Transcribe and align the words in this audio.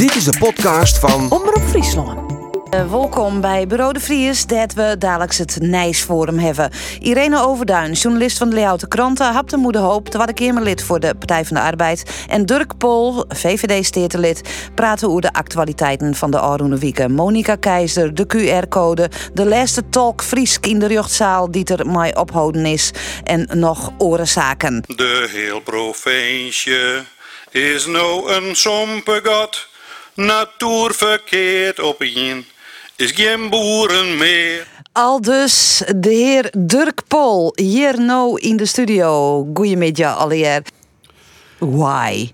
Dit 0.00 0.14
is 0.14 0.24
de 0.24 0.38
podcast 0.38 0.98
van 0.98 1.30
Omroep 1.30 1.62
Friesland. 1.68 2.32
Uh, 2.74 2.90
welkom 2.90 3.40
bij 3.40 3.66
Bureau 3.66 3.92
de 3.92 4.00
Vries, 4.00 4.46
dat 4.46 4.72
we 4.72 4.96
dadelijk 4.98 5.34
het 5.34 5.58
Nijsforum 5.60 6.38
hebben. 6.38 6.70
Irene 7.00 7.42
Overduin, 7.42 7.92
journalist 7.92 8.38
van 8.38 8.48
de 8.48 8.54
Leeuwarden 8.54 8.88
Kranten, 8.88 9.32
Hapte 9.32 9.56
Moeder 9.56 9.80
Hoop, 9.80 10.08
Tweede 10.08 10.32
Kamerlid 10.32 10.82
voor 10.82 11.00
de 11.00 11.14
Partij 11.14 11.44
van 11.44 11.56
de 11.56 11.62
Arbeid. 11.62 12.24
En 12.28 12.46
Dirk 12.46 12.76
Pol, 12.78 13.24
VVD-steertelid, 13.28 14.70
praten 14.74 15.08
over 15.08 15.20
de 15.20 15.32
actualiteiten 15.32 16.14
van 16.14 16.30
de 16.30 16.40
Aroene 16.40 16.78
Wieken. 16.78 17.12
Monika 17.12 17.56
Keizer, 17.56 18.14
de 18.14 18.26
QR-code, 18.26 19.10
de 19.32 19.46
laatste 19.46 19.88
talk 19.88 20.22
Friesk 20.22 20.66
in 20.66 20.78
de 20.78 20.88
Jochtzaal 20.88 21.50
die 21.50 21.64
er 21.64 21.86
mij 21.86 22.16
ophouden 22.16 22.66
is. 22.66 22.90
En 23.24 23.48
nog 23.52 23.92
orenzaken. 23.98 24.84
De 24.86 25.28
heel 25.30 25.60
provincie 25.60 27.02
is 27.50 27.86
nou 27.86 28.32
een 28.32 28.56
sompegat, 28.56 29.68
natuur 30.24 30.92
verkeerd 30.94 31.80
op 31.80 32.02
in, 32.02 32.44
is 32.96 33.10
geen 33.10 33.48
boeren 33.50 34.16
meer. 34.18 34.66
Al 34.92 35.20
dus 35.20 35.82
de 35.96 36.08
heer 36.10 36.52
Dirk 36.58 37.00
Pol, 37.08 37.52
hier 37.54 38.00
nou 38.00 38.40
in 38.40 38.56
de 38.56 38.66
studio. 38.66 39.46
Goedemiddag 39.54 40.16
alweer. 40.18 40.62
Why? 41.58 42.30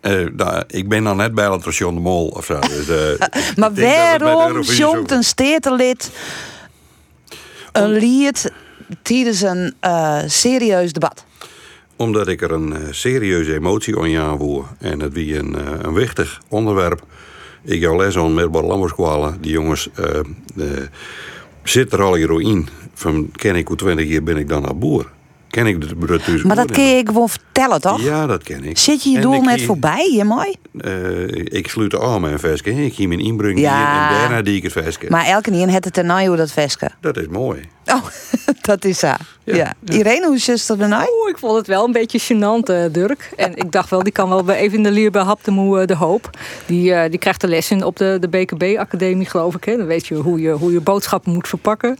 Eh, 0.00 0.26
nou, 0.36 0.64
ik 0.66 0.88
ben 0.88 1.04
dan 1.04 1.16
net 1.16 1.34
bij 1.34 1.50
het 1.50 1.64
Ration 1.64 1.94
de 1.94 2.00
Mol 2.00 2.28
of 2.28 2.44
zo. 2.44 2.58
Dus, 2.58 2.88
eh, 2.88 3.28
Maar 3.56 3.74
waarom 4.18 4.62
zo- 4.62 5.02
een 5.06 5.22
steertelid 5.24 6.10
een 7.72 7.90
lied 7.90 8.52
tijdens 9.02 9.40
een 9.40 9.74
eh, 9.80 10.18
serieus 10.26 10.92
debat? 10.92 11.24
Omdat 11.96 12.28
ik 12.28 12.42
er 12.42 12.52
een 12.52 12.74
serieuze 12.90 13.54
emotie 13.54 13.98
aan 13.98 14.10
jou 14.10 14.38
voer. 14.38 14.66
En 14.78 15.00
het 15.00 15.12
wie 15.12 15.38
een, 15.38 15.56
een 15.86 15.94
wichtig 15.94 16.40
onderwerp. 16.48 17.02
Ik 17.62 17.80
jou 17.80 17.96
les 17.96 18.16
aan 18.16 18.34
met 18.34 18.54
Lamberskwalen. 18.54 19.40
Die 19.40 19.52
jongens 19.52 19.88
eh, 19.94 20.18
eh, 20.56 20.86
zitten 21.62 21.98
er 21.98 22.04
al 22.04 22.14
hier 22.14 22.40
in. 22.40 22.68
Van 22.94 23.30
ken 23.32 23.56
ik 23.56 23.68
hoe 23.68 23.76
20 23.76 24.08
jaar 24.08 24.22
ben 24.22 24.36
ik 24.36 24.48
dan 24.48 24.66
al 24.68 24.78
boer. 24.78 25.10
Ken 25.50 25.66
ik 25.66 25.88
de 25.88 25.96
Brutus 25.96 26.42
Maar 26.42 26.56
dat 26.56 26.70
kun 26.70 26.84
je 26.84 27.02
gewoon 27.06 27.28
vertellen, 27.28 27.80
toch? 27.80 28.02
Ja, 28.02 28.26
dat 28.26 28.42
ken 28.42 28.64
ik. 28.64 28.78
Zit 28.78 29.02
je 29.02 29.10
je 29.10 29.20
doel 29.20 29.40
net 29.40 29.62
voorbij, 29.62 30.12
je 30.12 30.24
mooi? 30.24 30.54
eh, 30.78 31.28
ik 31.58 31.68
sluit 31.68 31.98
aan 32.00 32.20
mijn 32.20 32.38
veske. 32.38 32.84
Ik 32.84 32.94
zie 32.94 33.08
mijn 33.08 33.20
inbreng 33.20 33.60
Ja. 33.60 33.76
hier 33.76 34.02
en 34.12 34.20
daarna 34.20 34.42
die 34.42 34.56
ik 34.56 34.62
het 34.62 34.72
veske. 34.72 35.06
Maar 35.08 35.24
elke 35.24 35.50
keer 35.50 35.70
het 35.70 35.96
er 35.96 36.04
nou 36.04 36.26
hoe 36.26 36.36
dat 36.36 36.52
veske. 36.52 36.90
Dat 37.00 37.16
is 37.16 37.26
mooi. 37.26 37.68
Oh, 37.92 38.04
dat 38.60 38.84
is 38.84 38.98
zo. 38.98 39.06
Ja. 39.44 39.54
Ja. 39.56 39.72
Irene, 39.84 40.26
hoe 40.26 40.34
is 40.34 40.46
het 40.46 40.68
er 40.68 40.88
nou? 40.88 41.08
Oeh, 41.20 41.30
ik 41.30 41.38
vond 41.38 41.56
het 41.56 41.66
wel 41.66 41.84
een 41.84 41.92
beetje 41.92 42.20
gênant, 42.20 42.70
eh, 42.70 42.84
Dirk. 42.92 43.30
En 43.36 43.56
ik 43.56 43.72
dacht 43.72 43.90
wel, 43.90 44.02
die 44.02 44.12
kan 44.12 44.28
wel 44.28 44.44
bij 44.44 44.56
even 44.56 44.76
in 44.76 44.82
de 44.82 44.90
leer 44.90 45.10
bij 45.10 45.22
Hap 45.22 45.44
de 45.44 45.50
Moe 45.50 45.80
eh, 45.80 45.86
de 45.86 45.94
Hoop. 45.96 46.30
Die, 46.66 46.94
eh, 46.94 47.10
die 47.10 47.18
krijgt 47.18 47.40
de 47.40 47.48
les 47.48 47.70
in 47.70 47.84
op 47.84 47.96
de, 47.96 48.16
de 48.20 48.28
BKB-academie, 48.28 49.26
geloof 49.26 49.54
ik. 49.54 49.64
Hè? 49.64 49.76
Dan 49.76 49.86
weet 49.86 50.06
je 50.06 50.14
hoe, 50.14 50.40
je 50.40 50.50
hoe 50.50 50.72
je 50.72 50.80
boodschappen 50.80 51.32
moet 51.32 51.48
verpakken. 51.48 51.98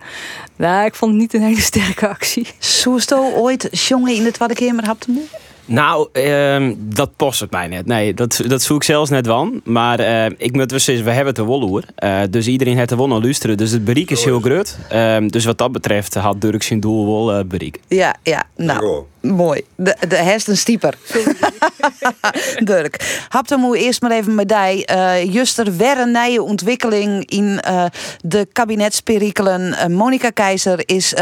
Nou, 0.57 0.85
ik 0.85 0.95
vond 0.95 1.13
het 1.13 1.21
niet 1.21 1.35
een 1.35 1.43
hele 1.43 1.61
sterke 1.73 2.09
actie. 2.09 2.49
Soesto 2.59 3.31
ooit 3.33 3.69
jongen 3.89 4.15
in 4.15 4.23
de 4.23 4.31
Tweede 4.31 4.55
Kamer 4.55 4.87
had 4.87 5.01
te 5.01 5.11
moeten? 5.11 5.39
Nou, 5.71 6.09
ehm, 6.13 6.75
dat 6.79 7.11
past 7.17 7.41
het 7.41 7.51
mij 7.51 7.69
net. 7.69 7.87
Nee, 7.87 8.15
dat, 8.15 8.43
dat 8.47 8.63
zoek 8.63 8.77
ik 8.77 8.83
zelfs 8.83 9.11
net 9.11 9.27
van. 9.27 9.61
Maar 9.65 9.99
eh, 9.99 10.31
ik 10.37 10.53
moet 10.53 10.71
wel 10.71 10.81
zeggen, 10.81 11.05
we 11.05 11.11
hebben 11.11 11.29
het 11.29 11.39
er 11.39 11.49
wel 11.49 11.63
over. 11.63 11.85
Eh, 11.95 12.21
dus 12.31 12.47
iedereen 12.47 12.77
heeft 12.77 12.95
wel 12.95 13.09
naar 13.09 13.21
luisteren. 13.21 13.57
Dus 13.57 13.71
het 13.71 13.85
bereik 13.85 14.11
is 14.11 14.25
heel 14.25 14.41
groot. 14.41 14.79
Ehm, 14.89 15.29
dus 15.29 15.45
wat 15.45 15.59
dat 15.59 15.73
betreft 15.73 16.15
had 16.15 16.41
Dirk 16.41 16.63
zijn 16.63 16.81
doel 16.81 17.07
wel 17.07 17.39
eh, 17.39 17.45
bereikt. 17.45 17.79
Ja, 17.89 18.15
ja, 18.23 18.45
nou, 18.57 19.05
mooi. 19.21 19.63
De, 19.75 19.97
de 20.09 20.17
herst 20.17 20.49
een 20.49 20.57
stieper. 20.57 20.95
Dirk, 22.65 23.25
hap 23.29 23.49
dan 23.49 23.61
moet 23.61 23.77
eerst 23.77 24.03
maar 24.03 24.11
even 24.11 24.35
met 24.35 24.49
die. 24.49 24.87
eh 24.87 25.33
juster 25.33 25.77
weer 25.77 25.99
een 25.99 26.11
nieuwe 26.11 26.43
ontwikkeling 26.43 27.31
in 27.31 27.61
eh, 27.61 27.85
de 28.21 28.49
kabinetsperikelen. 28.53 29.75
Eh, 29.75 29.87
Monika 29.87 30.31
Keizer 30.31 30.83
is 30.85 31.15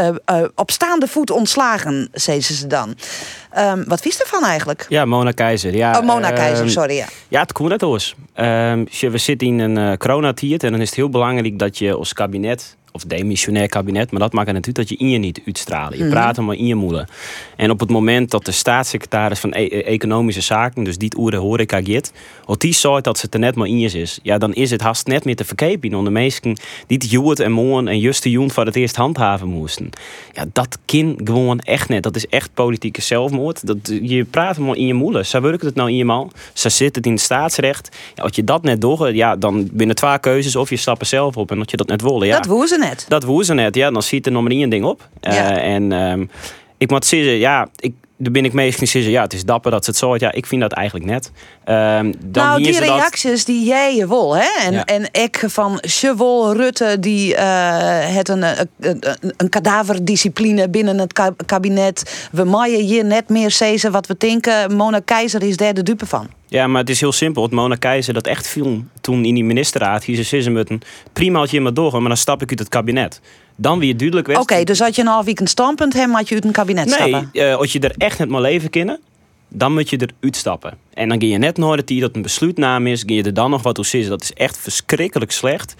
op 0.55 0.71
staande 0.71 1.07
voet 1.07 1.31
ontslagen, 1.31 2.09
zei 2.13 2.41
ze 2.41 2.67
dan. 2.67 2.95
Ehm, 3.51 3.83
wat 3.87 4.01
vies 4.01 4.19
ervan 4.21 4.43
eigenlijk? 4.43 4.85
Ja, 4.89 5.05
Mona 5.05 5.31
Keizer. 5.31 5.75
Ja, 5.75 5.99
oh, 5.99 6.05
Mona 6.05 6.31
Keizer, 6.31 6.63
ehm, 6.65 6.73
sorry. 6.73 6.95
Ja. 6.95 7.05
Ja, 7.27 7.41
het 7.41 7.51
komt 7.51 7.69
net 7.69 7.81
eens. 7.81 8.15
Ehm, 8.33 8.85
we 9.11 9.17
zitten 9.17 9.47
in 9.47 9.59
een 9.59 9.97
coronatijd 9.97 10.63
en 10.63 10.71
dan 10.71 10.81
is 10.81 10.87
het 10.87 10.95
heel 10.95 11.09
belangrijk 11.09 11.59
dat 11.59 11.77
je 11.77 11.93
als 11.93 12.13
kabinet, 12.13 12.77
of 12.91 13.03
demissionair 13.03 13.67
kabinet, 13.67 14.11
maar 14.11 14.19
dat 14.19 14.33
maakt 14.33 14.47
het 14.47 14.55
natuurlijk 14.55 14.89
dat 14.89 14.97
je 14.99 15.05
in 15.05 15.11
je 15.11 15.17
niet 15.17 15.41
uitstralen. 15.45 15.97
Je 15.97 16.09
praat 16.09 16.37
maar 16.37 16.55
in 16.55 16.65
je 16.65 16.75
moeder. 16.75 17.09
En 17.55 17.71
op 17.71 17.79
het 17.79 17.89
moment 17.89 18.31
dat 18.31 18.45
de 18.45 18.51
staatssecretaris 18.51 19.39
van 19.39 19.53
E- 19.53 19.67
Economische 19.67 20.41
Zaken, 20.41 20.83
dus 20.83 20.97
die 20.97 21.17
oere 21.17 21.37
horeca 21.37 21.81
gaat, 21.83 22.11
als 22.45 22.57
die 22.57 22.73
zei 22.73 23.01
dat 23.01 23.17
ze 23.17 23.25
het 23.25 23.33
er 23.33 23.39
net 23.39 23.55
maar 23.55 23.67
in 23.67 23.79
je 23.79 23.87
is, 23.89 24.19
ja, 24.23 24.37
dan 24.37 24.53
is 24.53 24.71
het 24.71 24.81
haast 24.81 25.07
net 25.07 25.25
meer 25.25 25.35
te 25.35 25.45
verkepen 25.45 25.93
onder 25.93 26.11
mensen 26.11 26.57
die 26.87 26.97
het 26.97 27.39
en 27.39 27.51
Moon 27.51 27.87
en 27.87 27.99
Juste 27.99 28.29
Joen 28.29 28.51
voor 28.51 28.65
het 28.65 28.75
eerst 28.75 28.95
handhaven 28.95 29.47
moesten. 29.47 29.89
Ja, 30.33 30.45
dat 30.53 30.77
kan 30.85 31.19
gewoon 31.23 31.59
echt 31.59 31.89
net. 31.89 32.03
Dat 32.03 32.15
is 32.15 32.27
echt 32.27 32.53
politieke 32.53 33.01
zelfmoord. 33.01 33.67
Dat, 33.67 33.77
je 34.01 34.23
praat 34.23 34.57
maar 34.57 34.75
in 34.75 34.85
je 34.85 34.93
moeder. 34.93 35.25
Zo 35.25 35.41
werkt 35.41 35.63
het 35.63 35.75
nou 35.75 35.89
in 35.89 35.95
je 35.95 36.05
man. 36.05 36.31
Ze 36.53 36.69
zit 36.69 36.95
het 36.95 37.05
in 37.05 37.11
het 37.11 37.21
staatsrecht. 37.21 37.97
Ja, 38.15 38.23
als 38.23 38.35
je 38.35 38.43
dat 38.43 38.63
net 38.63 38.81
doet, 38.81 39.09
ja, 39.13 39.35
dan 39.35 39.69
binnen 39.71 39.95
twee 39.95 40.19
keuzes 40.19 40.55
of 40.55 40.69
je 40.69 40.75
stapt 40.77 41.01
er 41.01 41.07
zelf 41.07 41.37
op 41.37 41.51
en 41.51 41.57
dat 41.57 41.71
je 41.71 41.77
dat 41.77 41.87
net 41.87 42.01
wil. 42.01 42.23
Ja. 42.23 42.39
Dat 42.39 42.45
net. 42.79 43.05
Dat 43.07 43.23
woe 43.23 43.43
ze 43.43 43.53
net, 43.53 43.75
ja. 43.75 43.91
Dan 43.91 44.03
ziet 44.03 44.25
er 44.25 44.31
nog 44.31 44.41
maar 44.41 44.51
één 44.51 44.69
ding 44.69 44.85
op. 44.85 45.07
Ja. 45.21 45.57
Eh, 45.57 45.73
en 45.73 45.91
ehm, 45.91 46.25
ik 46.77 46.89
moet 46.89 47.05
zeggen, 47.05 47.37
ja, 47.37 47.69
ik, 47.75 47.93
daar 48.21 48.31
ben 48.31 48.45
ik 48.45 48.53
mee 48.53 48.73
ja, 49.11 49.21
het 49.21 49.33
is 49.33 49.45
dapper 49.45 49.71
dat 49.71 49.83
ze 49.83 49.89
het 49.89 49.99
zo 49.99 50.15
Ja, 50.17 50.31
ik 50.31 50.45
vind 50.45 50.61
dat 50.61 50.71
eigenlijk 50.71 51.05
net. 51.09 51.31
Ehm, 51.63 52.11
dan 52.25 52.45
nou, 52.45 52.63
die 52.63 52.71
dat- 52.71 52.81
reacties 52.81 53.45
die 53.45 53.65
jij 53.65 53.95
je 53.95 54.07
wil, 54.07 54.35
hè? 54.35 54.47
En, 54.65 54.73
Ja. 54.73 54.85
en 54.85 55.09
ik 55.11 55.43
van 55.47 55.77
Chevol 55.81 56.53
Rutte, 56.53 56.97
die 56.99 57.35
eh, 57.35 58.15
het 58.15 58.29
een, 58.29 58.41
een, 58.43 58.69
een, 58.79 59.03
een 59.37 59.49
kadaverdiscipline 59.49 60.69
binnen 60.69 60.97
het 60.97 61.13
ka- 61.13 61.33
kabinet. 61.45 62.27
We 62.31 62.43
maaien 62.43 62.79
hier 62.85 63.05
net 63.05 63.29
meer 63.29 63.51
zezen 63.51 63.91
wat 63.91 64.07
we 64.07 64.15
denken. 64.17 64.75
Mona 64.75 64.99
Keizer 65.05 65.43
is 65.43 65.57
daar 65.57 65.73
de 65.73 65.83
dupe 65.83 66.05
van. 66.05 66.27
Ja, 66.47 66.67
maar 66.67 66.81
het 66.81 66.89
is 66.89 66.99
heel 66.99 67.11
simpel. 67.11 67.43
Het 67.43 67.51
Mona 67.51 67.75
Keizer 67.75 68.13
dat 68.13 68.27
echt 68.27 68.47
viel 68.47 68.83
toen 69.01 69.25
in 69.25 69.33
die 69.33 69.43
ministerraad. 69.43 70.03
Hier 70.03 70.23
ze 70.41 70.49
met 70.49 70.69
een 70.69 70.81
prima 71.13 71.39
als 71.39 71.51
je 71.51 71.61
maar 71.61 71.73
door, 71.73 71.91
maar 71.91 72.07
dan 72.07 72.17
stap 72.17 72.41
ik 72.41 72.49
uit 72.49 72.59
het 72.59 72.69
kabinet. 72.69 73.21
Dan 73.61 73.79
weer 73.79 73.97
duidelijk 73.97 74.27
werd. 74.27 74.39
Oké, 74.39 74.63
dus 74.63 74.79
had 74.79 74.95
je 74.95 75.01
een 75.01 75.07
half 75.07 75.25
week 75.25 75.39
een 75.39 75.47
standpunt 75.47 75.93
hebt, 75.93 76.11
had 76.11 76.29
je 76.29 76.35
uit 76.35 76.45
een 76.45 76.51
kabinet 76.51 76.85
Nee, 76.85 76.93
stappen. 76.95 77.29
eh, 77.33 77.55
als 77.55 77.71
je 77.73 77.79
er 77.79 77.93
echt 77.97 78.19
net 78.19 78.29
maar 78.29 78.41
leven 78.41 78.69
kennen, 78.69 78.99
dan 79.47 79.73
moet 79.73 79.89
je 79.89 79.97
er 79.97 80.09
uitstappen. 80.21 80.77
En 80.93 81.09
dan 81.09 81.21
ga 81.21 81.27
je 81.27 81.37
net 81.37 81.57
nooit 81.57 81.77
dat 81.79 81.87
die 81.87 82.01
dat 82.01 82.15
een 82.15 82.21
besluitname 82.21 82.89
is, 82.91 83.03
ga 83.05 83.13
je 83.13 83.23
er 83.23 83.33
dan 83.33 83.49
nog 83.49 83.61
wat 83.63 83.75
toe 83.75 83.85
zeggen. 83.85 84.09
Dat 84.09 84.21
is 84.23 84.33
echt 84.33 84.57
verschrikkelijk 84.57 85.31
slecht. 85.31 85.75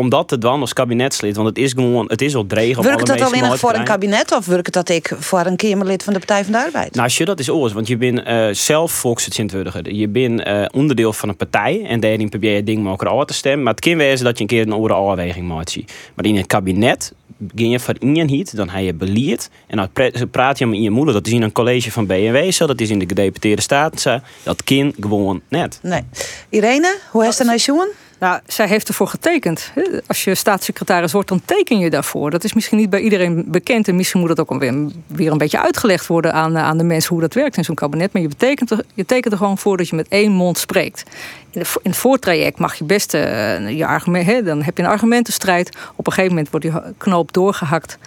Om 0.00 0.08
dat 0.08 0.28
te 0.28 0.38
doen 0.38 0.60
als 0.60 0.72
kabinetslid, 0.72 1.36
want 1.36 1.48
het 1.48 1.58
is 1.58 1.72
gewoon, 1.72 2.04
het 2.08 2.22
is 2.22 2.34
al 2.34 2.46
dreig 2.46 2.78
op 2.78 2.84
Werkt 2.84 3.06
dat 3.06 3.20
alleen 3.20 3.42
nog 3.42 3.58
voor 3.58 3.74
een 3.74 3.84
kabinet 3.84 4.32
of 4.32 4.46
werkt 4.46 4.72
dat 4.72 4.88
ik 4.88 5.14
voor 5.18 5.46
een 5.46 5.56
Kamerlid 5.56 6.02
van 6.02 6.12
de 6.12 6.18
Partij 6.18 6.42
van 6.44 6.52
de 6.52 6.58
Arbeid? 6.58 6.92
Nou, 6.92 7.04
als 7.04 7.16
je 7.16 7.24
dat 7.24 7.38
is 7.38 7.50
oors, 7.50 7.72
want 7.72 7.86
je 7.86 7.96
bent 7.96 8.22
eh, 8.22 8.48
zelf 8.50 8.92
volksvertegenwoordiger. 8.92 9.94
Je 9.94 10.08
bent 10.08 10.42
eh, 10.42 10.64
onderdeel 10.72 11.12
van 11.12 11.28
een 11.28 11.36
partij 11.36 11.84
en 11.86 12.00
daarin 12.00 12.28
probeer 12.28 12.54
je 12.54 12.64
dingen 12.64 12.90
ook 12.90 13.02
al 13.02 13.24
te 13.24 13.34
stemmen. 13.34 13.62
Maar 13.62 13.74
het 13.74 13.82
kan 13.84 13.96
wezen 13.96 14.24
dat 14.24 14.36
je 14.36 14.42
een 14.42 14.48
keer 14.48 14.62
een 14.62 14.72
andere 14.72 14.94
afweging 14.94 15.48
maakt. 15.48 15.76
Maar 16.14 16.24
in 16.24 16.36
het 16.36 16.46
kabinet 16.46 17.12
ging 17.54 17.72
je 17.72 17.80
voor 17.80 17.94
eenheid, 17.98 18.56
dan 18.56 18.68
heb 18.68 18.84
je 18.84 18.94
beleid 18.94 19.50
en 19.66 19.76
dan 19.76 19.90
pra- 19.92 20.10
praat 20.30 20.58
je 20.58 20.66
met 20.66 20.82
je 20.82 20.90
moeder. 20.90 21.14
Dat 21.14 21.26
is 21.26 21.32
in 21.32 21.42
een 21.42 21.52
college 21.52 21.92
van 21.92 22.06
BMW 22.06 22.52
zo, 22.52 22.66
dat 22.66 22.80
is 22.80 22.90
in 22.90 22.98
de 22.98 23.08
gedeputeerde 23.08 23.62
staten 23.62 23.98
zo. 23.98 24.18
Dat 24.42 24.64
kan 24.64 24.94
gewoon 25.00 25.40
net. 25.48 25.78
Nee. 25.82 26.02
Irene, 26.48 26.96
hoe 27.10 27.26
is 27.26 27.38
het 27.38 27.46
nou 27.46 27.58
jongen? 27.58 27.88
Nou, 28.20 28.40
zij 28.46 28.66
heeft 28.66 28.88
ervoor 28.88 29.06
getekend. 29.06 29.72
Als 30.06 30.24
je 30.24 30.34
staatssecretaris 30.34 31.12
wordt, 31.12 31.28
dan 31.28 31.42
teken 31.44 31.78
je 31.78 31.90
daarvoor. 31.90 32.30
Dat 32.30 32.44
is 32.44 32.52
misschien 32.52 32.78
niet 32.78 32.90
bij 32.90 33.00
iedereen 33.00 33.44
bekend. 33.46 33.88
En 33.88 33.96
misschien 33.96 34.20
moet 34.20 34.28
dat 34.28 34.38
ook 34.38 34.58
weer, 34.60 34.74
weer 35.06 35.32
een 35.32 35.38
beetje 35.38 35.60
uitgelegd 35.60 36.06
worden 36.06 36.32
aan, 36.32 36.56
eh, 36.56 36.62
aan 36.62 36.78
de 36.78 36.84
mensen 36.84 37.10
hoe 37.12 37.20
dat 37.20 37.34
werkt 37.34 37.56
in 37.56 37.64
zo'n 37.64 37.74
kabinet. 37.74 38.12
Maar 38.12 38.22
je, 38.22 38.28
betekent 38.28 38.70
er, 38.70 38.84
je 38.94 39.06
tekent 39.06 39.32
er 39.32 39.38
gewoon 39.38 39.58
voor 39.58 39.76
dat 39.76 39.88
je 39.88 39.96
met 39.96 40.08
één 40.08 40.32
mond 40.32 40.58
spreekt. 40.58 41.02
In, 41.50 41.60
de, 41.60 41.68
in 41.82 41.90
het 41.90 41.98
voortraject 41.98 42.58
mag 42.58 42.74
je 42.74 42.84
best 42.84 43.14
eh, 43.14 43.70
je 43.78 43.86
argument, 43.86 44.26
hè, 44.26 44.42
dan 44.42 44.62
heb 44.62 44.76
je 44.76 44.82
een 44.82 44.88
argumentenstrijd. 44.88 45.76
Op 45.96 46.06
een 46.06 46.12
gegeven 46.12 46.34
moment 46.36 46.50
wordt 46.50 46.66
die 46.66 46.94
knoop 46.96 47.32
doorgehakt. 47.32 47.98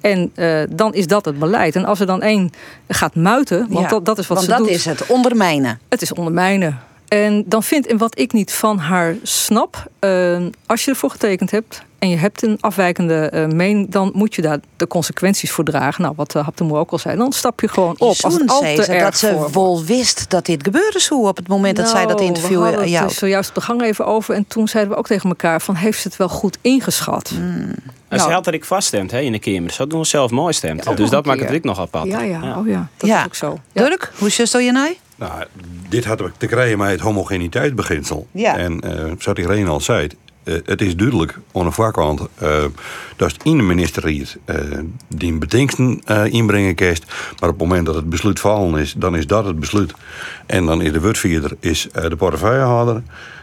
En 0.00 0.30
eh, 0.34 0.62
dan 0.70 0.94
is 0.94 1.06
dat 1.06 1.24
het 1.24 1.38
beleid. 1.38 1.76
En 1.76 1.84
als 1.84 2.00
er 2.00 2.06
dan 2.06 2.22
één 2.22 2.52
gaat 2.88 3.14
muiten, 3.14 3.66
want 3.68 3.84
Ja, 3.84 3.88
dat, 3.88 4.04
dat 4.04 4.18
is 4.18 4.26
wat 4.26 4.36
Want 4.36 4.50
ze 4.50 4.56
dat 4.56 4.66
doet. 4.66 4.76
is 4.76 4.84
het, 4.84 5.06
ondermijnen. 5.06 5.80
Het 5.88 6.02
is 6.02 6.12
ondermijnen. 6.12 6.80
En 7.12 7.42
dan 7.46 7.62
vind 7.62 7.86
en 7.86 7.98
wat 7.98 8.18
ik 8.18 8.32
niet 8.32 8.52
van 8.52 8.78
haar 8.78 9.14
snap, 9.22 9.86
eh, 9.98 10.36
als 10.66 10.84
je 10.84 10.90
ervoor 10.90 11.10
getekend 11.10 11.50
hebt 11.50 11.82
en 11.98 12.08
je 12.08 12.16
hebt 12.16 12.42
een 12.42 12.56
afwijkende 12.60 13.14
eh 13.28 13.46
mening, 13.46 13.90
dan 13.90 14.10
moet 14.14 14.34
je 14.34 14.42
daar 14.42 14.58
de 14.76 14.86
consequenties 14.86 15.50
voor 15.50 15.64
dragen. 15.64 16.02
Nou, 16.02 16.14
wat 16.16 16.34
uh, 16.34 16.44
Haptemoe 16.44 16.78
ook 16.78 16.90
al 16.90 16.98
zei, 16.98 17.16
dan 17.16 17.32
stap 17.32 17.60
je 17.60 17.68
gewoon 17.68 17.92
op. 17.98 18.00
Als 18.00 18.18
het 18.34 18.48
al 18.50 18.60
te 18.60 18.82
ze 18.84 18.92
erg 18.92 19.02
dat 19.04 19.18
ze 19.18 19.32
voor- 19.32 19.50
wel 19.52 19.84
wist 19.84 20.30
dat 20.30 20.46
dit 20.46 20.62
gebeurde 20.64 21.00
zo 21.00 21.26
op 21.28 21.36
het 21.36 21.48
moment 21.48 21.76
dat 21.76 21.88
zij 21.88 22.06
dat 22.06 22.16
Nou, 22.16 22.26
interview 22.26 22.50
we 22.56 22.62
hadden 22.62 22.76
aan 22.78 22.84
het 22.86 22.92
jou. 22.92 23.08
dus 23.08 23.18
zojuist 23.18 23.48
op 23.48 23.54
de 23.54 23.60
gang 23.60 23.82
even 23.82 24.06
over. 24.06 24.34
En 24.34 24.44
toen 24.48 24.68
zeiden 24.68 24.92
we 24.92 24.98
ook 24.98 25.06
tegen 25.06 25.28
elkaar 25.28 25.60
van, 25.60 25.74
heeft 25.74 26.00
ze 26.00 26.08
het 26.08 26.16
wel 26.16 26.28
goed 26.28 26.58
ingeschat? 26.60 27.30
En 27.36 27.84
Nou. 28.08 28.22
ze 28.22 28.34
had 28.34 28.44
dat 28.44 28.54
ik 28.54 28.64
vaststemt 28.64 29.10
hè, 29.10 29.20
in 29.20 29.32
de 29.32 29.38
Kamer. 29.38 29.70
Ze 29.70 29.82
had 29.82 29.92
nog 29.92 30.06
zelf 30.06 30.30
mooi 30.30 30.52
stemt. 30.52 30.84
Ja, 30.84 30.90
ook 30.90 30.96
dus 30.96 31.10
nog 31.10 31.14
dat 31.14 31.24
een 31.24 31.30
maakt 31.38 31.48
het 31.48 31.56
ik 31.58 31.64
nog 31.64 31.80
apart. 31.80 32.06
Ja, 32.06 32.20
ja, 32.20 32.58
oh 32.58 32.66
ja, 32.68 32.88
dat 32.96 33.08
Ja. 33.08 33.18
is 33.20 33.24
ook 33.26 33.34
zo. 33.34 33.58
Ja. 33.72 33.82
Dirk, 33.88 34.12
hoe 34.18 34.28
is 34.28 34.38
het 34.38 34.48
zo 34.48 34.58
je 34.58 34.72
nou? 34.72 34.96
Nou, 35.16 35.44
dit 35.88 36.04
had 36.04 36.22
te 36.36 36.46
krijgen 36.46 36.78
met 36.78 36.90
het 36.90 37.00
homogeniteitsbeginsel. 37.00 38.26
Ja. 38.32 38.56
En 38.56 38.80
uh, 38.84 39.12
zoals 39.18 39.38
iedereen 39.38 39.68
al 39.68 39.80
zei, 39.80 40.08
uh, 40.44 40.54
het 40.64 40.82
is 40.82 40.96
duidelijk 40.96 41.38
aan 41.52 41.64
de 41.64 41.70
voorkant 41.70 42.20
uh, 42.20 42.64
dat 43.16 43.32
het 43.32 43.42
in 43.42 43.56
de 43.56 43.62
ministerie 43.62 44.26
uh, 44.46 44.56
die 45.08 45.38
inbrengen 46.30 46.74
kerst. 46.74 47.04
Maar 47.40 47.50
op 47.50 47.58
het 47.58 47.68
moment 47.68 47.86
dat 47.86 47.94
het 47.94 48.10
besluit 48.10 48.40
vallen 48.40 48.80
is, 48.80 48.92
dan 48.92 49.16
is 49.16 49.26
dat 49.26 49.44
het 49.44 49.60
besluit. 49.60 49.92
En 50.46 50.66
dan 50.66 50.82
is 50.82 50.92
de 50.92 51.00
wordvierder 51.00 51.56
is 51.60 51.88
de 51.92 52.16
portefeuillehouder. 52.16 53.02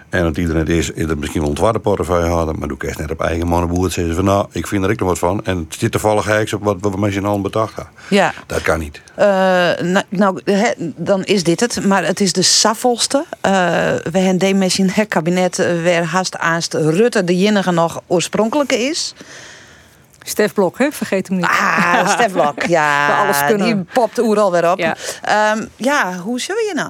En 0.09 0.23
dat 0.23 0.37
iedereen 0.37 0.61
het 0.61 0.69
is, 0.69 0.89
is 0.91 1.05
het 1.05 1.19
misschien 1.19 1.53
tweede 1.53 1.79
portefeuille 1.79 2.27
hadden. 2.27 2.59
Maar 2.59 2.67
doe 2.67 2.77
ik 2.77 2.97
net 2.97 3.11
op 3.11 3.21
eigen 3.21 3.47
mannenboer. 3.47 3.91
Zeggen 3.91 4.15
van 4.15 4.23
nou, 4.23 4.47
ik 4.51 4.67
vind 4.67 4.83
er 4.83 4.89
ik 4.89 4.99
nog 4.99 5.07
wat 5.07 5.19
van. 5.19 5.45
En 5.45 5.57
het 5.57 5.79
zit 5.79 5.91
toevallig 5.91 6.29
eigenlijk 6.29 6.65
op 6.65 6.81
wat 6.81 6.93
we 6.93 6.99
met 6.99 7.13
z'n 7.13 7.25
allen 7.25 7.41
bedacht 7.41 7.75
hebben. 7.75 7.93
Ja. 8.09 8.33
Dat 8.45 8.61
kan 8.61 8.79
niet. 8.79 9.01
Uh, 9.19 9.25
nou, 9.79 10.03
nou 10.09 10.41
he, 10.43 10.71
dan 10.95 11.23
is 11.23 11.43
dit 11.43 11.59
het. 11.59 11.85
Maar 11.85 12.05
het 12.05 12.19
is 12.19 12.33
de 12.33 12.41
saffelste. 12.41 13.17
Uh, 13.17 13.51
we 14.11 14.19
hebben 14.19 14.37
de 14.37 14.53
met 14.53 14.77
het 14.77 15.07
kabinet 15.07 15.55
weer 15.55 16.03
haast 16.03 16.37
aanst 16.37 16.73
Rutte 16.73 17.23
de 17.23 17.33
enige 17.33 17.71
nog 17.71 18.01
oorspronkelijke 18.07 18.77
is. 18.77 19.13
Stef 20.23 20.53
Blok, 20.53 20.77
hè? 20.77 20.91
vergeet 20.91 21.27
hem 21.27 21.37
niet. 21.37 21.45
Ah, 21.45 22.09
Stef 22.09 22.31
Blok, 22.31 22.63
ja. 22.77 23.21
alles 23.23 23.45
kunnen. 23.45 23.65
Die 23.65 23.85
popt 23.93 24.19
oeral 24.19 24.51
weer 24.51 24.71
op. 24.71 24.79
Ja, 24.79 24.95
um, 25.53 25.69
ja 25.75 26.17
hoe 26.17 26.39
zul 26.39 26.55
je 26.55 26.71
nou? 26.75 26.89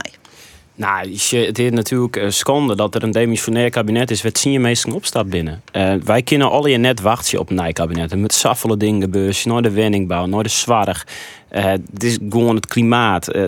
Nou, 0.80 1.12
het 1.30 1.60
is 1.60 1.72
natuurlijk 1.72 2.16
een 2.16 2.34
schande 2.34 2.76
dat 2.76 2.96
er 2.96 3.04
een 3.04 3.12
demissionair 3.12 3.70
kabinet 3.70 4.12
is. 4.12 4.22
Wat 4.22 4.38
zie 4.38 4.52
je 4.52 4.60
meestal 4.60 4.94
opstap 4.94 5.30
binnen? 5.30 5.62
Uh, 5.76 5.94
wij 6.04 6.22
kunnen 6.22 6.52
alle 6.52 6.70
je 6.70 6.78
net 6.78 7.02
wachten 7.02 7.40
op 7.40 7.50
een 7.50 7.56
nieuw 7.56 7.72
kabinet. 7.72 8.16
met 8.16 8.34
saffele 8.34 8.78
dingen 8.78 9.02
gebeuren. 9.02 9.36
Naar 9.44 9.62
de 9.62 9.72
wenningbouw, 9.72 10.26
naar 10.26 10.44
de 10.44 10.50
zwarg. 10.50 11.08
Uh, 11.52 11.64
het 11.64 12.04
is 12.04 12.18
gewoon 12.30 12.56
het 12.56 12.66
klimaat. 12.66 13.36
Uh, 13.36 13.48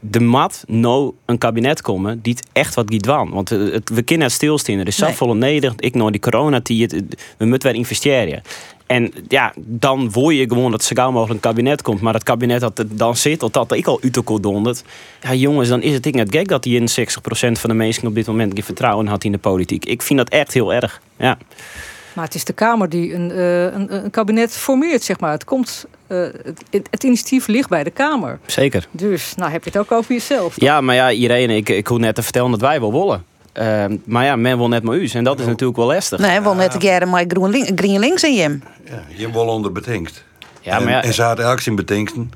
de 0.00 0.20
mat 0.20 0.64
nou 0.66 1.12
een 1.26 1.38
kabinet 1.38 1.82
komen 1.82 2.22
die 2.22 2.34
het 2.34 2.46
echt 2.52 2.74
wat 2.74 2.90
giet 2.90 3.06
wan. 3.06 3.30
Want 3.30 3.48
het, 3.48 3.90
we 3.90 4.02
kunnen 4.02 4.26
het 4.26 4.36
stilstaan. 4.36 4.78
Er 4.78 4.86
is 4.86 4.96
zo 4.96 5.10
volle 5.10 5.34
nederig. 5.34 5.76
Ik 5.78 5.94
nou 5.94 6.10
die 6.10 6.20
corona 6.20 6.60
die 6.62 6.86
we 7.36 7.46
moeten 7.46 7.68
weer 7.68 7.78
investeren. 7.78 8.42
En 8.86 9.12
ja, 9.28 9.52
dan 9.56 10.12
wil 10.12 10.30
je 10.30 10.48
gewoon 10.48 10.70
dat 10.70 10.84
zo 10.84 10.94
gauw 10.94 11.10
mogelijk 11.10 11.44
een 11.44 11.50
kabinet 11.50 11.82
komt. 11.82 12.00
Maar 12.00 12.12
dat 12.12 12.22
kabinet 12.22 12.60
dat 12.60 12.78
er 12.78 12.96
dan 12.96 13.16
zit, 13.16 13.42
of 13.42 13.50
dat 13.50 13.72
ik 13.72 13.86
al 13.86 14.00
donderd. 14.40 14.84
Ja, 15.20 15.34
jongens, 15.34 15.68
dan 15.68 15.82
is 15.82 15.92
het 15.92 16.06
ik 16.06 16.14
net 16.14 16.34
gek 16.34 16.48
dat 16.48 16.62
die 16.62 16.80
in 16.80 16.88
60% 16.88 17.60
van 17.60 17.70
de 17.70 17.74
mensen 17.76 18.06
op 18.06 18.14
dit 18.14 18.26
moment 18.26 18.52
geen 18.54 18.64
vertrouwen 18.64 19.06
had 19.06 19.24
in 19.24 19.32
de 19.32 19.38
politiek. 19.38 19.84
Ik 19.84 20.02
vind 20.02 20.18
dat 20.18 20.28
echt 20.28 20.52
heel 20.52 20.72
erg. 20.72 21.00
Ja. 21.16 21.38
Maar 22.14 22.24
het 22.24 22.34
is 22.34 22.44
de 22.44 22.52
Kamer 22.52 22.88
die 22.88 23.14
een, 23.14 23.30
uh, 23.30 23.62
een, 23.62 24.04
een 24.04 24.10
kabinet 24.10 24.56
formeert, 24.56 25.02
zeg 25.02 25.20
maar. 25.20 25.30
Het, 25.30 25.44
komt, 25.44 25.86
uh, 26.08 26.18
het, 26.70 26.88
het, 26.90 27.04
initiatief 27.04 27.46
ligt 27.46 27.68
bij 27.68 27.84
de 27.84 27.90
Kamer. 27.90 28.38
Zeker. 28.46 28.86
Dus 28.90 29.34
nou 29.36 29.50
heb 29.50 29.64
je 29.64 29.70
het 29.70 29.78
ook 29.78 29.92
over 29.92 30.12
jezelf. 30.12 30.60
Ja, 30.60 30.80
maar 30.80 30.94
ja, 30.94 31.10
iedereen, 31.10 31.50
ik, 31.50 31.68
ik 31.68 31.86
hoef 31.86 31.98
net 31.98 32.14
te 32.14 32.22
vertellen 32.22 32.50
dat 32.50 32.60
wij 32.60 32.80
wel 32.80 32.92
willen. 32.92 33.24
Uh, 33.60 33.84
maar 34.04 34.24
ja, 34.24 34.36
men 34.36 34.56
wil 34.56 34.68
net 34.68 34.82
maar 34.82 34.96
u. 34.96 35.06
En 35.06 35.24
dat 35.24 35.40
is 35.40 35.46
natuurlijk 35.46 35.78
wel 35.78 35.86
lastig. 35.86 36.18
Nee, 36.18 36.40
wil 36.40 36.54
net 36.54 36.74
een 36.74 36.80
keer 36.80 37.08
maar 37.08 37.24
groen 37.28 37.50
links 37.98 38.22
in 38.22 38.34
je. 38.34 38.58
Ja, 38.84 39.02
je 39.08 39.32
wil 39.32 39.46
onder 39.46 39.72
betinkt. 39.72 40.24
Ja, 40.60 40.76
en, 40.76 40.84
maar 40.84 40.92
ja, 40.92 41.02
en 41.02 41.14
ze 41.14 41.22
hadden 41.22 41.44
elk 41.44 41.60
zijn 41.60 41.76
betingsten. 41.76 42.30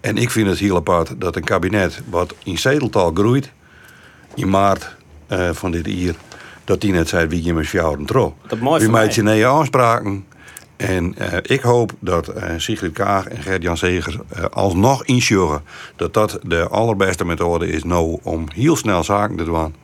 En 0.00 0.16
ik 0.16 0.30
vind 0.30 0.48
het 0.48 0.58
heel 0.58 0.76
apart 0.76 1.20
dat 1.20 1.36
een 1.36 1.44
kabinet 1.44 2.00
wat 2.10 2.34
in 2.44 2.58
zeteltal 2.58 3.10
groeit... 3.14 3.52
in 4.34 4.50
maart 4.50 4.96
uh, 5.28 5.50
van 5.52 5.70
dit 5.70 5.86
jaar... 5.86 6.14
dat 6.64 6.80
die 6.80 6.92
net 6.92 7.08
zei 7.08 7.26
wie 7.26 7.44
je 7.44 7.54
met 7.54 7.68
jou 7.68 8.04
tro. 8.04 8.36
Dat 8.46 8.58
mooi 8.58 8.80
U 8.80 8.84
voor 8.84 8.92
maakt 8.92 9.14
je 9.14 9.22
mij. 9.22 9.34
nee 9.34 9.46
aanspraken. 9.46 10.24
En 10.76 11.14
uh, 11.18 11.26
ik 11.42 11.60
hoop 11.60 11.92
dat 11.98 12.36
uh, 12.36 12.44
Sigrid 12.56 12.92
Kaag 12.92 13.26
en 13.26 13.42
Gert-Jan 13.42 13.76
Segers 13.76 14.16
uh, 14.16 14.44
alsnog 14.50 15.04
insuren... 15.04 15.62
dat 15.96 16.14
dat 16.14 16.38
de 16.42 16.68
allerbeste 16.68 17.24
methode 17.24 17.68
is 17.68 17.84
nou 17.84 18.18
om 18.22 18.46
heel 18.54 18.76
snel 18.76 19.04
zaken 19.04 19.36
te 19.36 19.44
doen. 19.44 19.74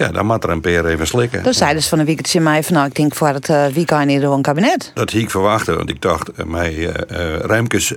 Ja, 0.00 0.08
dan 0.08 0.26
moet 0.26 0.44
er 0.44 0.50
een 0.50 0.60
peer 0.60 0.86
even 0.86 1.06
slikken. 1.06 1.42
Dan 1.42 1.54
zei 1.54 1.74
dus 1.74 1.88
van 1.88 1.98
een 1.98 2.04
weekendje 2.04 2.40
mij 2.40 2.62
van 2.62 2.74
nou, 2.74 2.86
ik 2.86 2.94
denk 2.94 3.14
voor 3.14 3.28
het 3.28 3.48
uh, 3.48 3.66
weekend 3.66 4.10
hier 4.10 4.24
een 4.24 4.42
kabinet. 4.42 4.90
Dat 4.94 5.12
ik 5.12 5.30
verwachten, 5.30 5.76
want 5.76 5.90
ik 5.90 6.02
dacht, 6.02 6.30
uh, 6.36 6.46
mij 6.46 6.74
uh, 6.74 6.92
Remkes, 7.38 7.92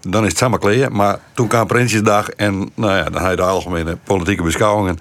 dan 0.00 0.22
is 0.22 0.28
het 0.28 0.36
samen 0.36 0.58
kleden. 0.58 0.92
Maar 0.92 1.18
toen 1.32 1.48
kwam 1.48 1.66
Prinsjesdag 1.66 2.28
en 2.28 2.70
nou 2.74 2.96
ja, 2.96 3.04
dan 3.04 3.22
had 3.22 3.30
je 3.30 3.36
de 3.36 3.42
algemene 3.42 3.96
politieke 4.04 4.42
beschouwingen. 4.42 4.98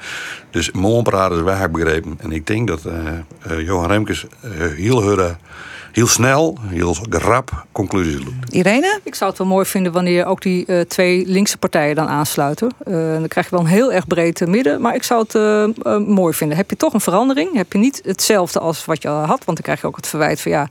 Dus 0.51 0.71
mijn 0.71 1.03
praten 1.03 1.37
is 1.37 1.43
weg 1.43 1.71
begrepen. 1.71 2.17
En 2.21 2.31
ik 2.31 2.47
denk 2.47 2.67
dat 2.67 2.81
Johan 3.57 3.87
Remkes 3.87 4.25
heel 4.75 5.01
hurre 5.01 5.35
heel 5.93 6.07
snel, 6.07 6.57
heel 6.61 6.95
rap 7.09 7.65
conclusies 7.71 8.23
doet. 8.23 8.33
Irene? 8.49 8.99
Ik 9.03 9.15
zou 9.15 9.29
het 9.29 9.39
wel 9.39 9.47
mooi 9.47 9.65
vinden 9.65 9.91
wanneer 9.91 10.25
ook 10.25 10.41
die 10.41 10.63
uh, 10.67 10.79
twee 10.79 11.25
linkse 11.27 11.57
partijen 11.57 11.95
dan 11.95 12.07
aansluiten. 12.07 12.71
Uh, 12.87 13.13
dan 13.13 13.27
krijg 13.27 13.49
je 13.49 13.55
wel 13.55 13.65
een 13.65 13.71
heel 13.71 13.93
erg 13.93 14.07
breed 14.07 14.47
midden. 14.47 14.81
Maar 14.81 14.95
ik 14.95 15.03
zou 15.03 15.21
het 15.21 15.35
uh, 15.35 15.97
mooi 16.07 16.33
vinden. 16.33 16.57
Heb 16.57 16.69
je 16.69 16.75
toch 16.75 16.93
een 16.93 17.01
verandering? 17.01 17.55
Heb 17.55 17.73
je 17.73 17.77
niet 17.77 18.01
hetzelfde 18.05 18.59
als 18.59 18.85
wat 18.85 19.01
je 19.01 19.09
al 19.09 19.19
had? 19.19 19.27
Want 19.27 19.45
dan 19.45 19.61
krijg 19.61 19.81
je 19.81 19.87
ook 19.87 19.95
het 19.95 20.07
verwijt 20.07 20.41
van 20.41 20.51
ja, 20.51 20.67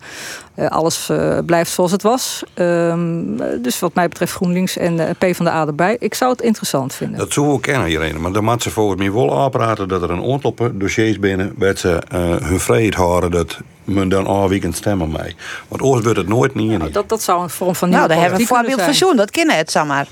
alles 0.68 1.10
blijft 1.46 1.70
zoals 1.70 1.90
het 1.90 2.02
was. 2.02 2.42
Ehm, 2.54 3.36
dus 3.62 3.78
wat 3.78 3.94
mij 3.94 4.08
betreft 4.08 4.32
GroenLinks 4.32 4.76
en 4.76 5.16
P 5.18 5.24
van 5.34 5.44
de 5.44 5.50
A 5.50 5.66
erbij. 5.66 5.96
Ik 5.98 6.14
zou 6.14 6.32
het 6.32 6.42
interessant 6.42 6.94
vinden. 6.94 7.18
Dat 7.18 7.32
zou 7.32 7.52
we 7.52 7.60
kennen, 7.60 7.88
Irene. 7.88 8.18
Maar 8.18 8.32
dan 8.32 8.44
moet 8.44 8.62
ze 8.62 8.70
volgens 8.70 9.00
mij 9.00 9.12
wel 9.12 9.38
aanpraten 9.38 9.88
dat 9.88 10.02
er 10.02 10.10
een 10.10 10.32
aantal 10.32 10.54
dossiers 10.72 11.18
binnen... 11.18 11.54
waar 11.56 11.76
ze 11.76 12.02
hun 12.42 12.60
vrijheid 12.60 12.94
houden 12.94 13.30
dat 13.30 13.58
men 13.84 14.08
dan 14.08 14.26
al 14.26 14.48
weekend 14.48 14.76
stemmen 14.76 15.10
mee. 15.10 15.36
Want 15.68 15.82
anders 15.82 16.04
wordt 16.04 16.18
het 16.18 16.28
nooit 16.28 16.54
niet. 16.54 16.78
Nou, 16.78 16.90
dat, 16.90 17.08
dat 17.08 17.22
zou 17.22 17.42
een 17.42 17.50
vorm 17.50 17.74
van 17.74 17.88
Nou, 17.88 18.08
daar 18.08 18.18
hebben 18.18 18.36
we 18.36 18.42
een 18.42 18.48
voorbeeld 18.48 18.82
van 18.82 18.94
Zoen. 18.94 19.16
Dat 19.16 19.30
kennen 19.30 19.56
het, 19.56 19.70
zeg 19.70 19.84
maar. 19.84 20.06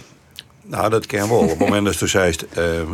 Nou, 0.62 0.90
dat 0.90 1.06
kan 1.06 1.28
wel. 1.28 1.38
Op 1.38 1.48
het 1.48 1.58
moment 1.58 1.84
dat 1.84 1.98
je 1.98 2.06
zegt, 2.06 2.44
uh, 2.58 2.64
uh, 2.64 2.84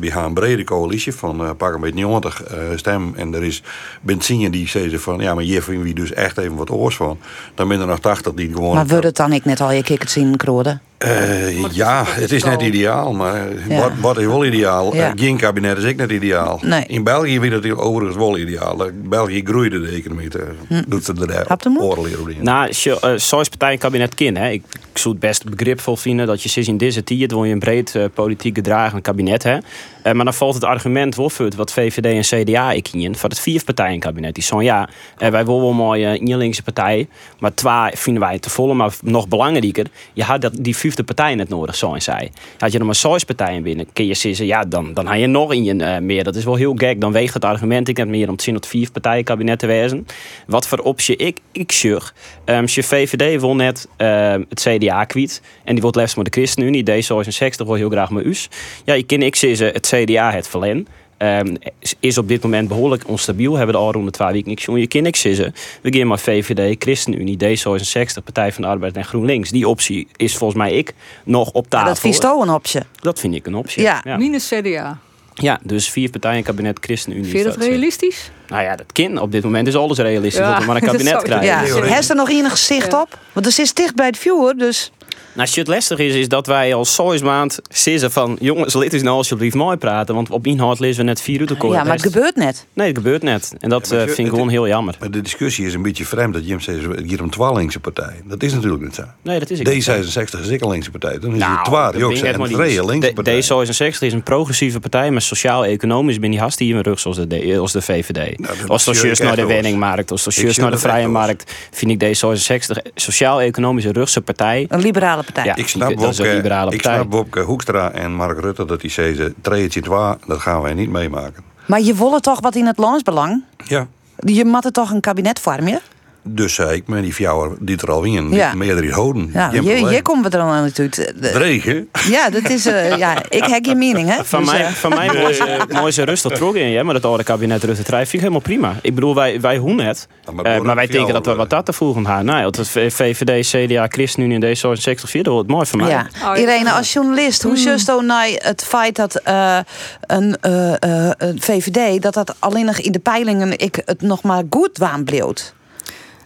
we 0.00 0.10
gaan 0.10 0.24
een 0.24 0.34
brede 0.34 0.64
coalitie 0.64 1.14
van 1.14 1.42
uh, 1.42 1.50
pak 1.56 1.74
een 1.74 1.80
beetje 1.80 2.06
90 2.06 2.42
stem. 2.76 3.12
En 3.16 3.34
er 3.34 3.44
is 3.44 3.62
benzine 4.00 4.50
die 4.50 4.68
zeggen 4.68 5.00
van, 5.00 5.18
ja, 5.18 5.34
maar 5.34 5.44
hier 5.44 5.62
vinden 5.62 5.84
we 5.84 5.92
dus 5.92 6.12
echt 6.12 6.38
even 6.38 6.56
wat 6.56 6.70
oors 6.70 6.96
van. 6.96 7.18
Dan 7.54 7.68
ben 7.68 7.80
er 7.80 7.86
nog 7.86 8.00
80 8.00 8.32
die 8.32 8.52
gewoon... 8.52 8.74
Maar 8.74 8.86
wordt 8.86 9.04
het 9.04 9.16
dan 9.16 9.32
ik 9.32 9.44
net 9.44 9.60
al 9.60 9.72
je 9.72 9.82
kikkers 9.82 10.12
zien, 10.12 10.36
Kroden? 10.36 10.80
Uh, 10.98 11.72
ja, 11.72 12.04
het 12.06 12.32
is 12.32 12.44
net 12.44 12.62
ideaal, 12.62 13.12
maar 13.12 13.48
ja. 13.68 13.80
wat, 13.80 13.92
wat, 14.00 14.18
is 14.18 14.26
wel 14.26 14.44
ideaal? 14.44 14.94
Ja. 14.94 15.08
Uh, 15.08 15.12
geen 15.16 15.36
kabinet 15.36 15.78
is 15.78 15.84
ook 15.84 15.96
net 15.96 16.10
ideaal. 16.10 16.60
Nee. 16.62 16.84
In 16.86 17.02
België 17.02 17.40
vind 17.40 17.52
het 17.52 17.76
overigens 17.76 18.16
wel 18.16 18.38
ideaal. 18.38 18.90
België 18.94 19.42
groeide 19.44 19.80
de 19.80 19.88
economie. 19.88 20.28
Hm. 20.68 20.82
Doet 20.88 21.04
ze 21.04 21.12
er 21.28 21.80
oorlog 21.80 22.06
in. 22.06 22.36
Nou, 22.40 22.72
uh, 22.84 23.12
zoals 23.16 23.48
partij 23.48 23.76
kabinet 23.76 24.14
kind, 24.14 24.36
hè. 24.36 24.50
Ik, 24.50 24.62
ik 24.92 24.98
zou 24.98 25.14
het 25.14 25.22
best 25.22 25.44
begripvol 25.44 25.96
vinden 25.96 26.26
dat 26.26 26.42
je 26.42 26.48
sinds 26.48 26.68
in 26.68 26.76
deze 26.76 27.04
tijd 27.04 27.30
wil 27.30 27.44
je 27.44 27.52
een 27.52 27.58
breed 27.58 27.94
uh, 27.94 28.04
politiek 28.14 28.54
gedragen 28.54 29.02
kabinet 29.02 29.42
hè. 29.42 29.58
Uh, 30.04 30.12
maar 30.12 30.24
dan 30.24 30.34
valt 30.34 30.54
het 30.54 30.64
argument 30.64 31.14
voor 31.14 31.32
wat 31.56 31.72
VVD 31.72 32.04
en 32.30 32.44
CDA 32.44 32.72
ik 32.72 32.88
in 32.92 33.16
voor 33.16 33.28
het 33.28 33.40
vierpartijenkabinet. 33.40 34.34
Die 34.34 34.44
zeggen 34.44 34.62
ja, 34.62 34.88
wij 35.16 35.30
willen 35.30 35.60
wel 35.60 35.72
mooi 35.72 36.04
een 36.04 36.36
linkse 36.36 36.62
partij, 36.62 37.08
maar 37.38 37.54
twee 37.54 37.90
vinden 37.92 38.22
wij 38.22 38.38
te 38.38 38.50
volle, 38.50 38.74
maar 38.74 38.94
nog 39.02 39.28
belangrijker, 39.28 39.86
je 40.12 40.22
had 40.22 40.40
dat 40.40 40.52
die 40.60 40.76
vijfde 40.76 41.04
partij 41.04 41.34
net 41.34 41.48
nodig, 41.48 41.76
zo 41.76 41.94
en 41.94 42.02
zij. 42.02 42.32
Had 42.58 42.72
je 42.72 42.78
er 42.78 42.84
maar 42.84 42.94
zes 42.94 43.24
partijen 43.24 43.62
binnen, 43.62 43.86
kun 43.92 44.06
je 44.06 44.14
zeggen, 44.14 44.46
ja, 44.46 44.64
dan, 44.64 44.94
dan 44.94 45.06
heb 45.06 45.18
je 45.18 45.26
nog 45.26 45.52
in 45.52 45.64
je 45.64 45.74
uh, 45.74 45.98
meer. 45.98 46.24
Dat 46.24 46.36
is 46.36 46.44
wel 46.44 46.54
heel 46.54 46.74
gek. 46.76 47.00
Dan 47.00 47.12
weegt 47.12 47.34
het 47.34 47.44
argument 47.44 47.88
ik 47.88 47.96
net 47.96 48.08
meer 48.08 48.28
om 48.28 48.36
te 48.36 48.44
zien 48.44 48.54
dat 48.54 48.66
vier 48.66 48.90
partijen 48.90 49.24
kabinet 49.24 49.58
te 49.58 49.66
wezen. 49.66 50.06
Wat 50.46 50.66
voor 50.66 50.78
optie 50.78 51.16
ik, 51.16 51.38
ik 51.52 51.72
zeg. 51.72 52.14
Um, 52.44 52.64
je 52.66 52.82
VVD 52.82 53.40
wil 53.40 53.54
net 53.54 53.88
uh, 53.98 54.34
het 54.48 54.60
CDA 54.60 55.04
kwijt 55.04 55.42
en 55.64 55.72
die 55.72 55.82
wordt 55.82 55.96
les 55.96 56.14
met 56.14 56.24
de 56.24 56.30
ChristenUnie. 56.30 56.84
D66 56.90 57.66
wil 57.66 57.74
heel 57.74 57.90
graag 57.90 58.10
met 58.10 58.24
us. 58.24 58.48
Ja, 58.84 58.94
je 58.94 59.02
kan 59.02 59.22
ik 59.22 59.36
zeggen, 59.36 59.66
het 59.72 59.86
CDA 59.94 60.32
het 60.32 60.48
verlen. 60.48 60.86
Um, 61.18 61.56
is 62.00 62.18
op 62.18 62.28
dit 62.28 62.42
moment 62.42 62.68
behoorlijk 62.68 63.08
onstabiel. 63.08 63.54
Hebben 63.54 63.74
de 63.74 63.80
al 63.80 63.92
rond 63.92 64.04
de 64.04 64.10
twee 64.10 64.32
weken 64.32 64.48
niks. 64.48 64.64
Je 64.64 64.86
kan 64.86 65.02
niks 65.02 65.20
zeggen. 65.20 65.54
We 65.80 65.96
gaan 65.96 66.06
maar 66.06 66.18
VVD, 66.18 66.76
ChristenUnie, 66.78 67.36
D66, 67.36 68.24
Partij 68.24 68.52
van 68.52 68.62
de 68.62 68.68
Arbeid 68.68 68.96
en 68.96 69.04
GroenLinks. 69.04 69.50
Die 69.50 69.68
optie 69.68 70.08
is 70.16 70.36
volgens 70.36 70.58
mij 70.58 70.72
ik 70.72 70.94
nog 71.24 71.50
op 71.50 71.68
tafel. 71.68 71.86
Ja, 71.86 71.92
dat 71.92 72.00
vind 72.00 72.16
je 72.16 72.28
een 72.42 72.50
optie. 72.50 72.80
Dat 73.00 73.20
vind 73.20 73.34
ik 73.34 73.46
een 73.46 73.54
optie. 73.54 73.82
Ja. 73.82 74.00
ja. 74.04 74.16
Minus 74.16 74.48
CDA. 74.48 74.98
Ja, 75.34 75.60
dus 75.62 75.90
vier 75.90 76.10
partijen 76.10 76.42
kabinet 76.42 76.78
ChristenUnie. 76.80 77.30
Vind 77.30 77.44
je 77.44 77.44
dat 77.44 77.56
realistisch? 77.56 78.30
Nou 78.48 78.62
ja, 78.62 78.76
dat 78.76 78.92
kan. 78.92 79.18
Op 79.18 79.32
dit 79.32 79.44
moment 79.44 79.66
is 79.66 79.76
alles 79.76 79.98
realistisch. 79.98 80.40
Ja, 80.40 80.50
dat 80.50 80.58
we 80.58 80.66
maar 80.66 80.76
een 80.76 80.88
kabinet 80.92 81.22
krijgen. 81.22 81.46
Ja. 81.46 81.82
Heeft 81.82 82.10
er 82.10 82.16
nog 82.16 82.30
enig 82.30 82.50
gezicht 82.50 82.92
ja. 82.92 83.00
op? 83.00 83.18
Want 83.32 83.46
het 83.46 83.58
is 83.58 83.74
dicht 83.74 83.94
bij 83.94 84.06
het 84.06 84.18
viewer, 84.18 84.58
dus... 84.58 84.92
Nou, 85.34 85.48
het 85.52 85.68
lastig 85.68 85.98
is, 85.98 86.14
is 86.14 86.28
dat 86.28 86.46
wij 86.46 86.74
al 86.74 86.84
zo'n 86.84 87.18
maand 87.22 87.60
zeggen 87.68 88.10
van... 88.10 88.36
jongens, 88.40 88.74
laat 88.74 88.92
eens 88.92 89.02
nou 89.02 89.16
alsjeblieft 89.16 89.54
mooi 89.54 89.76
praten. 89.76 90.14
Want 90.14 90.30
op 90.30 90.46
inhoud 90.46 90.78
lezen 90.78 91.04
we 91.04 91.08
net 91.08 91.20
vier 91.20 91.40
uur 91.40 91.46
te 91.46 91.56
Ja, 91.60 91.84
maar 91.84 91.92
het 91.92 92.02
gebeurt 92.02 92.36
net. 92.36 92.66
Nee, 92.72 92.86
het 92.86 92.96
gebeurt 92.96 93.22
net. 93.22 93.52
En 93.58 93.68
dat 93.68 93.88
ja, 93.88 93.96
uh, 93.96 94.02
vind 94.02 94.18
ik 94.18 94.28
gewoon 94.28 94.48
heel 94.48 94.68
jammer. 94.68 94.96
Maar 95.00 95.10
de 95.10 95.20
discussie 95.20 95.66
is 95.66 95.74
een 95.74 95.82
beetje 95.82 96.04
vreemd 96.04 96.34
dat 96.34 96.46
Jim 96.46 96.60
zegt... 96.60 96.78
hier 97.04 97.20
een 97.20 97.30
twaalflinkse 97.30 97.80
partij. 97.80 98.22
Dat 98.24 98.42
is 98.42 98.52
natuurlijk 98.52 98.82
niet 98.82 98.94
zo. 98.94 99.02
Nee, 99.22 99.38
dat 99.38 99.50
is 99.50 99.58
D66 99.58 100.40
is 100.40 100.50
ook 100.50 100.60
een 100.60 100.70
linkse 100.70 100.90
partij. 100.90 101.18
Dan 101.18 101.32
is 101.32 101.38
nou, 101.38 101.56
het 101.56 101.64
twaar, 101.64 101.98
Jokse 101.98 102.26
en 102.26 102.84
linkse 102.86 103.12
partij. 103.12 103.42
D66 103.42 103.98
is 103.98 104.12
een 104.12 104.22
progressieve 104.22 104.80
partij... 104.80 105.10
maar 105.10 105.22
sociaal-economisch 105.22 106.18
ben 106.18 106.30
die 106.30 106.40
haast 106.40 106.58
hier 106.58 106.76
in 106.76 106.82
rug 106.82 107.00
zoals 107.00 107.16
de, 107.28 107.58
als 107.60 107.72
de 107.72 107.82
VVD. 107.82 108.38
Nou, 108.38 108.54
als 108.66 108.84
juist 108.84 109.22
naar 109.22 109.36
de 109.36 109.44
woningmarkt, 109.44 110.10
als 110.10 110.24
juist 110.24 110.58
naar 110.58 110.70
de 110.70 110.78
vrije 110.78 111.08
markt... 111.08 111.52
vind 111.70 112.02
ik 112.02 112.16
D66 112.16 112.92
sociaal-economische 112.94 113.92
rugse 113.92 114.20
partij... 114.20 114.66
Een 114.68 114.80
liberale 114.80 115.23
liberale 115.23 115.23
partij. 115.24 115.44
Ja. 115.44 115.56
Ik 115.56 115.68
snap, 115.68 115.94
Wopke, 115.94 116.34
liberale 116.34 116.72
ik 116.72 116.82
partij. 116.82 117.00
snap 117.00 117.12
Wopke 117.12 117.40
Hoekstra 117.40 117.90
en 117.90 118.14
Mark 118.14 118.40
Rutte 118.40 118.64
dat 118.64 118.80
die 118.80 118.90
zeggen... 118.90 119.34
treedje 119.40 119.80
twa, 119.80 120.18
dat 120.26 120.40
gaan 120.40 120.62
wij 120.62 120.74
niet 120.74 120.90
meemaken. 120.90 121.42
Maar 121.66 121.80
je 121.80 121.94
willen 121.94 122.22
toch 122.22 122.40
wat 122.40 122.54
in 122.54 122.66
het 122.66 122.78
landsbelang? 122.78 123.42
Ja, 123.64 123.86
Je 124.16 124.44
moet 124.44 124.64
er 124.64 124.72
toch 124.72 124.90
een 124.90 125.00
kabinet 125.00 125.40
vormen? 125.40 125.80
Dus 126.26 126.54
zei 126.54 126.70
ik 126.76 126.86
met 126.86 127.02
die 127.02 127.12
fjouwer 127.14 127.56
die 127.60 127.76
er 127.76 127.90
al 127.90 128.02
in, 128.02 128.32
Ja. 128.32 128.54
meerdere 128.54 128.92
houden. 128.92 129.30
Ja, 129.32 129.50
je, 129.52 129.62
je 129.84 130.02
komt 130.02 130.24
er 130.24 130.30
dan 130.30 130.48
aan 130.48 130.62
natuurlijk. 130.62 130.96
De- 131.22 131.30
Dregen? 131.30 131.88
Ja, 132.10 132.30
dat 132.30 132.48
is. 132.48 132.66
eh, 132.66 132.96
ja, 132.96 133.16
ik 133.28 133.44
heb 133.44 133.64
je 133.64 133.74
mening, 133.74 134.08
hè? 134.08 134.24
Van 134.24 134.40
Dus, 134.42 134.50
mij, 134.50 134.60
eh, 134.64 134.70
van 134.72 134.90
mij 134.90 135.06
mooi, 135.20 135.34
ze- 135.34 135.66
mooi 135.72 135.92
ze 135.92 136.02
rustig 136.04 136.32
terug 136.32 136.54
in, 136.54 136.68
ja, 136.68 136.82
maar 136.82 136.94
het 136.94 137.04
oude 137.04 137.22
kabinet 137.24 137.64
Rutte 137.64 137.82
3 137.82 137.98
vind 137.98 138.12
ik 138.12 138.18
helemaal 138.20 138.40
prima. 138.40 138.74
Ik 138.82 138.94
bedoel, 138.94 139.14
wij, 139.14 139.40
wij 139.40 139.56
hoe 139.56 139.74
net. 139.74 140.08
Ja, 140.26 140.32
maar 140.32 140.44
Eh, 140.44 140.60
maar 140.60 140.74
wij 140.74 140.86
denken 140.86 141.14
dat 141.14 141.26
we 141.26 141.34
wat 141.34 141.50
dat 141.50 141.66
te 141.66 141.72
voegen 141.72 142.06
gaan. 142.06 142.24
Nou, 142.24 142.38
ja, 142.38 142.44
het 142.44 142.68
VVD, 142.94 143.46
CDA, 143.46 143.86
ChristenUnie 143.88 144.40
en 144.40 144.56
D66, 144.56 145.10
dat 145.22 145.26
wordt 145.26 145.48
mooi 145.48 145.66
voor 145.66 145.78
mij. 145.78 145.88
ja. 145.88 146.06
Oh, 146.24 146.38
Irene, 146.38 146.72
als 146.72 146.92
journalist, 146.92 147.42
hoe 147.42 147.56
zust 147.56 147.86
je 147.86 148.02
naar 148.02 148.28
het 148.34 148.64
feit 148.64 148.96
dat 148.96 149.14
eh, 149.16 149.58
een, 150.00 150.36
eh, 150.40 150.72
eh, 150.82 151.10
een 151.18 151.40
VVD, 151.40 152.02
dat 152.02 152.14
dat 152.14 152.34
alleen 152.38 152.64
nog 152.64 152.78
in 152.78 152.92
de 152.92 152.98
peilingen 152.98 153.58
ik 153.58 153.82
het 153.84 154.02
nog 154.02 154.22
maar 154.22 154.42
goed 154.50 154.78
waan 154.78 155.04
bleef? 155.04 155.52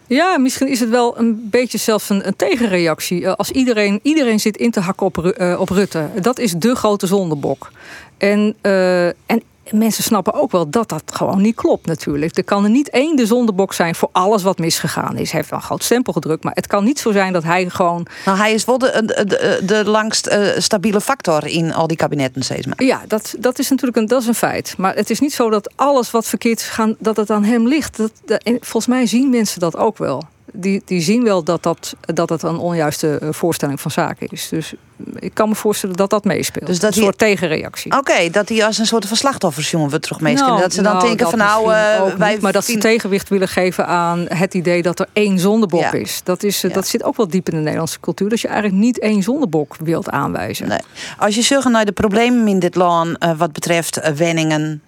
Ja, 0.09 0.37
misschien 0.37 0.67
is 0.67 0.79
het 0.79 0.89
wel 0.89 1.17
een 1.17 1.47
beetje 1.49 1.77
zelfs 1.77 2.09
een, 2.09 2.27
een 2.27 2.35
tegenreactie. 2.35 3.25
Eh, 3.25 3.33
Als 3.33 3.51
iedereen, 3.51 3.99
iedereen 4.03 4.39
zit 4.39 4.57
in 4.57 4.71
te 4.71 4.79
hakken 4.79 5.05
op, 5.05 5.17
eh, 5.27 5.59
op 5.59 5.69
Rutte. 5.69 6.09
Dat 6.21 6.39
is 6.39 6.53
de 6.53 6.75
grote 6.75 7.07
zondebok. 7.07 7.71
En, 8.17 8.55
eh, 8.61 9.07
en 9.07 9.41
mensen 9.73 10.03
snappen 10.03 10.33
ook 10.33 10.51
wel 10.51 10.69
dat 10.69 10.89
dat 10.89 11.03
gewoon 11.05 11.41
niet 11.41 11.55
klopt 11.55 11.85
natuurlijk. 11.85 12.37
Er 12.37 12.43
kan 12.43 12.63
er 12.63 12.69
niet 12.69 12.89
één 12.89 13.15
de 13.15 13.25
zondebok 13.25 13.73
zijn 13.73 13.95
voor 13.95 14.09
alles 14.11 14.43
wat 14.43 14.57
misgegaan 14.57 15.17
is. 15.17 15.31
Hij 15.31 15.39
heeft 15.39 15.49
wel 15.49 15.59
een 15.59 15.65
groot 15.65 15.83
stempel 15.83 16.13
gedrukt. 16.13 16.43
Maar 16.43 16.53
het 16.55 16.67
kan 16.67 16.83
niet 16.83 16.99
zo 16.99 17.11
zijn 17.11 17.33
dat 17.33 17.43
hij 17.43 17.69
gewoon... 17.69 18.05
Nou, 18.25 18.37
hij 18.37 18.53
is 18.53 18.65
wel 18.65 18.77
de, 18.77 19.13
de, 19.65 19.83
langst 19.85 20.27
eh, 20.27 20.47
stabiele 20.57 21.01
factor 21.01 21.47
in 21.47 21.73
al 21.73 21.87
die 21.87 21.97
kabinetten 21.97 22.43
steeds 22.43 22.65
maar. 22.65 22.83
Ja, 22.83 23.01
dat, 23.07 23.35
dat 23.39 23.59
is 23.59 23.69
natuurlijk 23.69 23.97
een, 23.97 24.07
dat 24.07 24.21
is 24.21 24.27
een 24.27 24.35
feit. 24.35 24.73
Maar 24.77 24.95
het 24.95 25.09
is 25.09 25.19
niet 25.19 25.33
zo 25.33 25.49
dat 25.49 25.71
alles 25.75 26.11
wat 26.11 26.25
verkeerd 26.25 26.59
is 26.59 26.71
dat 26.99 27.17
het 27.17 27.29
aan 27.29 27.43
hem 27.43 27.67
ligt. 27.67 27.97
Dat, 27.97 28.11
dat- 28.25 28.43
en 28.43 28.57
volgens 28.61 28.87
mij 28.87 29.05
zien 29.05 29.29
mensen 29.29 29.59
dat 29.59 29.77
ook 29.77 29.97
wel. 29.97 30.23
Die, 30.53 30.81
die 30.85 31.01
zien 31.01 31.23
wel 31.23 31.43
dat, 31.43 31.63
dat, 31.63 31.95
dat 32.01 32.29
het 32.29 32.43
een 32.43 32.57
onjuiste 32.57 33.17
eh, 33.17 33.29
voorstelling 33.31 33.81
van 33.81 33.91
zaken 33.91 34.27
is. 34.29 34.49
Dus 34.49 34.73
ik 35.19 35.33
kan 35.33 35.49
me 35.49 35.55
voorstellen 35.55 35.95
dat 35.95 36.09
dat 36.09 36.23
meespeelt. 36.23 36.65
Dus 36.67 36.79
dat 36.79 36.95
een 36.95 37.01
soort 37.03 37.17
tegenreactie. 37.17 37.97
Oké, 37.97 38.29
dat 38.29 38.49
hij 38.49 38.65
als 38.65 38.77
een 38.77 38.85
soort 38.85 39.05
van 39.05 39.17
slachtoffersjongen 39.17 39.89
we 39.89 39.99
terug 39.99 40.19
meest 40.19 40.41
Nou, 40.41 40.59
dat 40.61 40.73
ze 40.73 40.81
dan 40.81 40.93
nou, 40.93 41.07
denken 41.07 41.29
van 41.29 41.39
nou, 41.39 41.73
eh, 41.73 42.15
wij 42.17 42.31
niet, 42.31 42.41
maar 42.41 42.51
dat 42.51 42.65
ze 42.65 42.77
tegenwicht 42.77 43.29
willen 43.29 43.47
geven 43.47 43.87
aan 43.87 44.25
het 44.27 44.53
idee 44.53 44.81
dat 44.81 44.99
er 44.99 45.07
één 45.13 45.39
zondebok 45.39 45.81
Ja. 45.81 45.91
is. 45.91 46.21
Dat, 46.23 46.43
is 46.43 46.61
Ja. 46.61 46.69
dat 46.69 46.87
zit 46.87 47.03
ook 47.03 47.17
wel 47.17 47.27
diep 47.27 47.49
in 47.49 47.55
de 47.55 47.61
Nederlandse 47.61 47.99
cultuur. 47.99 48.29
Dat 48.29 48.41
je 48.41 48.47
eigenlijk 48.47 48.81
niet 48.81 48.99
één 48.99 49.23
zondebok 49.23 49.75
wilt 49.83 50.09
aanwijzen. 50.09 50.67
Nee. 50.67 50.79
Als 51.17 51.35
je 51.35 51.41
zegt 51.41 51.69
naar 51.69 51.85
de 51.85 51.91
problemen 51.91 52.47
in 52.47 52.59
dit 52.59 52.75
land 52.75 53.17
eh, 53.17 53.31
wat 53.37 53.51
betreft 53.51 54.15
wenningen, 54.15 54.81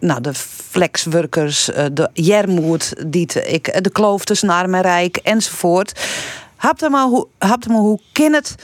nou, 0.00 0.20
de 0.20 0.34
flexworkers, 0.34 1.70
eh, 1.70 1.84
de 1.92 2.10
jermoed, 2.12 2.94
ik, 3.46 3.66
eh, 3.66 3.80
de 3.80 3.90
kloof 3.90 4.24
tussen 4.24 4.48
arm 4.48 4.74
en 4.74 4.80
rijk 4.80 5.16
enzovoort. 5.16 6.08
Hapt 6.56 6.88
maar 6.88 7.04
hoe, 7.04 7.26
hapt 7.38 7.68
maar 7.68 7.78
hoe 7.78 8.00
kan 8.12 8.32
het 8.32 8.54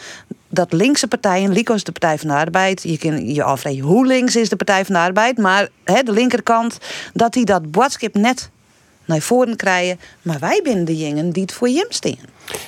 dat 0.48 0.72
linkse 0.72 1.08
partijen, 1.08 1.52
Lico 1.52 1.74
is 1.74 1.84
de 1.84 1.92
Partij 1.92 2.18
van 2.18 2.28
de 2.28 2.34
Arbeid, 2.34 2.82
je 2.82 2.98
kan 2.98 3.34
je 3.34 3.42
afvragen 3.42 3.80
hoe 3.80 4.06
links 4.06 4.36
is 4.36 4.48
de 4.48 4.56
Partij 4.56 4.84
van 4.84 4.94
de 4.94 5.00
Arbeid, 5.00 5.38
maar 5.38 5.68
de 5.84 6.12
linkerkant, 6.12 6.78
dat 7.12 7.32
die 7.32 7.44
dat 7.44 7.70
boodschap 7.70 8.14
net 8.14 8.50
naar 9.04 9.20
voren 9.20 9.56
krijgen, 9.56 10.00
maar 10.22 10.38
wij 10.38 10.60
binnen 10.62 10.84
de 10.84 10.96
jongen 10.96 11.30
die 11.30 11.42
het 11.42 11.52
voor 11.52 11.68
Jim. 11.68 11.86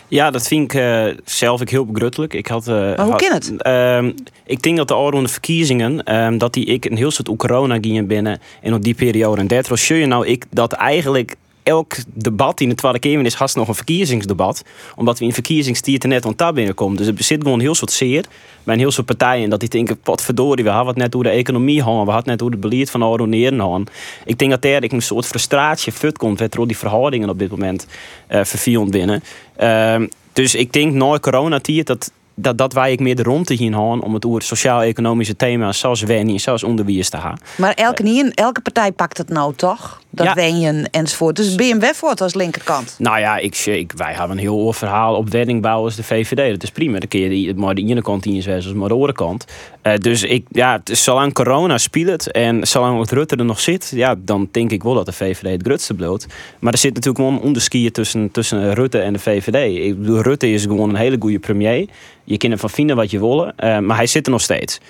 Ja, 0.09 0.31
dat 0.31 0.47
vind 0.49 0.73
ik 0.73 0.81
eh, 0.81 1.05
zelf 1.25 1.61
ik 1.61 1.71
heel 1.71 1.87
begruttelijk. 1.87 2.35
Ik 2.35 2.47
had, 2.47 2.69
eh, 2.69 2.75
hoe 2.75 2.95
had- 3.11 3.23
kan 3.23 3.33
het? 3.33 3.53
ehm, 3.57 4.13
ik 4.47 4.63
denk 4.63 4.77
dat 4.77 4.89
de 4.89 4.95
oude 4.95 5.29
verkiezingen, 5.29 6.05
ehm, 6.05 6.39
dat 6.39 6.53
die 6.55 6.65
ik 6.65 6.85
een 6.85 6.97
heel 6.97 7.11
soort 7.11 7.29
corona 7.37 7.79
gingen 7.81 8.07
binnen 8.07 8.41
en 8.63 8.75
op 8.75 8.83
die 8.83 8.95
periode. 8.95 9.41
En 9.41 9.47
zie 9.79 9.97
je 9.97 10.07
nou 10.07 10.27
ik 10.27 10.45
dat 10.51 10.73
eigenlijk 10.73 11.37
elk 11.67 11.97
debat 12.15 12.61
in 12.61 12.69
de 12.69 12.75
Tweede 12.75 12.99
Kamer 12.99 13.25
is 13.25 13.35
haast 13.35 13.57
nog 13.57 13.69
een 13.69 13.75
verkiezingsdebat. 13.75 14.63
Omdat 14.97 15.19
we 15.19 15.25
in 15.25 15.33
verkiezingstijd 15.33 16.03
er 16.03 16.09
net 16.09 16.27
aan 16.27 16.35
tab 16.35 16.55
binnenkomen. 16.55 16.97
Dus 16.97 17.07
er 17.07 17.15
zit 17.19 17.43
gewoon 17.43 17.55
een 17.55 17.65
heel 17.65 17.75
soort 17.75 17.93
zeer 17.93 18.25
bij 18.65 18.75
een 18.75 18.81
heel 18.81 18.91
soort 18.91 19.07
partijen. 19.07 19.51
Dat 19.51 19.61
die 19.61 19.69
denken, 19.69 19.99
potverdorie, 19.99 20.65
we 20.65 20.71
hadden 20.71 20.95
het 20.95 21.03
net 21.03 21.13
hoe 21.13 21.23
de 21.23 21.29
economie 21.29 21.83
hangen. 21.83 22.05
We 22.05 22.11
hadden 22.11 22.31
net 22.31 22.41
hoe 22.41 22.51
het 22.51 22.61
beleid 22.61 22.91
van 22.91 23.03
oude 23.03 23.27
neren 23.27 23.59
hangen. 23.59 23.87
Ik 24.25 24.39
denk 24.39 24.51
dat 24.51 24.63
daar 24.63 24.83
een 24.83 25.03
soort 25.03 25.27
frustratie 25.27 25.93
fut 25.93 26.19
komt. 26.19 26.39
Met 26.39 26.53
door 26.53 26.67
die 26.67 26.79
verhoudingen 26.79 27.29
op 27.29 27.39
dit 27.39 27.51
moment 27.51 27.87
eh 28.27 28.45
vervield 28.45 28.91
binnen. 28.91 29.23
Ehm, 29.57 30.07
dus 30.33 30.55
ik 30.55 30.73
denk 30.73 30.93
na 30.93 31.19
coronatijd 31.19 31.87
dat, 31.87 32.11
dat, 32.35 32.59
dat 32.59 32.73
wij 32.73 32.93
ik 32.93 33.01
meer 33.01 33.17
de 33.17 33.23
rondte 33.23 33.55
hier 33.55 33.73
gaan 33.73 34.03
om 34.03 34.15
het 34.15 34.25
over 34.27 34.43
sociaal-economische 34.43 35.37
thema's 35.37 35.79
zoals 35.79 36.03
wenning, 36.03 36.41
zoals 36.41 36.65
onderwijs 36.65 37.09
te 37.09 37.17
gaan. 37.17 37.39
Maar 37.57 37.75
elke, 37.75 38.03
niet, 38.03 38.35
elke 38.35 38.61
partij 38.61 38.93
pakt 38.93 39.19
het 39.19 39.29
nou 39.29 39.55
toch? 39.55 40.01
Dat 40.17 40.27
Ja. 40.27 40.35
wenjen 40.35 40.91
enzovoort. 40.91 41.37
Dus 41.37 41.55
BMW 41.55 41.85
wordt 42.01 42.21
als 42.21 42.35
linkerkant. 42.35 42.95
Nou 42.99 43.19
ja, 43.19 43.37
ik, 43.37 43.57
ik, 43.57 43.93
wij 43.97 44.13
hebben 44.13 44.31
een 44.31 44.43
heel 44.43 44.55
oor 44.57 44.75
verhaal 44.75 45.15
op 45.15 45.29
weddingbouw 45.29 45.83
als 45.83 45.97
de 45.97 46.03
VVD. 46.03 46.51
Dat 46.51 46.63
is 46.63 46.71
prima. 46.71 46.99
Dan 46.99 47.09
kun 47.09 47.21
je 47.21 47.29
die, 47.29 47.55
maar 47.55 47.75
de 47.75 47.83
ene 47.83 48.03
kant 48.03 48.27
in 48.27 48.35
je 48.35 48.55
als 48.55 48.73
maar 48.73 48.89
de 48.89 48.95
andere 48.95 49.13
kant. 49.13 49.45
Eh, 49.83 49.95
dus 49.97 50.23
ik, 50.23 50.47
ja, 50.51 50.73
het 50.73 50.91
is 50.91 51.05
zolang 51.05 51.33
corona 51.33 51.79
speelt 51.79 52.31
en 52.31 52.67
zolang 52.67 53.11
Rutte 53.11 53.37
er 53.37 53.45
nog 53.45 53.61
zit, 53.61 53.93
ja, 53.95 54.15
dan 54.19 54.49
denk 54.51 54.71
ik 54.71 54.83
wel 54.83 54.95
dat 54.95 55.07
de 55.07 55.13
VVD 55.13 55.51
het 55.51 55.63
grutste 55.63 55.95
bloot. 55.95 56.27
Maar 56.59 56.73
er 56.73 56.79
zit 56.79 56.95
natuurlijk 56.95 57.25
gewoon 57.25 57.35
een 57.35 57.47
onderskier 57.47 57.93
tussen, 57.93 58.31
tussen 58.31 58.75
Rutte 58.75 58.99
en 58.99 59.13
de 59.13 59.19
VVD. 59.19 59.85
Ik 59.87 59.99
bedoel, 60.01 60.21
Rutte 60.21 60.51
is 60.51 60.63
gewoon 60.63 60.89
een 60.89 60.97
hele 60.97 61.17
goede 61.21 61.39
premier. 61.39 61.89
Je 62.25 62.37
kan 62.37 62.51
ervan 62.51 62.71
vinden 62.71 62.97
wat 62.97 63.11
je 63.11 63.19
wil, 63.19 63.47
eh, 63.57 63.79
maar 63.79 63.97
hij 63.97 64.07
zit 64.07 64.27
er 64.27 64.33
nog 64.33 64.41
steeds. 64.41 64.81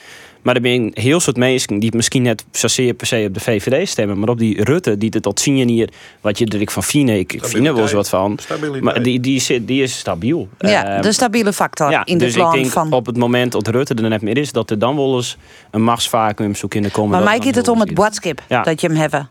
Maar 0.46 0.56
er 0.56 0.62
zijn 0.62 0.90
heel 0.94 1.20
soort 1.20 1.36
mensen 1.36 1.78
die 1.78 1.96
misschien 1.96 2.22
net 2.22 2.44
zozeer 2.50 2.94
per 2.94 3.06
se 3.06 3.24
op 3.28 3.34
de 3.34 3.40
VVD 3.40 3.88
stemmen, 3.88 4.18
maar 4.18 4.28
op 4.28 4.38
die 4.38 4.64
Rutte, 4.64 4.98
die 4.98 5.10
het 5.12 5.22
tot 5.22 5.40
zien 5.40 5.68
hier, 5.68 5.88
wat 6.20 6.38
je 6.38 6.46
er 6.46 6.60
ik 6.60 6.70
van 6.70 6.82
vind, 6.82 7.10
ik 7.10 7.32
ik 7.32 7.44
vind 7.44 7.66
er 7.66 7.74
wel 7.74 7.82
eens 7.82 7.92
wat 7.92 8.08
van. 8.08 8.38
Stabiliteit. 8.40 8.82
Maar 8.82 9.02
die, 9.02 9.20
die, 9.20 9.40
zit, 9.40 9.66
die 9.66 9.82
is 9.82 9.98
stabiel. 9.98 10.48
Ja, 10.58 10.86
Ehm, 10.86 11.02
de 11.02 11.12
stabiele 11.12 11.52
factor 11.52 11.90
ja, 11.90 12.04
in 12.04 12.18
dus 12.18 12.34
dit 12.34 12.42
ik 12.42 12.50
denk 12.52 12.66
Van... 12.66 12.92
op 12.92 13.06
het 13.06 13.16
moment 13.16 13.52
dat 13.52 13.68
Rutte 13.68 13.94
er 13.94 14.08
net 14.08 14.22
meer 14.22 14.38
is, 14.38 14.52
dat 14.52 14.70
er 14.70 14.78
dan 14.78 14.96
wel 14.96 15.16
eens 15.16 15.36
een 15.70 15.82
machtsvacuum 15.82 16.54
zoek 16.54 16.74
in 16.74 16.82
de 16.82 16.90
komen. 16.90 17.10
maar 17.10 17.20
dat 17.20 17.28
mij 17.28 17.46
gaat 17.46 17.54
het 17.54 17.68
om 17.68 17.80
het 17.80 17.94
boodschap 17.94 18.42
Ja. 18.48 18.62
dat 18.62 18.80
je 18.80 18.86
hem 18.86 18.96
hebben. 18.96 19.28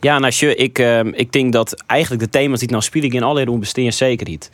ja, 0.00 0.12
nou, 0.12 0.24
als 0.24 0.40
je, 0.40 0.54
ik, 0.54 0.78
ehm, 0.78 1.08
ik 1.14 1.32
denk 1.32 1.52
dat 1.52 1.82
eigenlijk 1.86 2.22
de 2.22 2.28
thema's 2.28 2.58
die 2.58 2.68
het 2.68 2.70
nou 2.70 2.82
spelen 2.82 3.10
in 3.10 3.22
allerlei 3.22 3.46
doen 3.46 3.60
besteden 3.60 3.92
zeker 3.92 4.28
niet. 4.28 4.50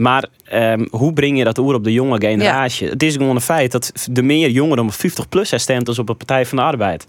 Maar 0.00 0.24
ehm, 0.44 0.86
hoe 0.90 1.12
breng 1.12 1.38
je 1.38 1.44
dat 1.44 1.58
oer 1.58 1.74
op 1.74 1.84
de 1.84 1.92
jonge 1.92 2.20
generatie? 2.20 2.88
Het 2.88 3.02
is 3.02 3.12
gewoon 3.12 3.34
een 3.34 3.40
feit 3.40 3.72
dat 3.72 3.92
de 4.10 4.22
meer 4.22 4.50
jongeren 4.50 4.84
om 4.84 4.92
50 4.92 5.28
plus 5.28 5.52
stemt 5.60 5.88
als 5.88 5.98
op 5.98 6.06
de 6.06 6.14
Partij 6.14 6.46
van 6.46 6.58
de 6.58 6.64
Arbeid. 6.64 7.06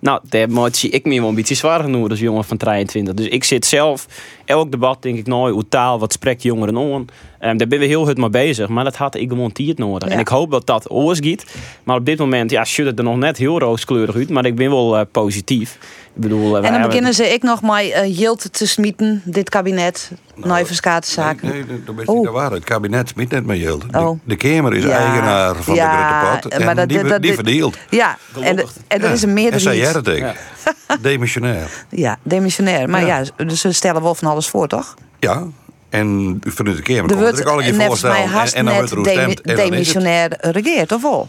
Nou, 0.00 0.20
daar 0.28 0.50
moet 0.50 0.76
zie 0.76 0.90
ik 0.90 1.04
me 1.04 1.20
wel 1.20 1.28
een 1.28 1.34
beetje 1.34 1.54
zwaar 1.54 1.80
genoeg 1.80 2.10
als 2.10 2.18
jongen 2.20 2.44
van 2.44 2.56
23. 2.56 3.14
Dus 3.14 3.28
ik 3.28 3.44
zit 3.44 3.66
zelf, 3.66 4.06
elk 4.44 4.70
debat 4.70 5.02
denk 5.02 5.18
ik 5.18 5.26
nou, 5.26 5.52
hoe 5.52 5.68
taal, 5.68 5.98
wat 5.98 6.12
spreekt 6.12 6.42
jongeren 6.42 6.76
aan. 6.76 7.06
Ehm, 7.38 7.56
daar 7.56 7.68
ben 7.68 7.78
we 7.78 7.84
heel 7.84 8.04
hard 8.04 8.16
mee 8.16 8.30
bezig, 8.30 8.68
maar 8.68 8.84
dat 8.84 8.96
had 8.96 9.14
ik 9.14 9.28
gewoon 9.28 9.52
tijd 9.52 9.78
nodig. 9.78 10.08
Ja. 10.08 10.14
En 10.14 10.20
ik 10.20 10.28
hoop 10.28 10.50
dat 10.50 10.66
dat 10.66 10.90
oorskiet. 10.90 11.56
Maar 11.84 11.96
op 11.96 12.06
dit 12.06 12.18
moment, 12.18 12.50
ja, 12.50 12.64
ziet 12.64 12.86
het 12.86 12.98
er 12.98 13.04
nog 13.04 13.16
net 13.16 13.36
heel 13.36 13.58
rooskleurig 13.58 14.16
uit. 14.16 14.30
Maar 14.30 14.44
ik 14.44 14.54
ben 14.54 14.70
wel 14.70 14.98
eh, 14.98 15.06
positief. 15.10 15.78
Ik 16.16 16.20
bedoel, 16.20 16.40
eh, 16.50 16.56
En 16.56 16.62
dan 16.62 16.62
hebben- 16.72 16.88
beginnen 16.88 17.14
ze 17.14 17.32
ik 17.32 17.42
nog 17.42 17.60
maar 17.62 17.84
uh, 17.84 18.18
Jilt 18.18 18.52
te 18.52 18.66
smieten, 18.66 19.22
dit 19.24 19.48
kabinet. 19.48 20.10
Nou, 20.34 20.64
Nee, 20.66 21.00
zaken. 21.04 21.48
nee, 21.48 21.64
dat 21.84 21.94
is 21.98 22.04
Oh. 22.06 22.14
niet 22.14 22.24
de 22.24 22.30
waarheid. 22.30 22.52
Het 22.60 22.64
kabinet 22.64 23.08
smiet 23.08 23.30
net 23.30 23.46
met 23.46 23.58
geld. 23.58 23.92
De, 23.92 23.98
Oh. 23.98 24.18
de 24.24 24.36
Kamer 24.36 24.74
is 24.74 24.84
Ja. 24.84 24.90
eigenaar 24.98 25.54
van 25.56 25.74
Ja, 25.74 26.20
de 26.20 26.26
Grote 26.26 26.40
Pot. 26.40 26.52
En 26.52 26.64
maar 26.64 26.74
dat- 26.74 26.88
die, 26.88 27.02
dat- 27.02 27.20
die 27.22 27.26
dat- 27.26 27.34
verdeelt. 27.34 27.76
Ja, 27.90 28.18
en, 28.40 28.58
en 28.88 29.02
er 29.02 29.10
is 29.10 29.22
een 29.22 29.28
En 29.28 29.34
meerderheid. 29.34 29.94
het 29.94 30.08
ik. 30.08 30.24
Demissionair. 31.00 31.70
Ja, 31.88 32.16
demissionair. 32.22 32.90
Maar 32.90 33.06
ja. 33.06 33.22
Ja. 33.36 33.44
dus 33.44 33.60
ze 33.60 33.72
stellen 33.72 34.02
wel 34.02 34.14
van 34.14 34.28
alles 34.30 34.48
voor, 34.48 34.68
toch? 34.68 34.94
Ja. 35.18 35.42
En 35.88 36.40
vanuit 36.44 36.76
de 36.76 36.82
Kamer 36.82 37.02
Er 37.02 37.08
komt 37.08 37.20
wordt 37.20 37.38
er 37.38 37.46
ook 37.46 37.52
al 37.52 37.62
een 37.62 37.74
voorstellen. 37.74 38.16
En, 38.16 38.52
en 38.54 38.64
dan 38.64 38.74
wordt 38.74 38.90
er. 38.90 39.06
En 39.18 39.30
het. 39.30 39.44
demissionair 39.56 40.36
regeert, 40.40 40.92
of 40.92 41.02
wel? 41.02 41.28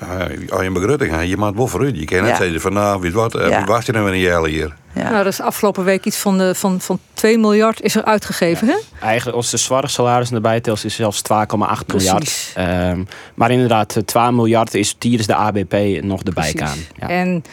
Ja, 0.00 0.28
Als 0.50 0.62
je 0.62 0.96
hebt, 1.10 1.28
je 1.28 1.36
maakt 1.36 1.56
wel 1.56 1.66
vooruit. 1.66 1.98
Je 1.98 2.04
kan 2.04 2.20
net 2.20 2.28
Ja. 2.28 2.36
zeggen 2.36 2.60
van 2.60 2.72
nou, 2.72 3.00
weet 3.00 3.12
wat, 3.12 3.34
eh, 3.34 3.48
Ja. 3.48 3.56
wie 3.56 3.66
was 3.66 3.86
je 3.86 3.92
nou 3.92 4.04
weer 4.04 4.14
een 4.14 4.20
jaar 4.20 4.44
hier? 4.44 4.74
Ja. 4.94 5.02
Nou, 5.10 5.16
dat 5.24 5.32
is 5.32 5.40
afgelopen 5.40 5.84
week 5.84 6.04
iets 6.04 6.16
van, 6.16 6.38
de, 6.38 6.54
van, 6.54 6.80
van 6.80 6.98
2 7.14 7.38
miljard 7.38 7.80
is 7.82 7.96
er 7.96 8.04
uitgegeven. 8.04 8.68
Hè? 8.68 8.76
Eigenlijk 9.00 9.36
als 9.36 9.50
de 9.50 9.56
zware 9.56 9.88
salarissen 9.88 10.36
erbij 10.36 10.60
telt, 10.60 10.84
is 10.84 10.94
zelfs 10.94 11.22
2,8 11.22 11.86
miljard. 11.92 12.18
Precies. 12.18 12.52
Ehm, 12.54 13.02
maar 13.34 13.50
inderdaad, 13.50 13.96
eh, 13.96 14.02
2 14.02 14.32
miljard 14.32 14.74
is 14.74 14.94
tijdens 14.98 15.26
de 15.26 15.34
ABP 15.34 16.02
nog 16.02 16.22
erbij 16.22 16.52
gaan. 16.56 16.78
Ja. 16.96 17.08
En 17.08 17.44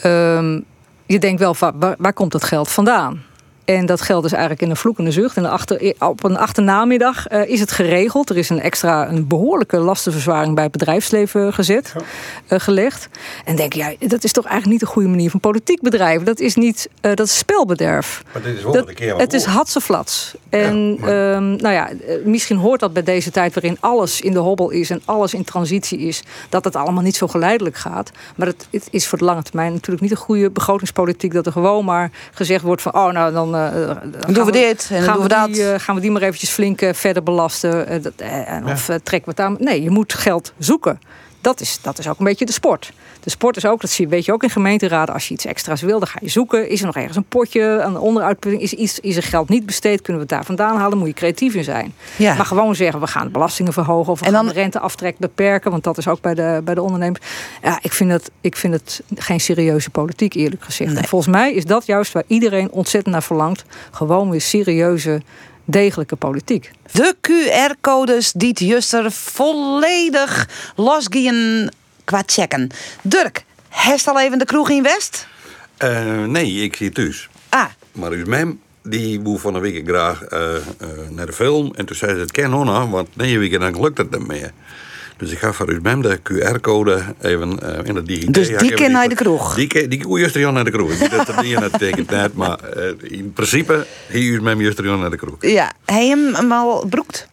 ehm, 0.00 0.60
je 1.06 1.18
denkt 1.18 1.40
wel, 1.40 1.56
waar 1.98 2.12
komt 2.12 2.32
dat 2.32 2.44
geld 2.44 2.68
vandaan? 2.68 3.22
En 3.68 3.86
dat 3.86 4.00
geldt 4.00 4.22
dus 4.22 4.32
eigenlijk 4.32 4.62
in 4.62 4.70
een 4.70 4.76
vloekende 4.76 5.10
zucht. 5.10 5.36
En 5.36 5.50
achter, 5.50 5.94
op 5.98 6.24
een 6.24 6.36
achternamiddag 6.36 7.30
uh, 7.30 7.48
is 7.48 7.60
het 7.60 7.70
geregeld. 7.70 8.30
Er 8.30 8.36
is 8.36 8.48
een 8.48 8.60
extra, 8.60 9.08
een 9.08 9.26
behoorlijke 9.26 9.78
lastenverzwaring 9.78 10.54
bij 10.54 10.62
het 10.62 10.72
bedrijfsleven 10.72 11.52
gezet, 11.52 11.92
uh, 12.48 12.58
gelegd. 12.60 13.08
En 13.44 13.56
denk 13.56 13.72
je, 13.72 13.78
ja, 13.78 14.08
dat 14.08 14.24
is 14.24 14.32
toch 14.32 14.44
eigenlijk 14.44 14.72
niet 14.72 14.82
een 14.88 14.94
goede 14.94 15.08
manier 15.08 15.30
van 15.30 15.40
politiek 15.40 15.80
bedrijven. 15.80 16.24
Dat 16.24 16.40
is 16.40 16.54
niet, 16.54 16.88
uh, 17.02 17.14
dat 17.14 17.26
is 17.26 17.38
spelbederf. 17.38 18.22
Maar 18.32 18.42
dit 18.42 18.56
is 18.56 18.62
wel 18.62 18.76
een 18.76 18.94
keer 18.94 19.16
Het 19.16 19.32
is 19.32 19.44
hatseflats. 19.44 20.34
En 20.48 20.94
ja, 20.94 21.00
maar... 21.00 21.34
um, 21.34 21.56
nou 21.56 21.74
ja, 21.74 21.88
misschien 22.24 22.56
hoort 22.56 22.80
dat 22.80 22.92
bij 22.92 23.02
deze 23.02 23.30
tijd 23.30 23.54
waarin 23.54 23.76
alles 23.80 24.20
in 24.20 24.32
de 24.32 24.38
hobbel 24.38 24.70
is 24.70 24.90
en 24.90 25.02
alles 25.04 25.34
in 25.34 25.44
transitie 25.44 25.98
is, 25.98 26.22
dat 26.48 26.64
het 26.64 26.76
allemaal 26.76 27.02
niet 27.02 27.16
zo 27.16 27.26
geleidelijk 27.26 27.76
gaat. 27.76 28.10
Maar 28.36 28.46
het, 28.46 28.68
het 28.70 28.88
is 28.90 29.06
voor 29.06 29.18
de 29.18 29.24
lange 29.24 29.42
termijn 29.42 29.72
natuurlijk 29.72 30.02
niet 30.02 30.10
een 30.10 30.16
goede 30.16 30.50
begrotingspolitiek 30.50 31.32
dat 31.32 31.46
er 31.46 31.52
gewoon 31.52 31.84
maar 31.84 32.10
gezegd 32.32 32.64
wordt 32.64 32.82
van, 32.82 32.94
oh 32.94 33.12
nou 33.12 33.32
dan 33.32 33.56
uh, 33.58 33.90
doen 34.34 34.44
we 34.44 34.52
dit 34.52 34.88
en 34.92 35.02
gaan 35.02 35.14
doen 35.14 35.22
we, 35.22 35.28
we 35.28 35.34
dat. 35.34 35.52
Die, 35.52 35.62
uh, 35.62 35.74
gaan 35.76 35.94
we 35.94 36.00
die 36.00 36.10
maar 36.10 36.22
eventjes 36.22 36.50
flink 36.50 36.82
uh, 36.82 36.92
verder 36.92 37.22
belasten? 37.22 38.02
Dat, 38.02 38.12
of 38.64 38.84
trekken 38.84 39.24
we 39.24 39.30
het 39.30 39.40
aan? 39.40 39.56
Nee, 39.58 39.82
je 39.82 39.90
moet 39.90 40.14
geld 40.14 40.52
zoeken. 40.58 40.98
Dat 41.40 41.60
is, 41.60 41.78
dat 41.82 41.98
is 41.98 42.08
ook 42.08 42.18
een 42.18 42.24
beetje 42.24 42.44
de 42.44 42.52
sport. 42.52 42.92
De 43.20 43.30
sport 43.30 43.56
is 43.56 43.66
ook, 43.66 43.80
dat 43.80 43.90
zie 43.90 44.04
je, 44.04 44.10
weet 44.10 44.24
je 44.24 44.32
ook 44.32 44.42
in 44.42 44.50
gemeenteraden. 44.50 45.14
Als 45.14 45.28
je 45.28 45.34
iets 45.34 45.44
extra's 45.46 45.80
wil, 45.82 45.98
dan 45.98 46.08
ga 46.08 46.18
je 46.22 46.28
zoeken. 46.28 46.68
Is 46.68 46.80
er 46.80 46.86
nog 46.86 46.96
ergens 46.96 47.16
een 47.16 47.24
potje, 47.24 47.62
een 47.62 47.98
onderuitputting? 47.98 48.62
Is, 48.62 48.74
is, 48.74 49.00
is 49.00 49.16
er 49.16 49.22
geld 49.22 49.48
niet 49.48 49.66
besteed? 49.66 50.02
Kunnen 50.02 50.14
we 50.14 50.28
het 50.28 50.36
daar 50.36 50.44
vandaan 50.44 50.76
halen? 50.76 50.98
Moet 50.98 51.06
je 51.08 51.14
creatief 51.14 51.54
in 51.54 51.64
zijn. 51.64 51.94
Ja. 52.16 52.34
Maar 52.34 52.46
gewoon 52.46 52.74
zeggen, 52.74 53.00
we 53.00 53.06
gaan 53.06 53.24
de 53.24 53.30
belastingen 53.32 53.72
verhogen... 53.72 54.12
of 54.12 54.20
we 54.20 54.26
En 54.26 54.32
gaan 54.32 54.44
dan- 54.44 54.54
de 54.54 54.60
renteaftrek 54.60 55.18
beperken. 55.18 55.70
Want 55.70 55.84
dat 55.84 55.98
is 55.98 56.08
ook 56.08 56.20
bij 56.20 56.34
de, 56.34 56.60
bij 56.64 56.74
de 56.74 56.82
ondernemers. 56.82 57.24
Ja, 57.62 57.78
ik 57.82 57.92
vind, 57.92 58.10
het, 58.10 58.30
ik 58.40 58.56
vind 58.56 58.72
het 58.74 59.00
geen 59.14 59.40
serieuze 59.40 59.90
politiek, 59.90 60.34
eerlijk 60.34 60.64
gezegd. 60.64 60.90
Nee. 60.92 61.02
En 61.02 61.08
volgens 61.08 61.30
mij 61.34 61.52
is 61.52 61.64
dat 61.64 61.86
juist 61.86 62.12
waar 62.12 62.24
iedereen 62.26 62.70
ontzettend 62.70 63.12
naar 63.14 63.22
verlangt. 63.22 63.64
Gewoon 63.90 64.30
weer 64.30 64.40
serieuze, 64.40 65.22
degelijke 65.70 66.16
politiek. 66.16 66.70
De 66.92 67.14
QR-codes 67.20 68.32
die 68.32 68.64
juster 68.64 69.12
volledig 69.12 70.48
losgien 70.76 71.70
qua 72.04 72.22
checken. 72.26 72.70
Dirk, 73.02 73.44
heeft 73.68 74.08
al 74.08 74.20
even 74.20 74.38
de 74.38 74.44
kroeg 74.44 74.70
in 74.70 74.82
West? 74.82 75.26
Eh, 75.76 76.24
nee, 76.24 76.62
ik 76.62 76.76
zie 76.76 76.90
thuis. 76.90 77.28
Ah, 77.48 77.64
Maar 77.92 78.10
uw 78.10 78.26
mem, 78.26 78.60
die 78.82 79.20
woe 79.20 79.38
van 79.38 79.54
een 79.54 79.60
week 79.60 79.88
graag 79.88 80.22
eh, 80.22 80.56
eh, 80.56 80.62
naar 81.10 81.26
de 81.26 81.32
film. 81.32 81.74
En 81.74 81.86
toen 81.86 81.96
zei 81.96 82.14
ze, 82.14 82.20
het 82.20 82.32
ken 82.32 82.50
nog, 82.50 82.90
want 82.90 83.16
nee, 83.16 83.38
week 83.38 83.60
dan 83.60 83.80
lukt 83.80 83.98
het 83.98 84.10
niet 84.10 84.26
meer. 84.26 84.52
Dus 85.18 85.30
ik 85.30 85.38
ga 85.38 85.52
voor 85.52 85.78
mem 85.82 86.02
de 86.02 86.18
QR-code 86.22 87.02
even 87.20 87.60
eh, 87.60 87.84
in 87.84 87.96
het 87.96 88.06
digitaal. 88.06 88.32
Dus 88.32 88.48
die 88.58 88.74
kan 88.74 88.90
naar 88.90 89.08
de 89.08 89.14
kroeg? 89.14 89.54
Die, 89.54 89.88
die 89.88 90.18
juist 90.18 90.34
Jan 90.34 90.54
naar 90.54 90.64
de 90.64 90.70
kroeg. 90.70 90.90
Ik 90.92 91.10
dat 91.10 91.26
het 91.26 91.42
niet 91.42 91.60
betekent 91.70 92.10
net, 92.10 92.34
maar 92.34 92.58
eh, 92.58 92.92
in 93.00 93.32
principe, 93.32 93.86
hier 94.08 94.42
juist 94.60 94.80
Jan 94.82 95.00
naar 95.00 95.10
de 95.10 95.16
kroeg. 95.16 95.36
ja. 95.40 95.72
Hij 95.84 96.06
hem 96.08 96.34
hem 96.34 96.52
al 96.52 96.86
broekt? 96.88 97.28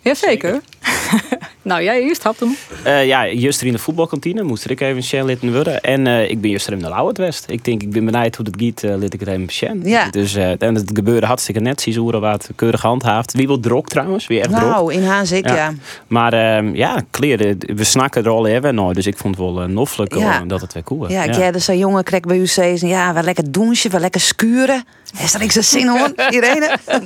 Jazeker. 0.00 0.60
nou, 1.66 1.82
jij 1.82 2.00
eerst 2.02 2.22
had 2.22 2.38
hem. 2.40 2.56
Eh, 2.84 3.06
ja, 3.06 3.28
juster 3.28 3.66
in 3.66 3.72
de 3.72 3.78
voetbalkantine 3.78 4.42
moest 4.42 4.70
ik 4.70 4.80
even 4.80 5.02
Shen 5.02 5.24
litten 5.24 5.52
worden. 5.52 5.80
En 5.80 6.06
eh, 6.06 6.30
ik 6.30 6.40
ben 6.40 6.50
juster 6.50 6.72
in 6.72 6.78
de 6.78 6.88
Lauwert 6.88 7.18
West. 7.18 7.44
Ik 7.48 7.64
denk, 7.64 7.82
ik 7.82 7.90
ben 7.90 8.04
benijd 8.04 8.36
hoe 8.36 8.46
het 8.46 8.54
giet, 8.58 8.84
eh 8.84 8.96
lid 8.96 9.14
ik 9.14 9.20
het 9.20 9.28
even 9.28 9.50
Shen. 9.50 9.80
Ja. 9.84 10.10
Dus 10.10 10.34
eh, 10.34 10.62
en 10.62 10.74
het 10.74 10.90
gebeurde 10.94 11.26
hartstikke 11.26 11.60
net. 11.60 11.84
Hoe 11.94 12.20
wat 12.20 12.50
keurig 12.56 12.80
gehandhaafd. 12.80 13.32
Wie 13.32 13.46
wil 13.46 13.60
drok 13.60 13.88
trouwens? 13.88 14.26
Weer 14.26 14.40
echt 14.40 14.48
drok. 14.50 14.60
Nou, 14.60 14.92
in 14.92 15.04
Haanzik, 15.04 15.48
ja. 15.48 15.54
Ja. 15.54 15.72
Maar 16.06 16.32
ehm, 16.32 16.74
ja, 16.74 17.00
kleren, 17.10 17.58
we 17.74 17.84
snakken 17.84 18.24
er 18.24 18.30
al 18.30 18.46
even 18.46 18.74
nooit. 18.74 18.94
Dus 18.96 19.06
ik 19.06 19.16
vond 19.18 19.36
het 19.36 19.44
wel 19.44 19.62
uh, 19.62 19.68
noffelijk 19.68 20.14
Ja. 20.14 20.40
eh, 20.40 20.48
dat 20.48 20.60
het 20.60 20.72
weer 20.72 20.82
cool 20.82 21.00
was. 21.00 21.10
Ja, 21.10 21.22
ik 21.22 21.34
ja. 21.34 21.58
zo'n 21.58 21.78
jongen 21.78 22.04
kreeg 22.04 22.20
bij 22.20 22.38
u 22.38 22.46
zeggen, 22.46 22.88
ja, 22.88 23.12
wel 23.12 23.22
lekker 23.22 23.52
douchen, 23.52 23.90
wel 23.90 24.00
lekker 24.00 24.20
skuren. 24.20 24.84
Is 25.22 25.34
er 25.34 25.40
niks 25.40 25.56
aan 25.56 25.62
zin 25.62 25.88
hoor, 25.88 26.12
Irene? 26.30 26.76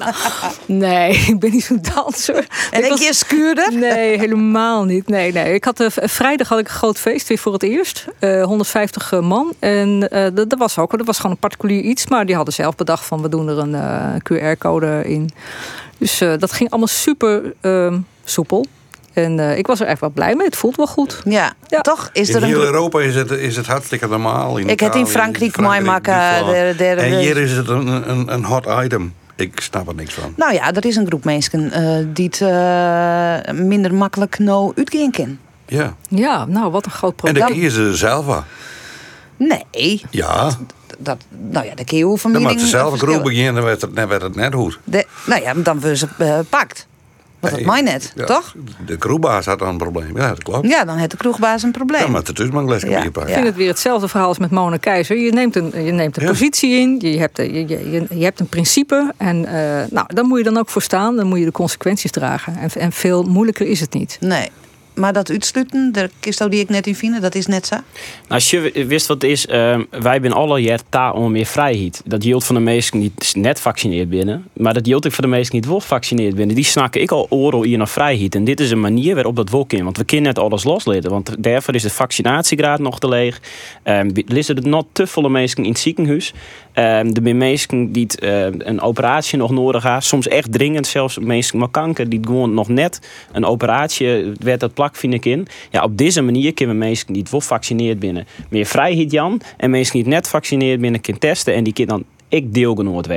Nee, 0.66 1.10
ik 1.16 1.38
ben 1.38 1.50
niet 1.50 1.64
zo'n 1.64 1.82
danser. 1.94 2.46
En 2.70 2.78
Ik 2.78 2.84
een 2.84 2.88
was- 2.90 3.00
keer 3.00 3.14
skuurder? 3.14 3.72
Nee, 3.72 4.18
helemaal 4.18 4.49
niet. 4.84 5.08
Nee, 5.08 5.32
nee. 5.32 5.54
Ik 5.54 5.64
had, 5.64 5.80
eh, 5.80 5.86
vrijdag 6.08 6.48
had 6.48 6.58
ik 6.58 6.68
een 6.68 6.74
groot 6.74 6.98
feest 6.98 7.28
weer 7.28 7.38
voor 7.38 7.52
het 7.52 7.62
eerst. 7.62 8.06
Eh 8.18 8.42
150 8.42 9.20
man. 9.20 9.52
En 9.58 10.08
eh, 10.10 10.22
dat, 10.34 10.50
dat 10.50 10.58
was 10.58 10.78
ook, 10.78 10.96
dat 10.98 11.06
was 11.06 11.16
gewoon 11.16 11.32
een 11.32 11.38
particulier 11.38 11.80
iets. 11.82 12.06
Maar 12.06 12.26
die 12.26 12.34
hadden 12.34 12.54
zelf 12.54 12.74
bedacht 12.76 13.04
van 13.04 13.22
we 13.22 13.28
doen 13.28 13.48
er 13.48 13.58
een 13.58 13.74
eh, 13.74 14.14
QR-code 14.54 15.02
in. 15.04 15.30
Dus 15.98 16.20
eh, 16.20 16.32
dat 16.38 16.52
ging 16.52 16.70
allemaal 16.70 16.88
super 16.88 17.52
ehm, 17.60 17.98
soepel. 18.24 18.66
En 19.12 19.40
eh, 19.40 19.58
ik 19.58 19.66
was 19.66 19.80
er 19.80 19.86
echt 19.86 20.00
wel 20.00 20.10
blij 20.10 20.34
mee. 20.34 20.46
Het 20.46 20.56
voelt 20.56 20.76
wel 20.76 20.86
goed. 20.86 21.20
Ja, 21.24 21.52
Ja. 21.66 21.80
toch? 21.80 22.10
Is 22.12 22.28
In 22.28 22.34
er 22.34 22.42
heel 22.42 22.60
een... 22.60 22.66
Europa 22.66 23.00
is 23.00 23.14
het, 23.14 23.30
is 23.30 23.56
het 23.56 23.66
hartstikke 23.66 24.08
normaal. 24.08 24.56
In 24.56 24.68
Ik 24.68 24.80
heb 24.80 24.94
in 24.94 25.06
Frankrijk 25.06 25.52
Frankrijk, 25.52 26.06
En 26.78 27.18
hier 27.18 27.36
is 27.36 27.52
het 27.52 27.68
een, 27.68 28.10
een, 28.10 28.32
een 28.32 28.44
hot 28.44 28.66
item. 28.84 29.14
Ik 29.40 29.60
snap 29.60 29.88
er 29.88 29.94
niks 29.94 30.14
van. 30.14 30.32
Nou 30.36 30.52
ja, 30.54 30.72
er 30.72 30.84
is 30.86 30.96
een 30.96 31.06
groep 31.06 31.24
mensen 31.24 31.72
eh, 31.72 32.04
die 32.12 32.24
het 32.26 32.40
eh, 32.40 33.54
minder 33.54 33.94
makkelijk 33.94 34.38
nou 34.38 34.72
uitgaan 34.76 35.10
kan. 35.10 35.38
Ja. 35.66 35.94
Ja, 36.08 36.44
nou 36.44 36.70
wat 36.70 36.84
een 36.84 36.90
groot 36.90 37.10
En 37.10 37.16
probleem. 37.16 37.42
dan 37.46 37.52
kiezen 37.52 37.90
ze 37.90 37.96
zelf 37.96 38.28
aan. 38.28 38.44
Nee, 39.36 40.02
Ja, 40.10 40.50
dat, 40.98 41.16
nou 41.50 41.66
ja, 41.66 41.74
de 41.74 41.84
keer 41.84 42.04
hoe 42.04 42.18
van 42.18 42.32
dan 42.32 42.40
moet 42.42 42.50
mening 42.50 42.68
ze 42.68 42.76
zelf 42.76 42.92
een 42.92 42.98
groep 42.98 43.22
beginnen, 43.22 43.54
dan 43.54 43.64
werd 43.64 43.80
het, 43.80 43.96
dan 43.96 44.08
werd 44.08 44.22
het 44.22 44.34
net 44.34 44.54
goed. 44.54 44.78
De- 44.84 45.06
Nou 45.26 45.42
ja, 45.42 45.54
dan 45.54 45.80
worden 45.80 45.98
ze 45.98 46.06
eh, 46.18 46.38
pakt. 46.48 46.86
Want 47.40 47.54
dat 47.54 47.64
mij 47.64 47.80
net, 47.80 48.12
Ja, 48.16 48.24
toch? 48.24 48.54
De 48.86 48.96
kroegbaas 48.96 49.46
had 49.46 49.58
dan 49.58 49.68
een 49.68 49.76
probleem. 49.78 50.16
Ja, 50.16 50.28
dat 50.28 50.42
klopt. 50.42 50.68
Ja, 50.68 50.84
dan 50.84 50.96
heeft 50.96 51.10
de 51.10 51.16
kroegbaas 51.16 51.62
een 51.62 51.70
probleem. 51.70 52.00
Ja, 52.00 52.08
maar 52.08 52.22
het 52.22 52.38
is 52.38 52.50
maar 52.50 52.62
een 52.62 52.68
lesje 52.68 52.88
Ja. 52.90 53.02
Ik 53.02 53.12
vind 53.14 53.46
het 53.46 53.56
weer 53.56 53.68
hetzelfde 53.68 54.08
verhaal 54.08 54.28
als 54.28 54.38
met 54.38 54.50
Mona 54.50 54.76
Keizer. 54.76 55.16
Je 55.16 55.32
neemt 55.32 55.56
een, 55.56 55.84
je 55.84 55.92
neemt 55.92 56.16
een 56.16 56.22
Ja. 56.22 56.28
positie 56.28 56.74
in, 56.74 56.96
je 57.00 57.18
hebt, 57.18 57.36
je, 57.36 57.52
je, 57.52 57.90
je, 57.90 58.06
je 58.10 58.24
hebt 58.24 58.40
een 58.40 58.48
principe. 58.48 59.12
En 59.16 59.44
eh, 59.44 59.86
nou, 59.90 60.06
daar 60.14 60.24
moet 60.24 60.38
je 60.38 60.44
dan 60.44 60.56
ook 60.58 60.68
voor 60.68 60.82
staan. 60.82 61.16
Dan 61.16 61.26
moet 61.26 61.38
je 61.38 61.44
de 61.44 61.52
consequenties 61.52 62.10
dragen. 62.10 62.56
En, 62.56 62.70
en 62.80 62.92
veel 62.92 63.22
moeilijker 63.22 63.66
is 63.66 63.80
het 63.80 63.92
niet. 63.94 64.16
Nee. 64.20 64.48
Maar 65.00 65.12
dat 65.12 65.30
uitsluiten, 65.30 65.92
de 65.92 66.10
kist 66.20 66.50
die 66.50 66.60
ik 66.60 66.68
net 66.68 66.86
in 66.86 66.94
vind, 66.94 67.22
dat 67.22 67.34
is 67.34 67.46
net 67.46 67.66
zo. 67.66 67.74
Nou, 67.74 67.84
als 68.28 68.50
je 68.50 68.84
wist 68.86 69.06
wat 69.06 69.22
het 69.22 69.30
is, 69.30 69.46
ehm, 69.46 69.84
wij 69.90 70.18
zijn 70.20 70.32
alle 70.32 70.60
jaar 70.60 70.80
ta 70.88 71.12
om 71.12 71.32
meer 71.32 71.46
vrijheid. 71.46 72.02
Dat 72.04 72.24
geldt 72.24 72.44
van 72.44 72.54
de 72.54 72.60
meesten 72.60 72.98
niet 72.98 73.32
net 73.36 73.60
vaccineerd 73.60 74.08
binnen, 74.08 74.44
maar 74.52 74.74
dat 74.74 74.86
geldt 74.86 75.06
ook 75.06 75.12
voor 75.12 75.24
de 75.24 75.30
meesten 75.30 75.56
niet 75.56 75.66
wel 75.66 75.80
vaccineerd 75.80 76.34
binnen. 76.34 76.54
Die 76.54 76.64
snakken 76.64 77.00
ik 77.00 77.10
al 77.10 77.26
oren 77.30 77.64
hier 77.64 77.78
naar 77.78 77.88
vrijheid. 77.88 78.34
En 78.34 78.44
dit 78.44 78.60
is 78.60 78.70
een 78.70 78.80
manier 78.80 79.14
waarop 79.14 79.36
dat 79.36 79.50
wel 79.50 79.64
kan. 79.64 79.84
Want 79.84 79.96
we 79.96 80.04
kunnen 80.04 80.26
net 80.26 80.38
alles 80.38 80.64
loslaten. 80.64 81.10
Want 81.10 81.42
daarvoor 81.42 81.74
is 81.74 81.82
de 81.82 81.90
vaccinatiegraad 81.90 82.78
nog 82.78 82.98
te 82.98 83.08
leeg. 83.08 83.40
Um, 83.84 84.12
Listen 84.26 84.56
het 84.56 84.64
nog 84.64 84.84
te 84.92 85.06
volle 85.06 85.28
mensen 85.28 85.64
in 85.64 85.70
het 85.70 85.78
ziekenhuis. 85.78 86.32
Ehm 86.72 87.12
de 87.12 87.34
mensen 87.34 87.92
die 87.92 88.02
het, 88.02 88.18
eh, 88.18 88.44
een 88.44 88.80
operatie 88.80 89.38
nog 89.38 89.50
nodig 89.50 89.82
hebben. 89.82 90.02
Soms 90.02 90.28
echt 90.28 90.52
dringend, 90.52 90.86
zelfs 90.86 91.18
mensen 91.18 91.58
met 91.58 91.70
kanker 91.70 92.08
die 92.08 92.20
gewoon 92.22 92.54
nog 92.54 92.68
net 92.68 93.08
een 93.32 93.44
operatie 93.44 94.32
werd 94.40 94.60
dat 94.60 94.74
plak 94.74 94.96
vind 94.96 95.14
ik 95.14 95.24
in. 95.24 95.46
Ja, 95.70 95.82
op 95.82 95.98
deze 95.98 96.22
manier 96.22 96.54
kunnen 96.54 96.78
mensen 96.78 97.12
die 97.12 97.22
het 97.22 97.30
wel 97.30 97.40
vaccineerd 97.40 97.98
binnen 97.98 98.26
meer 98.48 98.66
vrijheid 98.66 99.10
Jan 99.10 99.40
en 99.56 99.70
mensen 99.70 99.94
die 99.94 100.06
net 100.06 100.28
vaccineerd 100.28 100.80
binnen 100.80 101.00
kunnen 101.00 101.22
testen 101.22 101.54
en 101.54 101.64
die 101.64 101.72
kunnen 101.72 101.96
dan 101.96 102.04
ik 102.30 102.54
deelgenoot. 102.54 103.08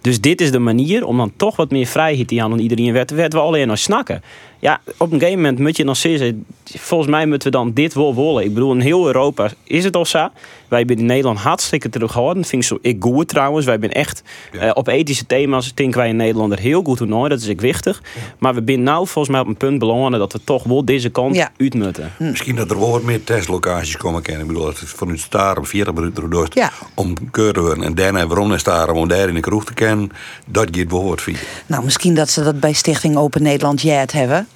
Dus 0.00 0.20
dit 0.20 0.40
is 0.40 0.50
de 0.50 0.58
manier 0.58 1.06
om 1.06 1.16
dan 1.16 1.32
toch 1.36 1.56
wat 1.56 1.70
meer 1.70 1.86
vrijheid 1.86 2.28
te 2.28 2.42
aan 2.42 2.58
iedereen 2.58 2.92
werd. 2.92 3.10
Werd 3.10 3.32
we 3.32 3.38
alleen 3.38 3.66
nog 3.66 3.78
snakken. 3.78 4.22
Ja, 4.64 4.80
op 4.96 5.12
een 5.12 5.18
gegeven 5.18 5.40
moment 5.40 5.58
moet 5.58 5.76
je 5.76 5.84
nog 5.84 5.96
zeggen, 5.96 6.44
volgens 6.64 7.10
mij 7.10 7.26
moeten 7.26 7.50
we 7.50 7.56
dan 7.56 7.72
dit 7.72 7.94
wel 7.94 8.14
willen. 8.14 8.44
Ik 8.44 8.54
bedoel, 8.54 8.72
in 8.72 8.80
heel 8.80 9.06
Europa 9.06 9.50
is 9.64 9.84
het 9.84 9.96
al 9.96 10.06
zo. 10.06 10.28
Wij 10.68 10.84
zijn 10.86 10.98
in 10.98 11.06
Nederland 11.06 11.38
hartstikke 11.38 11.88
terughouden. 11.88 12.44
Vind 12.44 12.62
ik 12.62 12.68
zo, 12.68 12.78
ik 12.80 12.96
goed 13.02 13.28
trouwens. 13.28 13.66
Wij 13.66 13.76
zijn 13.80 13.92
echt 13.92 14.22
Ja. 14.52 14.58
eh, 14.60 14.70
op 14.74 14.88
ethische 14.88 15.26
thema's 15.26 15.74
denken 15.74 15.98
wij 15.98 16.08
in 16.08 16.16
Nederland 16.16 16.52
er 16.52 16.58
heel 16.58 16.82
goed 16.82 16.96
toernooi. 16.96 17.28
Dat 17.28 17.40
is 17.40 17.46
ik 17.46 17.60
wichtig. 17.60 18.02
Maar 18.38 18.54
we 18.54 18.62
zijn 18.66 18.82
nou 18.82 19.06
volgens 19.06 19.28
mij 19.28 19.40
op 19.40 19.46
een 19.46 19.56
punt 19.56 19.78
belangrijk 19.78 20.18
dat 20.18 20.32
we 20.32 20.40
toch 20.44 20.62
wel 20.62 20.84
deze 20.84 21.08
kant 21.10 21.34
Ja. 21.34 21.50
uit 21.58 21.74
moeten. 21.74 22.12
Misschien 22.18 22.56
dat 22.56 22.70
er 22.70 22.78
wel 22.78 22.90
wat 22.90 23.02
meer 23.02 23.24
testlocaties 23.24 23.96
komen 23.96 24.22
kennen. 24.22 24.42
Ik 24.42 24.48
bedoel, 24.48 24.64
dat 24.64 24.78
het 24.80 24.88
vanuit 24.88 25.20
Starum 25.20 25.66
40 25.66 25.94
minuten 25.94 26.30
door 26.30 26.48
Ja. 26.52 26.70
om 26.94 27.30
keuren 27.30 27.54
te 27.54 27.60
worden. 27.60 27.84
En 27.84 27.94
daarna 27.94 28.26
waarom 28.26 28.48
naar 28.48 28.58
Starum 28.58 28.96
om 28.96 29.08
daar 29.08 29.28
in 29.28 29.34
de 29.34 29.40
kroeg 29.40 29.64
te 29.64 29.74
kennen. 29.74 30.10
Dat 30.46 30.68
gaat 30.70 30.90
wel 30.90 31.04
wat 31.08 31.22
via. 31.22 31.36
Nou, 31.66 31.84
misschien 31.84 32.14
dat 32.14 32.28
ze 32.30 32.42
dat 32.44 32.60
bij 32.60 32.72
Stichting 32.72 33.16
Open 33.16 33.42
Nederland 33.42 33.82
Jet 33.82 34.12
hebben. 34.12 34.46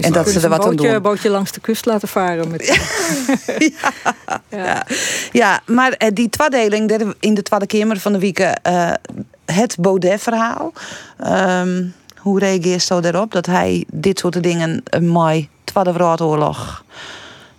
En 0.00 0.12
dat 0.12 0.28
ze 0.28 0.40
er 0.40 0.48
wat 0.48 0.64
aan 0.64 0.70
een 0.70 0.76
bootje, 0.76 0.92
doen. 0.92 1.02
bootje 1.02 1.28
langs 1.28 1.52
de 1.52 1.60
kust 1.60 1.86
laten 1.86 2.08
varen. 2.08 2.50
Met, 2.50 2.66
ja. 4.48 4.86
Ja, 5.32 5.60
maar 5.66 5.92
eh, 5.92 6.08
die 6.12 6.28
tweedeling 6.28 6.88
derde- 6.88 7.16
in 7.20 7.34
de 7.34 7.42
Tweede 7.42 7.66
Kamer 7.66 7.98
van 7.98 8.12
de 8.12 8.18
week, 8.18 8.38
eh, 8.38 8.92
het 9.44 9.76
Baudet-verhaal. 9.80 10.72
Ehm, 11.18 11.84
hoe 12.16 12.38
reageert 12.38 12.82
zo 12.82 13.00
daarop 13.00 13.32
dat 13.32 13.46
hij 13.46 13.84
dit 13.92 14.18
soort 14.18 14.42
dingen 14.42 14.82
eh, 14.84 15.00
mooi 15.00 15.48
Tweede 15.64 15.92
Wereldoorlog 15.92 16.84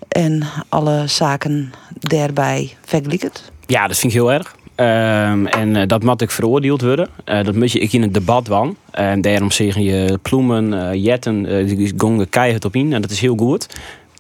en 0.08 0.44
alle 0.70 1.08
zaken 1.08 1.74
daarbij 2.00 2.78
vergelijkt? 2.86 3.52
Ja, 3.66 3.88
dat 3.88 3.98
vind 3.98 4.14
ik 4.14 4.20
heel 4.20 4.32
erg. 4.32 4.56
Ehm, 4.80 5.46
en 5.46 5.76
eh, 5.76 5.88
dat 5.88 6.04
moet 6.04 6.22
ik 6.22 6.32
veroordeeld 6.32 6.82
worden. 6.82 7.08
Eh, 7.24 7.44
dat 7.44 7.56
moet 7.56 7.72
je 7.72 7.80
ik 7.80 7.94
in 7.94 8.02
het 8.02 8.14
debat 8.14 8.48
van. 8.48 8.76
En 8.92 9.22
daarom 9.22 9.52
zeggen 9.52 9.84
je 9.84 10.20
ploemen, 10.22 10.74
eh, 10.90 11.04
jetten, 11.04 11.66
die 11.68 11.94
gongen 11.98 12.30
keihard 12.30 12.66
op 12.66 12.76
in. 12.76 12.94
En 12.94 13.02
dat 13.02 13.12
is 13.12 13.20
heel 13.20 13.36
goed. 13.36 13.68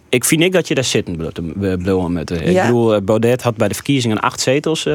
Ik 0.09 0.25
vind 0.25 0.41
niet 0.41 0.53
dat 0.53 0.67
je 0.67 0.75
daar 0.75 0.83
zitten 0.83 1.15
blijven 1.15 2.11
met. 2.13 2.29
Ik 2.31 2.49
Ja. 2.49 2.65
bedoel, 2.65 2.95
eh, 2.95 3.01
Baudet 3.01 3.41
had 3.41 3.55
bij 3.57 3.67
de 3.67 3.73
verkiezingen 3.73 4.19
acht 4.19 4.39
zetels 4.41 4.87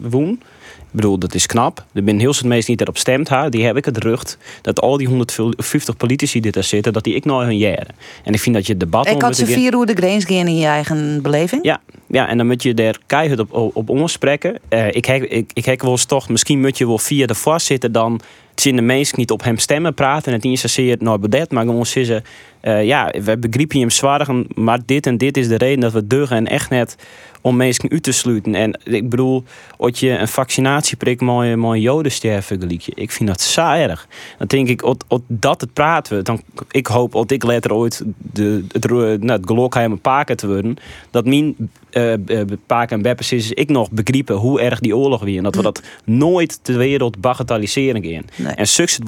woen. 0.00 0.40
Ik 0.78 0.98
bedoel, 0.98 1.18
dat 1.18 1.34
is 1.34 1.46
knap. 1.46 1.84
Er 1.92 2.02
zijn 2.04 2.20
heel 2.20 2.34
veel 2.34 2.48
mensen 2.48 2.76
die 2.76 2.82
erop 2.82 2.98
stemt. 2.98 3.28
Ha. 3.28 3.48
Die 3.48 3.64
heb 3.64 3.76
ik 3.76 3.84
het 3.84 3.98
rucht 3.98 4.38
dat 4.62 4.80
al 4.80 4.96
die 4.96 5.06
150 5.06 5.96
politici 5.96 6.40
die 6.40 6.52
daar 6.52 6.64
zitten, 6.64 6.92
dat 6.92 7.04
die 7.04 7.14
ik 7.14 7.24
nou 7.24 7.44
hun 7.44 7.58
jaren. 7.58 7.94
En 8.24 8.32
ik 8.32 8.40
vind 8.40 8.54
dat 8.54 8.66
je 8.66 8.72
het 8.72 8.80
debat 8.80 9.08
Ik 9.08 9.22
had 9.22 9.36
ze 9.36 9.46
vier 9.46 9.74
hoe 9.74 9.86
de 9.86 9.94
grens 9.94 10.24
gaan 10.24 10.46
in 10.46 10.56
je 10.56 10.66
eigen 10.66 11.22
beleving. 11.22 11.64
Ja, 11.64 11.80
ja, 12.06 12.28
en 12.28 12.36
dan 12.36 12.46
moet 12.46 12.62
je 12.62 12.74
daar 12.74 12.98
keihard 13.06 13.40
op, 13.40 13.52
op, 13.52 13.76
op 13.76 13.88
omspreken. 13.88 14.58
Eh, 14.68 14.86
ik, 14.94 15.04
heb, 15.04 15.22
ik, 15.22 15.50
ik 15.54 15.64
heb 15.64 15.82
wel 15.82 15.90
eens 15.90 16.04
toch, 16.04 16.28
misschien 16.28 16.60
moet 16.60 16.78
je 16.78 16.86
wel 16.86 16.98
via 16.98 17.26
de 17.26 17.34
voorzitter 17.34 17.92
dan 17.92 18.20
zien 18.54 18.76
de 18.76 18.82
mensen 18.82 19.18
niet 19.18 19.30
op 19.30 19.42
hem 19.42 19.58
stemmen 19.58 19.94
praten. 19.94 20.26
En 20.26 20.32
het 20.32 20.42
niet 20.42 20.60
zozeer 20.60 20.96
naar 20.98 21.18
Baudet, 21.18 21.50
maar 21.50 21.64
gewoon 21.64 21.86
zeggen... 21.86 22.24
eh, 22.62 22.84
ja, 22.84 23.12
we 23.22 23.38
begrijpen 23.38 23.80
hem 23.80 23.90
zwaar, 23.90 24.28
maar 24.54 24.78
dit 24.86 25.06
en 25.06 25.18
dit 25.18 25.36
is 25.36 25.48
de 25.48 25.56
reden 25.56 25.80
dat 25.80 25.92
we 25.92 26.06
deugen 26.06 26.36
en 26.36 26.46
echt 26.46 26.70
net 26.70 26.96
om 27.40 27.56
mensen 27.56 27.90
uit 27.90 28.02
te 28.02 28.12
sluiten. 28.12 28.54
En 28.54 28.80
ik 28.84 29.08
bedoel, 29.08 29.44
als 29.76 30.00
je 30.00 30.10
een 30.10 30.28
vaccinatieprik 30.28 31.20
mooi, 31.20 31.56
mooi 31.56 31.80
jodenster 31.80 32.42
vergelijkt, 32.42 32.88
ik 32.94 33.10
vind 33.10 33.28
dat 33.28 33.40
zo 33.40 33.70
erg. 33.70 34.08
Dan 34.38 34.46
denk 34.46 34.68
ik, 34.68 34.82
als 34.82 35.20
dat 35.26 35.60
het 35.60 35.72
praten 35.72 36.16
we, 36.16 36.22
dan 36.22 36.42
ik 36.70 36.86
hoop 36.86 37.12
dat 37.12 37.30
ik 37.30 37.42
later 37.42 37.74
ooit 37.74 38.02
de, 38.16 38.64
het, 38.72 38.90
nou, 38.90 39.40
het 39.40 39.46
geluk 39.46 39.74
heb 39.74 39.90
een 39.90 40.00
paken 40.00 40.36
te 40.36 40.46
worden, 40.46 40.76
dat 41.10 41.24
mijn 41.24 41.54
eh 41.92 42.12
eh, 42.12 42.46
paken 42.66 42.96
en 42.96 43.02
beppers 43.02 43.32
is, 43.32 43.52
ik 43.52 43.68
nog 43.68 43.90
begrijpen 43.90 44.36
hoe 44.36 44.60
erg 44.60 44.80
die 44.80 44.96
oorlog 44.96 45.22
weer 45.22 45.36
en 45.36 45.42
dat 45.42 45.54
we 45.54 45.62
dat 45.62 45.82
nooit 46.04 46.64
ter 46.64 46.76
wereld 46.76 47.20
bagatelliseren 47.20 48.04
gaan. 48.04 48.24
Nee. 48.36 48.54
En 48.54 48.66
succes 48.66 48.96
het 48.96 49.04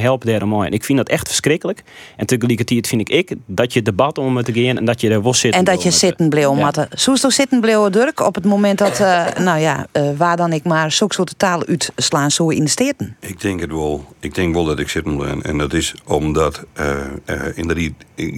helpen 0.00 0.26
daar 0.26 0.48
mooi. 0.48 0.66
En 0.66 0.72
ik 0.72 0.84
vind 0.84 0.98
dat 0.98 1.08
echt 1.08 1.26
verschrikkelijk. 1.26 1.82
En 2.16 2.26
tegelijkertijd 2.26 2.86
vind 2.86 2.97
ik 3.04 3.34
dat 3.46 3.72
je 3.72 3.78
het 3.78 3.88
debat 3.88 4.18
om 4.18 4.42
te 4.42 4.52
gaan 4.52 4.76
en 4.76 4.84
dat 4.84 5.00
je 5.00 5.10
er 5.10 5.22
was 5.22 5.40
zitten. 5.40 5.60
En 5.60 5.66
dat 5.66 5.82
je 5.82 5.90
zitten 5.90 6.28
bleef, 6.28 6.44
Ja. 6.44 6.52
Matte. 6.52 6.88
Soest 6.90 7.22
toch 7.22 7.32
zitten 7.32 7.60
bleef, 7.60 7.88
Dirk, 7.88 8.20
op 8.20 8.34
het 8.34 8.44
moment 8.44 8.78
dat, 8.78 9.00
eh, 9.00 9.26
nou 9.46 9.58
ja, 9.60 9.86
eh, 9.92 10.02
waar 10.16 10.36
dan 10.36 10.52
ik 10.52 10.64
maar 10.64 10.92
zulke 10.92 11.14
soort 11.14 11.34
taal 11.36 11.66
uitslaan 11.66 12.30
zo 12.30 12.48
in 12.48 12.64
de 12.64 12.70
steden. 12.70 13.16
Ik 13.20 13.40
denk 13.40 13.60
het 13.60 13.70
wel. 13.70 14.04
Ik 14.20 14.34
denk 14.34 14.54
wel 14.54 14.64
dat 14.64 14.78
ik 14.78 14.88
zitten 14.88 15.16
ben. 15.16 15.42
En 15.42 15.58
dat 15.58 15.72
is 15.72 15.94
omdat 16.04 16.64
eh, 16.72 16.96
eh, 17.24 17.40
in, 17.54 17.68
die, 17.68 17.94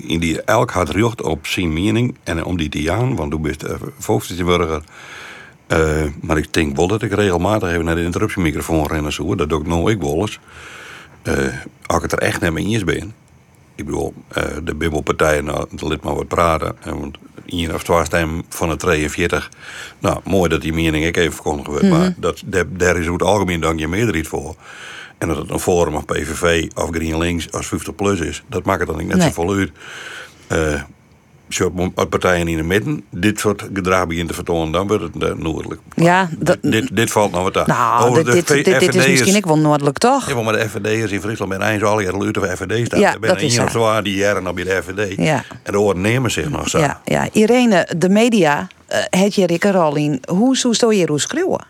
in 0.06 0.20
die 0.20 0.42
elk 0.42 0.70
had 0.70 0.90
recht 0.90 1.22
op 1.22 1.46
zijn 1.46 1.72
mening. 1.72 2.16
En 2.24 2.44
om 2.44 2.56
die 2.56 2.68
te 2.68 2.82
jaan, 2.82 3.16
want 3.16 3.30
toen 3.30 3.42
bent 3.42 3.64
uh, 3.64 4.44
burger. 4.44 4.82
Eh, 5.70 6.04
maar 6.20 6.38
ik 6.38 6.52
denk 6.52 6.76
wel 6.76 6.86
dat 6.86 7.02
ik 7.02 7.12
regelmatig 7.12 7.70
even 7.70 7.84
naar 7.84 7.94
de 7.94 8.02
interruptiemicrofoon 8.02 8.86
rennen 8.86 9.12
zo. 9.12 9.34
Dat 9.34 9.48
doe 9.48 9.60
ik 9.60 9.66
nou 9.66 9.90
ik 9.90 10.00
wel 10.00 10.20
eens. 10.20 10.38
Eh, 11.22 11.34
als 11.86 11.96
ik 11.96 12.02
het 12.02 12.12
er 12.12 12.18
echt 12.18 12.40
naar 12.40 12.52
mee 12.52 12.66
eens 12.66 12.84
ben. 12.84 13.14
Ik 13.74 13.84
bedoel, 13.84 14.14
eh, 14.28 14.44
de 14.64 14.74
bibbelpartijen, 14.74 15.44
nou, 15.44 15.66
lid 15.76 16.02
maar 16.02 16.14
wat 16.14 16.28
praten. 16.28 16.76
En 16.82 17.00
want 17.00 17.18
één 17.46 17.74
of 17.74 17.82
twee 17.82 18.04
stemmen 18.04 18.44
van 18.48 18.68
de 18.68 18.76
42. 18.76 19.50
Nou, 19.98 20.20
mooi 20.24 20.48
dat 20.48 20.60
die 20.60 20.72
mening 20.72 21.04
ik 21.04 21.16
even 21.16 21.32
verkondigd 21.32 21.66
wordt. 21.66 21.88
Maar 21.88 22.14
dat, 22.16 22.42
daar, 22.46 22.96
is 22.96 23.00
over 23.00 23.12
het 23.12 23.22
algemeen 23.22 23.60
dank 23.60 23.78
je 23.78 23.88
meerderheid 23.88 24.28
voor. 24.28 24.54
En 25.18 25.28
dat 25.28 25.36
het 25.36 25.50
een 25.50 25.60
Forum 25.60 25.94
of 25.94 26.04
PVV 26.04 26.68
of 26.74 26.90
GreenLinks 26.90 27.52
als 27.52 27.66
50 27.66 27.94
plus 27.94 28.20
is, 28.20 28.42
dat 28.46 28.64
maakt 28.64 28.80
het 28.80 28.88
dan 28.88 28.98
niet 28.98 29.06
net 29.06 29.16
Nee. 29.16 29.26
zo 29.26 29.32
vol 29.32 29.54
uit. 29.54 29.70
Eh, 30.46 30.82
partijen 32.08 32.48
in 32.48 32.56
de 32.56 32.62
midden 32.62 33.04
dit 33.10 33.40
soort 33.40 33.64
gedrag 33.74 34.06
begint 34.06 34.28
te 34.28 34.34
vertonen, 34.34 34.72
dan 34.72 34.86
wordt 34.86 35.02
het 35.02 35.22
eh, 35.22 35.34
noordelijk. 35.34 35.80
Ja, 35.94 36.28
dat, 36.38 36.58
Dit, 36.62 36.96
dit 36.96 37.10
valt 37.10 37.30
nou 37.32 37.44
wat 37.44 37.56
aan. 37.56 37.64
nou, 37.66 38.08
Over 38.10 38.16
dit, 38.24 38.26
de 38.26 38.32
dit, 38.32 38.46
V- 38.46 38.64
dit, 38.64 38.80
dit 38.80 38.94
is 38.94 39.06
misschien 39.06 39.34
ik 39.36 39.46
wel 39.46 39.58
noordelijk, 39.58 39.98
toch? 39.98 40.28
ja, 40.28 40.42
maar 40.42 40.52
de 40.52 40.68
FVD'ers 40.68 41.10
in 41.12 41.20
Friesland 41.20 41.50
zijn 41.50 41.62
eigenlijk 41.62 41.92
al 41.92 42.00
jaren 42.00 42.18
luid 42.22 42.38
of 42.38 42.44
FVD 42.44 42.86
staan. 42.86 43.00
Ja, 43.00 43.10
ben 43.18 43.28
dat 43.28 43.40
is 43.40 43.58
of 43.58 43.70
zo. 43.70 44.02
die 44.02 44.16
jaren 44.16 44.46
op 44.48 44.56
de 44.56 44.82
FVD. 44.84 45.16
Ja. 45.16 45.44
En 45.62 45.72
de 45.72 45.80
oren 45.80 46.00
nemen 46.00 46.30
zich 46.30 46.50
nog 46.50 46.68
zo. 46.68 46.78
Ja, 46.78 47.00
ja. 47.04 47.28
Irene, 47.32 47.88
de 47.96 48.08
media, 48.08 48.66
eh, 48.86 48.98
het 49.20 49.34
je 49.34 49.46
er 49.46 49.76
al 49.76 49.96
in. 49.96 50.22
Hoe 50.28 50.56
zou 50.56 50.94
je 50.94 51.06
hoe 51.06 51.20
schreeuwen? 51.20 51.64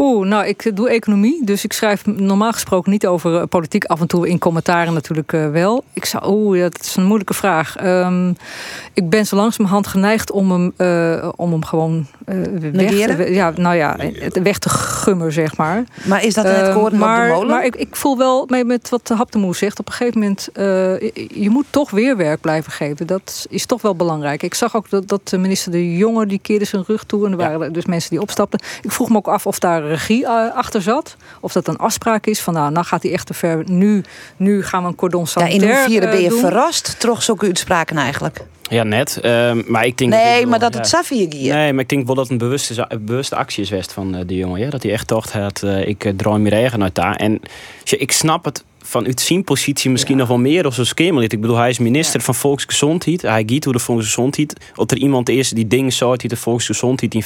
Poeh, 0.00 0.26
nou, 0.26 0.46
ik 0.46 0.76
doe 0.76 0.90
economie, 0.90 1.44
dus 1.44 1.64
ik 1.64 1.72
schrijf 1.72 2.06
normaal 2.06 2.52
gesproken 2.52 2.90
niet 2.90 3.06
over 3.06 3.36
eh, 3.36 3.46
politiek. 3.48 3.84
Af 3.84 4.00
en 4.00 4.06
toe 4.06 4.28
in 4.28 4.38
commentaren 4.38 4.94
natuurlijk 4.94 5.32
eh, 5.32 5.50
wel. 5.50 5.84
Ik 5.92 6.04
zou, 6.04 6.24
oeh, 6.26 6.58
ja, 6.58 6.62
dat 6.62 6.80
is 6.80 6.96
een 6.96 7.04
moeilijke 7.04 7.34
vraag. 7.34 7.76
Ehm, 7.76 8.32
ik 8.94 9.08
ben 9.10 9.26
zo 9.26 9.36
langzamerhand 9.36 9.86
geneigd 9.86 10.30
om 10.30 10.50
hem, 10.50 10.72
eh, 10.76 11.28
om 11.36 11.50
hem 11.50 11.64
gewoon 11.64 12.06
eh, 12.24 12.36
weg, 12.72 13.16
te, 13.16 13.32
ja, 13.32 13.52
nou 13.56 13.76
ja, 13.76 13.96
weg 14.42 14.58
te 14.58 14.68
gummen, 14.68 15.32
zeg 15.32 15.56
maar. 15.56 15.84
Maar 16.04 16.24
is 16.24 16.34
dat 16.34 16.44
het 16.44 16.56
Eh, 16.56 16.74
koorden 16.74 16.98
maar, 16.98 17.22
op 17.22 17.26
de 17.26 17.34
molen? 17.34 17.48
Maar 17.48 17.64
ik, 17.64 17.76
ik 17.76 17.96
voel 17.96 18.18
wel 18.18 18.46
met, 18.48 18.66
met 18.66 18.88
wat 18.88 19.06
de 19.06 19.14
Haptemoe 19.14 19.56
zegt. 19.56 19.78
Op 19.78 19.86
een 19.86 19.92
gegeven 19.92 20.20
moment, 20.20 20.48
eh, 20.52 20.64
je, 21.42 21.50
moet 21.50 21.66
toch 21.70 21.90
weer 21.90 22.16
werk 22.16 22.40
blijven 22.40 22.72
geven. 22.72 23.06
Dat 23.06 23.46
is 23.48 23.66
toch 23.66 23.82
wel 23.82 23.94
belangrijk. 23.94 24.42
Ik 24.42 24.54
zag 24.54 24.76
ook 24.76 24.90
dat, 24.90 25.08
dat 25.08 25.28
de 25.28 25.38
minister 25.38 25.72
De 25.72 25.96
Jonge, 25.96 26.26
die 26.26 26.38
keerde 26.42 26.64
zijn 26.64 26.84
rug 26.86 27.04
toe. 27.04 27.26
En 27.26 27.30
er 27.30 27.36
waren 27.36 27.72
dus 27.72 27.86
mensen 27.86 28.10
die 28.10 28.20
opstapten. 28.20 28.60
Ik 28.82 28.92
vroeg 28.92 29.08
me 29.08 29.16
ook 29.16 29.28
af 29.28 29.46
of 29.46 29.58
daar 29.58 29.89
regie 29.90 30.24
eh, 30.26 30.54
achter 30.54 30.82
zat. 30.82 31.16
Of 31.40 31.52
dat 31.52 31.68
een 31.68 31.76
afspraak 31.76 32.26
is 32.26 32.40
van 32.40 32.54
nou, 32.54 32.72
nou 32.72 32.86
gaat 32.86 33.02
hij 33.02 33.12
echt 33.12 33.26
te 33.26 33.34
ver. 33.34 33.62
Nu, 33.66 34.02
nu 34.36 34.62
gaan 34.62 34.82
we 34.82 34.88
een 34.88 34.94
cordon 34.94 35.26
ja, 35.34 35.46
in 35.46 35.62
hoeverre 35.62 36.06
eh, 36.06 36.10
ben 36.10 36.22
je 36.22 36.28
doen. 36.28 36.40
verrast? 36.40 37.00
Toch 37.00 37.22
zulke 37.22 37.46
uitspraken 37.46 37.96
eigenlijk? 37.96 38.44
Ja, 38.70 38.82
net. 38.82 39.18
Ehm, 39.20 39.62
maar 39.66 39.86
ik 39.86 39.98
denk 39.98 40.10
Nee, 40.10 40.46
maar 40.46 40.58
wel, 40.58 40.70
dat 40.70 40.74
het 40.74 40.90
ja. 40.90 40.96
Safia 40.98 41.26
gier. 41.30 41.54
Nee, 41.54 41.72
maar 41.72 41.82
ik 41.82 41.88
denk 41.88 42.06
wel 42.06 42.14
dat 42.14 42.24
het 42.24 42.32
een 42.32 42.48
bewuste, 42.48 42.84
een 42.88 43.04
bewuste 43.04 43.36
actie 43.36 43.62
is 43.62 43.68
geweest 43.68 43.92
van 43.92 44.14
eh, 44.14 44.20
de 44.26 44.36
jongen. 44.36 44.60
Ja? 44.60 44.70
Dat 44.70 44.82
hij 44.82 44.92
echt 44.92 45.08
dacht, 45.08 45.32
had, 45.32 45.62
eh, 45.62 45.86
ik 45.86 46.12
draai 46.16 46.38
me 46.38 46.48
regen 46.48 46.82
uit 46.82 46.94
daar. 46.94 47.16
En 47.16 47.40
ik 47.84 48.12
snap 48.12 48.44
het 48.44 48.64
van 48.90 49.06
uit 49.06 49.20
zijn 49.20 49.44
positie 49.44 49.90
misschien 49.90 50.16
nog 50.16 50.28
wel 50.28 50.38
meer 50.38 50.66
of 50.66 50.74
zo'n 50.74 50.84
skemerlid. 50.84 51.32
Ik 51.32 51.40
bedoel, 51.40 51.56
hij 51.56 51.68
is 51.68 51.78
minister 51.78 52.20
van 52.20 52.34
Volksgezondheid. 52.34 53.22
Hij 53.22 53.42
giet 53.46 53.64
hoe 53.64 53.72
de 53.72 53.78
Volksgezondheid. 53.78 54.54
Als 54.74 54.86
er 54.86 54.96
iemand 54.96 55.28
is 55.28 55.50
die 55.50 55.66
dingen 55.66 55.92
zou 55.92 56.16
die 56.16 56.28
de 56.28 56.36
Volksgezondheid 56.36 57.14
in, 57.14 57.22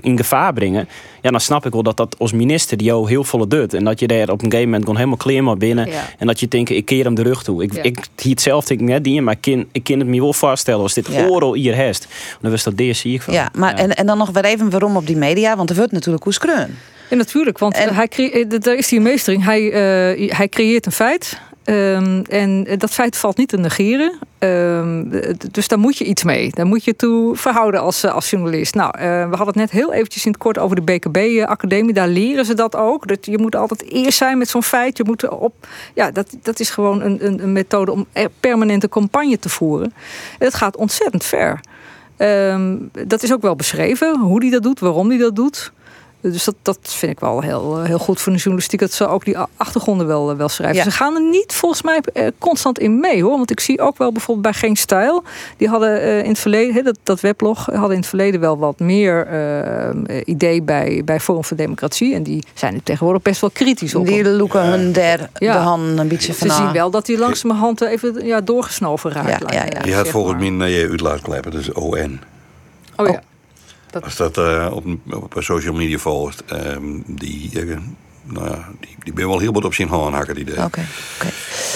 in 0.00 0.16
gevaar 0.16 0.52
brengen. 0.52 0.88
Ja, 1.22 1.30
dan 1.30 1.40
snap 1.40 1.66
ik 1.66 1.72
wel 1.72 1.82
dat 1.82 1.96
dat 1.96 2.16
als 2.18 2.32
minister 2.32 2.76
die 2.76 2.86
jou 2.86 3.08
heel 3.08 3.24
volle 3.24 3.46
doet. 3.46 3.74
En 3.74 3.84
dat 3.84 4.00
je 4.00 4.06
daar 4.06 4.22
op 4.22 4.42
een 4.42 4.50
gegeven 4.50 4.64
moment 4.64 4.82
gewoon 4.82 4.96
helemaal 4.96 5.16
kleer 5.16 5.42
maar 5.42 5.56
binnen. 5.56 5.86
Ja. 5.90 6.08
En 6.18 6.26
dat 6.26 6.40
je 6.40 6.48
denkt, 6.48 6.70
ik 6.70 6.84
keer 6.84 7.04
hem 7.04 7.14
de 7.14 7.22
rug 7.22 7.42
toe. 7.42 7.62
Ik, 7.62 7.74
ik 7.74 7.98
zie 8.16 8.30
hetzelfde 8.30 8.74
ik 8.74 8.80
net 8.80 9.04
die, 9.04 9.22
maar 9.22 9.34
ik 9.40 9.52
kan, 9.52 9.66
ik 9.72 9.84
kan 9.84 9.98
het 9.98 10.08
me 10.08 10.20
wel 10.20 10.32
voorstellen 10.32 10.82
als 10.82 10.94
dit 10.94 11.08
oorlog 11.10 11.54
hier 11.54 11.74
heeft. 11.74 12.06
Dan 12.40 12.50
was 12.50 12.62
dat 12.62 12.76
deze 12.76 13.00
zie 13.00 13.14
ik 13.14 13.22
van. 13.22 13.34
Ja, 13.34 13.50
maar 13.54 13.74
En, 13.74 13.94
en 13.94 14.06
dan 14.06 14.18
nog 14.18 14.30
weer 14.30 14.44
even 14.44 14.70
waarom 14.70 14.96
op 14.96 15.06
die 15.06 15.16
media, 15.16 15.56
want 15.56 15.70
er 15.70 15.76
wordt 15.76 15.92
natuurlijk 15.92 16.24
hoe 16.24 16.32
skreun. 16.32 16.76
Ja, 17.08 17.16
natuurlijk, 17.16 17.58
want 17.58 17.74
En- 17.74 17.94
hij 17.94 18.08
eh, 18.08 18.44
daar 18.60 18.74
is 18.74 18.88
die 18.88 19.00
meestering. 19.00 19.44
Hij, 19.44 19.66
eh, 19.72 20.36
hij 20.36 20.48
creëert 20.48 20.86
een 20.86 20.92
feit. 20.92 21.40
Ehm, 21.64 22.22
en 22.28 22.66
dat 22.78 22.90
feit 22.90 23.16
valt 23.16 23.36
niet 23.36 23.48
te 23.48 23.56
negeren. 23.56 24.18
Ehm, 24.38 25.04
dus 25.50 25.68
daar 25.68 25.78
moet 25.78 25.98
je 25.98 26.04
iets 26.04 26.22
mee. 26.22 26.50
Daar 26.54 26.66
moet 26.66 26.84
je 26.84 26.96
toe 26.96 27.36
verhouden 27.36 27.80
als, 27.80 28.04
eh, 28.04 28.14
als 28.14 28.30
journalist. 28.30 28.74
Nou, 28.74 28.90
we 29.00 29.36
hadden 29.36 29.46
het 29.46 29.54
net 29.54 29.70
heel 29.70 29.92
eventjes 29.92 30.24
in 30.24 30.30
het 30.30 30.40
kort 30.40 30.58
over 30.58 30.76
de 30.76 30.82
BKB-academie. 30.82 31.92
Daar 31.92 32.08
leren 32.08 32.44
ze 32.44 32.54
dat 32.54 32.76
ook. 32.76 33.06
Dat 33.08 33.26
je 33.26 33.38
moet 33.38 33.56
altijd 33.56 33.82
eerst 33.82 34.18
zijn 34.18 34.38
met 34.38 34.48
zo'n 34.48 34.62
feit. 34.62 34.96
Je 34.96 35.04
moet 35.04 35.28
op. 35.28 35.66
Ja, 35.94 36.10
dat, 36.10 36.36
dat 36.42 36.60
is 36.60 36.70
gewoon 36.70 37.02
een, 37.02 37.26
een, 37.26 37.42
een 37.42 37.52
methode 37.52 37.92
om 37.92 38.06
er 38.12 38.28
permanente 38.40 38.88
campagne 38.88 39.38
te 39.38 39.48
voeren. 39.48 39.92
En 40.38 40.46
het 40.46 40.54
gaat 40.54 40.76
ontzettend 40.76 41.24
ver. 41.24 41.60
Ehm, 42.16 42.76
dat 43.06 43.22
is 43.22 43.32
ook 43.32 43.42
wel 43.42 43.56
beschreven, 43.56 44.18
hoe 44.18 44.40
die 44.40 44.50
dat 44.50 44.62
doet, 44.62 44.80
waarom 44.80 45.08
die 45.08 45.18
dat 45.18 45.36
doet. 45.36 45.72
Dus 46.20 46.44
dat, 46.44 46.54
dat 46.62 46.78
vind 46.82 47.12
ik 47.12 47.20
wel 47.20 47.40
heel, 47.40 47.78
eh, 47.78 47.84
heel 47.84 47.98
goed 47.98 48.20
voor 48.20 48.32
de 48.32 48.38
journalistiek. 48.38 48.80
Dat 48.80 48.92
ze 48.92 49.06
ook 49.06 49.24
die 49.24 49.38
achtergronden 49.56 50.06
wel, 50.06 50.30
eh, 50.30 50.36
wel 50.36 50.48
schrijven. 50.48 50.76
Ja. 50.76 50.82
Ze 50.82 50.90
gaan 50.90 51.14
er 51.14 51.28
niet 51.30 51.52
volgens 51.52 51.82
mij 51.82 52.00
eh, 52.12 52.26
constant 52.38 52.78
in 52.78 53.00
mee 53.00 53.22
hoor. 53.22 53.36
Want 53.36 53.50
ik 53.50 53.60
zie 53.60 53.80
ook 53.80 53.98
wel 53.98 54.12
bijvoorbeeld 54.12 54.46
bij 54.46 54.60
Geen 54.60 54.76
Stijl. 54.76 55.22
Die 55.56 55.68
hadden 55.68 56.00
eh, 56.00 56.22
in 56.22 56.28
het 56.28 56.38
verleden, 56.38 56.74
hè, 56.74 56.82
dat, 56.82 56.98
dat 57.02 57.20
weblog, 57.20 57.66
hadden 57.66 57.90
in 57.90 57.96
het 57.96 58.06
verleden 58.06 58.40
wel 58.40 58.58
wat 58.58 58.78
meer 58.78 59.26
idee 60.24 60.62
bij, 60.62 61.02
bij 61.04 61.20
Forum 61.20 61.44
voor 61.44 61.56
Democratie. 61.56 62.14
En 62.14 62.22
die 62.22 62.44
zijn 62.54 62.72
nu 62.72 62.80
tegenwoordig 62.84 63.22
best 63.22 63.40
wel 63.40 63.50
kritisch 63.50 63.94
op. 63.94 64.06
Die 64.06 64.28
loeken 64.28 64.64
hun 64.64 64.92
der 64.92 65.28
Ja. 65.34 65.52
de 65.52 65.58
hand 65.58 65.98
een 65.98 66.08
beetje 66.08 66.34
van 66.34 66.50
Ze 66.50 66.54
zien 66.54 66.72
wel 66.72 66.90
dat 66.90 67.06
hij 67.06 67.18
langzamerhand 67.18 67.80
even 67.80 68.26
ja, 68.26 68.40
doorgesnoven 68.40 69.12
raakt. 69.12 69.28
Ja, 69.28 69.38
lijkt 69.38 69.54
ja, 69.54 69.64
me, 69.64 69.70
ja. 69.70 69.82
Die 69.82 69.94
had 69.94 70.08
volgens 70.08 70.38
mij 70.38 70.50
naar 70.50 70.68
je 70.68 71.50
dus 71.50 71.72
ON. 71.72 72.20
Oh 72.96 73.08
ja. 73.08 73.22
Als 74.02 74.16
dat 74.16 74.38
eh, 74.38 74.70
op, 74.72 74.84
op 75.10 75.34
social 75.38 75.74
media 75.74 75.98
volgt, 75.98 76.44
ehm, 76.44 77.00
die, 77.06 77.60
eh, 77.60 77.76
nou 78.22 78.48
ja, 78.48 78.68
die, 78.80 78.96
die 79.02 79.12
ben 79.12 79.28
wel 79.28 79.38
heel 79.38 79.52
wat 79.52 79.64
op 79.64 79.74
zijn 79.74 79.88
hand 79.88 80.14
hakken. 80.14 80.34
Die. 80.34 80.64
Oké. 80.64 80.84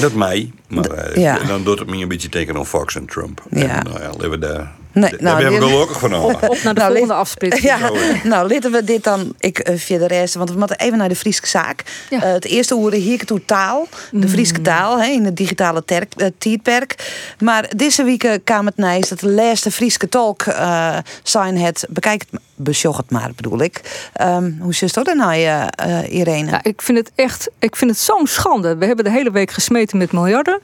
Dat 0.00 0.12
mij, 0.12 0.52
maar 0.68 0.90
eh, 0.90 1.16
ja. 1.16 1.38
dan 1.38 1.64
doet 1.64 1.78
het 1.78 1.88
me 1.88 1.96
een 1.96 2.08
beetje 2.08 2.28
teken 2.28 2.56
op 2.56 2.66
Fox 2.66 2.94
en 2.94 3.06
Trump. 3.06 3.42
Ja. 3.50 3.78
En, 3.78 3.84
nou 3.84 4.00
ja, 4.00 4.10
leven 4.18 4.40
daar. 4.40 4.72
Nee, 4.92 5.10
daar 5.10 5.22
nou, 5.22 5.36
ben 5.44 5.52
ik 5.52 5.60
dit- 5.60 5.68
gelukkig 5.70 5.98
van. 5.98 6.14
Op, 6.14 6.32
op 6.32 6.40
naar 6.40 6.48
de 6.74 6.80
Nou, 6.80 6.86
volgende 6.86 7.06
li- 7.14 7.20
afsplitsing. 7.20 7.64
Ja, 7.64 7.78
nou, 8.32 8.48
laten 8.52 8.72
we 8.72 8.84
dit 8.84 9.04
dan, 9.04 9.34
ik 9.38 9.58
eh, 9.58 9.76
via 9.78 9.98
de 9.98 10.06
rest, 10.06 10.34
want 10.34 10.50
we 10.50 10.58
moeten 10.58 10.78
even 10.78 10.98
naar 10.98 11.08
de 11.08 11.16
Friese 11.16 11.46
zaak. 11.46 11.82
Ja. 12.10 12.22
Eh, 12.22 12.32
het 12.32 12.44
eerste 12.44 12.74
hoorde 12.74 12.96
hier 12.96 13.24
toe 13.24 13.44
taal, 13.44 13.88
de 14.10 14.28
Friese 14.28 14.60
taal, 14.62 15.00
hè, 15.00 15.06
in 15.06 15.24
het 15.24 15.36
digitale 15.36 15.84
terk, 15.84 16.12
eh, 16.16 16.26
tijdperk. 16.38 17.12
Maar 17.38 17.70
deze 17.76 18.02
week 18.04 18.38
kwam 18.44 18.66
het 18.66 18.76
nijs 18.76 19.08
dat 19.08 19.20
de 19.20 19.28
laatste 19.28 19.70
Friese 19.70 20.08
tolk 20.08 20.42
eh, 20.42 20.96
zijn 21.22 21.58
het, 21.58 21.86
bekijk 21.88 22.24
het 22.30 22.40
besjocht 22.54 23.10
maar, 23.10 23.30
bedoel 23.36 23.60
ik. 23.60 24.08
Um, 24.20 24.58
hoe 24.60 24.74
zit 24.74 24.94
dat 24.94 25.04
dan, 25.04 25.16
nou, 25.16 25.40
uh, 25.40 25.66
Irene? 26.08 26.50
Ja, 26.50 26.60
ik 26.62 26.82
vind 26.82 26.98
het 26.98 27.12
echt, 27.14 27.50
ik 27.58 27.76
vind 27.76 27.90
het 27.90 28.00
zo'n 28.00 28.26
schande. 28.26 28.76
We 28.76 28.86
hebben 28.86 29.04
de 29.04 29.10
hele 29.10 29.30
week 29.30 29.50
gesmeten 29.50 29.98
met 29.98 30.12
miljarden. 30.12 30.60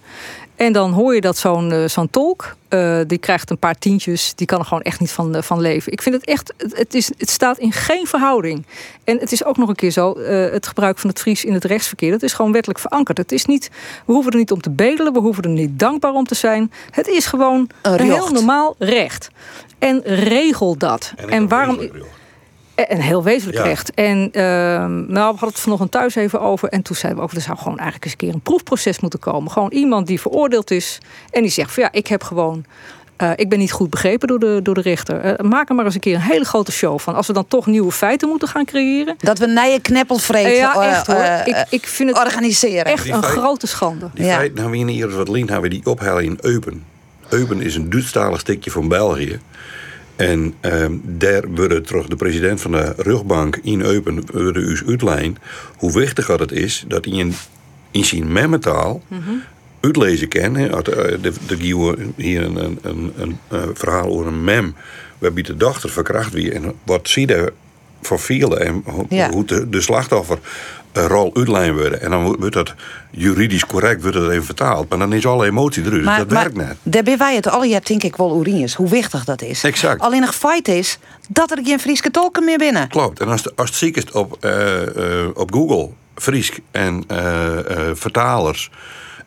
En 0.59 0.73
dan 0.73 0.93
hoor 0.93 1.15
je 1.15 1.21
dat 1.21 1.37
zo'n 1.37 1.73
uh, 1.73 1.89
zo'n 1.89 2.11
tolk, 2.11 2.57
uh, 2.69 3.01
die 3.07 3.19
krijgt 3.19 3.51
een 3.51 3.59
paar 3.59 3.79
tientjes, 3.79 4.35
die 4.35 4.47
kan 4.47 4.59
er 4.59 4.65
gewoon 4.65 4.83
echt 4.83 5.01
niet 5.01 5.11
van, 5.11 5.37
uh, 5.37 5.43
van 5.43 5.61
leven. 5.61 5.93
Ik 5.93 6.03
vind 6.03 6.15
het 6.15 6.25
echt, 6.25 6.55
het, 6.57 6.95
is, 6.95 7.11
het 7.19 7.31
staat 7.31 7.59
in 7.59 7.73
geen 7.73 8.07
verhouding. 8.07 8.67
En 9.05 9.19
het 9.19 9.33
is 9.33 9.45
ook 9.45 9.57
nog 9.57 9.69
een 9.69 9.75
keer 9.75 9.91
zo, 9.91 10.19
het 10.53 10.67
gebruik 10.67 10.99
van 10.99 11.11
het 11.11 11.19
Fries 11.19 11.45
in 11.45 11.53
het 11.53 11.65
rechtsverkeer, 11.65 12.11
dat 12.11 12.23
is 12.23 12.33
gewoon 12.33 12.53
wettelijk 12.53 12.81
verankerd. 12.81 13.19
Het 13.19 13.33
is 13.33 13.45
niet, 13.45 13.71
we 14.05 14.13
hoeven 14.13 14.33
er 14.33 14.39
niet 14.39 14.53
om 14.53 14.61
te 14.61 14.71
bedelen, 14.71 15.13
we 15.13 15.19
hoeven 15.19 15.43
er 15.43 15.51
niet 15.51 15.79
dankbaar 15.79 16.13
om 16.13 16.25
te 16.25 16.35
zijn. 16.35 16.73
Het 16.91 17.09
is 17.09 17.27
gewoon 17.27 17.71
een 17.83 18.01
heel 18.01 18.29
normaal 18.29 18.75
recht. 18.79 19.29
En 19.79 20.01
regel 20.05 20.77
dat. 20.77 21.13
En, 21.17 21.29
en 21.29 21.49
waarom. 21.49 21.78
Een 22.87 23.01
heel 23.01 23.23
wezenlijk 23.23 23.65
recht. 23.65 23.95
En 23.95 24.31
uh, 24.33 24.43
nou, 24.87 25.07
we 25.09 25.21
hadden 25.21 25.49
het 25.49 25.61
vanochtend 25.61 25.91
thuis 25.91 26.15
even 26.15 26.41
over. 26.41 26.69
En 26.69 26.83
toen 26.83 26.97
zeiden 26.97 27.23
we 27.23 27.29
ook, 27.29 27.35
er 27.35 27.41
zou 27.41 27.59
gewoon 27.59 27.79
eigenlijk 27.79 28.05
eens 28.05 28.13
een 28.13 28.19
keer 28.19 28.35
een 28.35 28.41
proefproces 28.41 29.01
moeten 29.01 29.19
komen. 29.19 29.51
Gewoon 29.51 29.71
iemand 29.73 30.07
die 30.07 30.21
veroordeeld 30.21 30.71
is. 30.71 30.99
En 31.31 31.43
die 31.43 31.51
zegt 31.51 31.73
van 31.73 31.83
ja, 31.83 31.93
ik 31.93 32.07
heb 32.07 32.23
gewoon. 32.23 32.65
Uh, 33.23 33.31
ik 33.37 33.49
ben 33.49 33.59
niet 33.59 33.73
goed 33.73 33.91
begrepen 33.91 34.29
door 34.29 34.39
de, 34.39 34.61
door 34.63 34.75
de 34.75 34.81
rechter. 34.81 35.25
Uh, 35.25 35.51
maak 35.51 35.69
er 35.69 35.75
maar 35.75 35.85
eens 35.85 35.95
een 35.95 36.01
keer 36.01 36.15
een 36.15 36.21
hele 36.21 36.45
grote 36.45 36.73
show 36.73 36.99
van. 36.99 37.15
Als 37.15 37.27
we 37.27 37.33
dan 37.33 37.47
toch 37.47 37.67
nieuwe 37.67 37.93
feiten 37.93 38.29
moeten 38.29 38.49
gaan 38.49 38.65
creëren. 38.65 39.17
Dat 39.19 39.39
we 39.39 39.47
nije 39.47 39.81
kneppelvreten 39.81 40.53
ja, 40.53 40.91
echt, 40.91 41.07
hoor. 41.07 41.43
ik, 41.45 41.67
ik 41.71 41.87
vind 41.87 42.09
het 42.09 42.19
organiseren. 42.19 42.85
echt 42.85 43.09
een 43.09 43.23
feit, 43.23 43.25
grote 43.25 43.67
schande. 43.67 44.11
Die 44.15 44.25
ja. 44.25 44.37
feiten 44.37 44.59
hebben 44.59 44.87
we 44.87 44.93
hier 44.93 45.17
wat 45.17 45.29
lien 45.29 45.51
hebben 45.51 45.71
we 45.71 45.77
die 45.77 45.87
ophalen 45.87 46.25
in 46.25 46.39
Eupen. 46.41 46.85
Eupen 47.29 47.63
is 47.63 47.75
een 47.75 47.91
Duitsstalig 47.91 48.41
stukje 48.41 48.71
van 48.71 48.89
België. 48.89 49.41
En 50.19 50.55
um, 50.61 51.03
daar 51.05 51.45
wordt 51.55 51.87
terug 51.87 52.07
de 52.07 52.17
president 52.17 52.61
van 52.61 52.71
de 52.71 52.95
rugbank 52.97 53.57
in 53.63 53.81
Eupen 53.81 54.23
worden 54.33 54.63
u 54.63 54.81
uitlijn 54.87 55.39
hoe 55.77 55.93
wichtig 55.93 56.27
het 56.27 56.53
is 56.53 56.85
dat 56.89 57.05
hij 57.05 57.15
in, 57.15 57.35
in 57.91 58.05
zijn 58.05 58.33
memmetaal 58.33 59.03
mm 59.09 59.23
-hmm. 59.23 59.43
uitlezen 59.81 60.29
kan. 60.29 60.53
De, 60.53 61.33
hier 62.17 62.43
een, 62.43 62.57
een, 62.57 62.79
een, 62.83 63.13
een, 63.17 63.39
verhaal 63.75 64.07
over 64.07 64.27
een 64.27 64.45
mem 64.45 64.75
waarbij 65.19 65.43
de 65.43 65.57
dochter 65.57 65.91
verkracht 65.91 66.33
wie 66.33 66.53
en 66.53 66.73
wat 66.85 67.09
zie 67.09 67.29
je 67.29 67.53
voor 68.03 68.21
vielen 68.21 68.61
en 68.61 68.83
hoe, 68.85 69.07
ja. 69.09 69.31
hoe 69.31 69.45
de, 69.45 69.69
de 69.69 69.81
slachtoffer 69.81 70.39
rol 70.93 71.31
uitlijn 71.35 71.77
worden. 71.77 72.01
En 72.01 72.11
dan 72.11 72.37
wordt 72.37 72.53
dat 72.53 72.75
juridisch 73.11 73.67
correct 73.67 74.03
wordt 74.03 74.17
het 74.17 74.31
even 74.31 74.45
vertaald. 74.45 74.89
Maar 74.89 74.99
dan 74.99 75.13
is 75.13 75.27
alle 75.27 75.47
emotie 75.47 75.85
eruit. 75.85 76.05
Maar, 76.05 76.19
dat 76.19 76.31
werkt 76.31 76.57
net. 76.57 76.77
Daar 76.83 77.03
ben 77.03 77.19
wij 77.19 77.35
het 77.35 77.47
alle 77.47 77.67
jaar 77.67 77.81
denk 77.85 78.03
ik 78.03 78.17
wel 78.17 78.41
Uriens. 78.41 78.75
Hoe 78.75 78.89
wichtig 78.89 79.25
dat 79.25 79.43
is. 79.43 79.65
Exact. 79.65 80.01
Alleen 80.01 80.21
nog 80.21 80.35
feit 80.35 80.69
is 80.69 80.99
dat 81.29 81.51
er 81.51 81.59
geen 81.65 81.81
Frieske 81.81 82.11
tolken 82.11 82.45
meer 82.45 82.59
binnen. 82.59 82.89
Klopt. 82.89 83.21
En 83.21 83.29
als, 83.29 83.43
de, 83.43 83.53
als 83.57 83.69
het 83.69 83.79
ziek 83.79 83.97
is 83.97 84.11
op, 84.11 84.37
uh, 84.41 84.51
uh, 84.97 85.27
op 85.35 85.53
Google, 85.53 85.89
Friesk 86.15 86.59
en 86.71 87.05
uh, 87.13 87.19
vertalers 87.93 88.71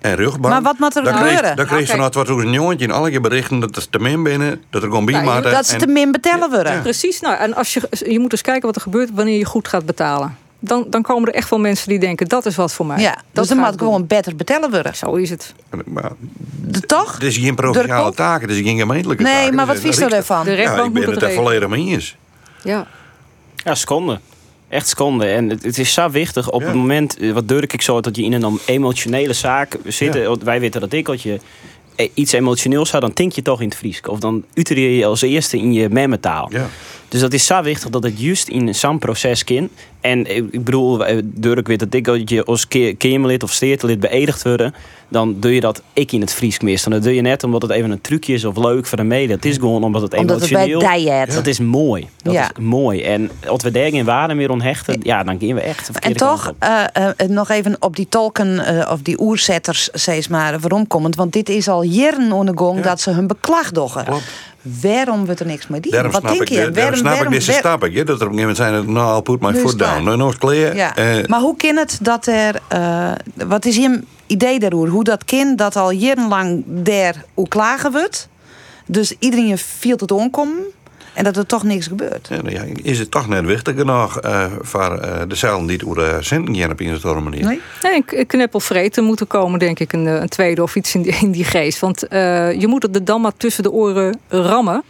en 0.02 0.16
rugbank. 0.16 0.54
Maar 0.54 0.62
wat 0.62 0.80
moet 0.80 0.96
er 0.96 1.04
dan 1.04 1.14
gebeuren? 1.14 1.40
Kreeg, 1.40 1.56
dan 1.56 1.66
kreeg 1.66 1.82
okay. 1.82 1.96
vanuit 1.96 2.14
wat 2.14 2.30
een 2.30 2.52
jongetje 2.52 2.86
in 2.86 2.92
alle 2.92 3.10
keer 3.10 3.22
berichten 3.22 3.60
dat 3.60 3.76
er 3.76 3.90
te 3.90 4.00
min 4.00 4.24
binnen, 4.24 4.64
dat 4.70 4.82
er 4.82 4.88
gewoon 4.88 5.06
bij 5.06 5.24
ja, 5.24 5.42
Dat 5.42 5.68
ze 5.68 5.76
te 5.76 5.88
min 5.88 6.12
betellen 6.12 6.50
worden. 6.50 6.74
Ja. 6.74 6.82
Precies. 6.82 7.20
Nou, 7.20 7.38
en 7.38 7.54
als 7.54 7.74
je, 7.74 7.82
je 7.90 8.20
moet 8.20 8.32
eens 8.32 8.42
kijken 8.42 8.66
wat 8.66 8.76
er 8.76 8.82
gebeurt 8.82 9.10
wanneer 9.14 9.38
je 9.38 9.46
goed 9.46 9.68
gaat 9.68 9.86
betalen 9.86 10.38
dan, 10.64 10.86
dan 10.90 11.02
komen 11.02 11.30
er 11.30 11.36
echt 11.36 11.50
wel 11.50 11.60
mensen 11.60 11.90
die 11.90 12.00
denken: 12.00 12.28
dat 12.28 12.46
is 12.46 12.56
wat 12.56 12.74
voor 12.74 12.86
mij. 12.86 13.02
Ja, 13.02 13.14
dat 13.14 13.24
dus 13.32 13.48
dan 13.48 13.58
moet 13.58 13.78
gewoon 13.78 14.08
beter 14.08 14.36
betellen 14.36 14.72
worden. 14.72 14.96
Zo 14.96 15.14
is 15.16 15.30
het. 15.30 15.54
Maar, 15.86 16.12
de, 16.62 16.80
toch? 16.80 17.14
Het 17.14 17.24
is 17.24 17.38
geen 17.38 17.56
provinciale 17.56 18.14
taken, 18.14 18.48
het 18.48 18.58
is 18.58 18.64
geen 18.64 18.78
gemeentelijke 18.78 19.24
nee, 19.24 19.32
taken. 19.32 19.48
Nee, 19.48 19.56
maar 19.56 19.66
wat 19.66 19.80
vies 19.80 19.98
er 19.98 20.14
ervan? 20.14 20.46
De 20.46 20.54
rechtbank 20.54 20.80
ja, 20.80 20.86
ik 20.86 20.94
ben 20.94 21.04
moet 21.04 21.14
het, 21.14 21.24
er 21.24 21.32
volledig 21.32 21.70
mee 21.70 21.88
eens. 21.88 22.16
Ja. 22.64 22.88
Ja, 23.56 23.76
seconde. 23.76 24.20
Echt 24.68 24.88
seconde. 24.88 25.26
En 25.26 25.50
het, 25.50 25.64
het, 25.64 25.78
is 25.78 25.94
zo 25.94 26.10
wichtig 26.10 26.50
op 26.50 26.62
ja. 26.62 26.68
het 26.68 26.76
moment, 26.76 27.18
wat 27.34 27.48
durk 27.48 27.74
ik 27.74 27.82
zo, 27.82 28.02
dat 28.02 28.16
je 28.16 28.24
in 28.24 28.34
een 28.34 28.60
emotionele 28.66 29.34
zaak 29.34 29.78
zit. 29.86 30.14
Ja. 30.14 30.36
Wij 30.44 30.60
weten 30.60 30.82
dat 30.82 30.94
ik, 30.94 31.06
dat 31.06 31.22
je 31.22 31.40
iets 32.14 32.32
emotioneels 32.32 32.90
zou, 32.90 33.02
dan 33.02 33.12
denk 33.14 33.32
je 33.32 33.42
toch 33.42 33.62
in 33.62 33.68
het 33.68 33.78
Fries. 33.78 34.02
Of 34.02 34.20
dan 34.20 34.46
uiteer 34.54 34.90
je 34.90 35.06
als 35.06 35.22
eerste 35.22 35.58
in 35.58 35.74
je 35.74 35.90
memmetaal. 35.90 36.50
Ja. 36.52 36.70
Dus 37.08 37.20
dat 37.20 37.34
is 37.34 37.46
zo 37.46 37.62
wichtig 37.62 37.90
dat 37.90 38.04
het 38.04 38.20
juist 38.20 38.48
in 38.48 38.76
zo'n 38.76 39.00
proces 39.00 39.44
kan. 39.44 39.70
En 40.02 40.36
ik 40.36 40.64
bedoel, 40.64 41.04
Dirk 41.24 41.68
weet 41.68 41.80
dat 41.80 41.94
ik 41.94 42.06
dat 42.06 42.30
je 42.30 42.44
als 42.44 42.68
Kamerlid 42.98 43.44
of 43.44 43.52
steertelid 43.52 44.00
beëdigd 44.00 44.44
worden, 44.44 44.74
dan 45.08 45.36
doe 45.40 45.54
je 45.54 45.60
dat 45.60 45.82
ik 45.94 46.12
in 46.12 46.22
het 46.22 46.34
Fries 46.34 46.60
mis. 46.60 46.84
Dan 46.84 47.00
doe 47.00 47.16
je 47.16 47.22
net 47.22 47.44
omdat 47.44 47.62
het 47.62 47.72
even 47.72 47.92
een 47.92 48.02
trucje 48.02 48.34
is 48.34 48.46
of 48.46 48.58
leuk 48.58 48.86
voor 48.86 48.98
de 48.98 49.04
media. 49.04 49.36
Het 49.36 49.46
is 49.46 49.56
gewoon 49.56 49.84
omdat 49.84 50.02
het 50.02 50.14
omdat 50.14 50.38
emotioneel... 50.38 50.82
Het 50.82 51.34
dat 51.34 51.48
is 51.48 51.60
mooi. 51.60 52.10
Dat 52.24 52.34
ja. 52.34 52.44
is 52.44 52.64
mooi. 52.64 53.02
En 53.02 53.32
als 53.48 53.64
we 53.64 53.72
daar 53.72 53.90
geen 53.90 54.06
waarde 54.06 54.34
meer 54.34 54.52
aan 54.52 54.62
hechten, 54.62 55.00
ja, 55.04 55.24
dan 55.24 55.40
gaan 55.40 55.54
we 55.56 55.62
echt 55.62 56.00
En 56.00 56.18
toch, 56.18 56.54
uh, 56.64 56.84
uh, 56.98 57.28
nog 57.28 57.50
even 57.50 57.76
op 57.80 57.96
die 57.96 58.08
tolken 58.10 58.48
uh, 58.48 58.90
of 58.92 59.02
die 59.02 59.22
oerzetters, 59.22 59.90
steeds 59.94 60.28
maar, 60.28 60.60
waarom 60.60 60.88
komend. 60.88 61.16
Want 61.16 61.34
dit 61.34 61.50
is 61.50 61.68
al 61.68 61.84
jaren 61.84 62.32
aan 62.32 62.46
de 62.46 62.52
gong 62.56 62.78
ja. 62.78 62.84
dat 62.84 63.02
ze 63.02 63.12
hun 63.12 63.28
beklag 63.28 63.72
doggen. 63.72 64.06
Klopt. 64.06 64.24
Waarom 64.62 65.26
wordt 65.26 65.40
er 65.40 65.46
niks 65.46 65.68
meer 65.68 65.82
die? 65.82 65.92
Daarom 65.92 66.12
Wat 66.12 66.22
snap 66.22 66.34
denk 66.34 66.44
ik, 66.44 66.50
je? 66.50 66.56
Daarom 66.56 66.76
waarom, 66.76 66.96
snap 66.96 67.14
waarom, 67.14 67.34
ik 67.34 67.40
deze 67.40 67.52
stap 67.52 67.84
ik. 67.84 68.08
Dat 68.08 68.22
er 68.22 68.28
op 68.28 68.34
een 68.34 68.40
gegeven 68.40 68.40
moment 68.40 68.58
zijn, 68.58 68.94
nou, 68.94 69.16
I'll 69.16 69.22
put 69.22 69.42
my 69.42 69.54
foot 69.54 69.80
down. 69.80 70.04
Nou, 70.04 70.18
nog 70.18 70.38
clear. 70.38 70.76
Ja. 70.76 70.98
Uh, 70.98 71.26
maar 71.26 71.40
hoe 71.40 71.56
kan 71.56 71.76
het 71.76 72.00
dat 72.02 72.26
er... 72.28 72.60
Uh, 72.74 73.12
wat 73.48 73.66
is 73.66 73.76
je 73.76 74.02
idee 74.28 74.60
daarover? 74.60 74.90
Hoe 74.90 75.04
dat 75.04 75.26
kind 75.26 75.58
dat 75.58 75.76
al 75.76 75.92
jarenlang 75.92 76.64
daar 76.66 77.24
hoe 77.34 77.48
klagen 77.48 77.92
wordt? 77.92 78.28
Dus 78.86 79.16
iedereen 79.20 79.58
viel 79.58 79.98
het 79.98 80.12
onkomen... 80.12 80.64
En 81.14 81.24
dat 81.24 81.38
er 81.38 81.46
toch 81.46 81.64
niks 81.64 81.88
gebeurt. 81.88 82.28
Ja, 82.30 82.50
ja, 82.50 82.64
is 82.84 83.00
het 83.00 83.12
toch 83.12 83.28
net 83.28 83.46
wichtig 83.46 83.76
genoeg 83.76 84.26
uh, 84.26 84.46
voor 84.62 85.00
uh, 85.04 85.22
de 85.28 85.36
cellen 85.36 85.66
die 85.66 85.78
door 85.78 85.96
de 85.96 86.18
centen 86.20 86.56
gaan 86.56 86.72
op 86.72 86.80
een 86.80 86.96
of 86.96 87.06
andere 87.06 87.22
manier? 87.22 87.46
Nee, 87.46 87.62
nee 87.82 88.04
een 88.08 88.28
kneppelvreten 88.28 89.04
moet 89.04 89.20
er 89.20 89.26
komen, 89.26 89.60
denk 89.60 89.80
ik, 89.80 89.94
een, 89.94 90.06
een 90.06 90.30
tweede 90.30 90.64
of 90.64 90.76
iets 90.76 90.96
in 90.96 91.02
die, 91.02 91.18
in 91.22 91.32
die 91.32 91.44
geest. 91.44 91.80
Want 91.80 92.04
uh, 92.04 92.60
je 92.60 92.68
moet 92.68 92.84
het 92.84 92.96
er 92.96 93.06
dan 93.06 93.22
maar 93.22 93.38
tussen 93.38 93.64
de 93.64 93.72
oren 93.72 94.20
rammen. 94.30 94.84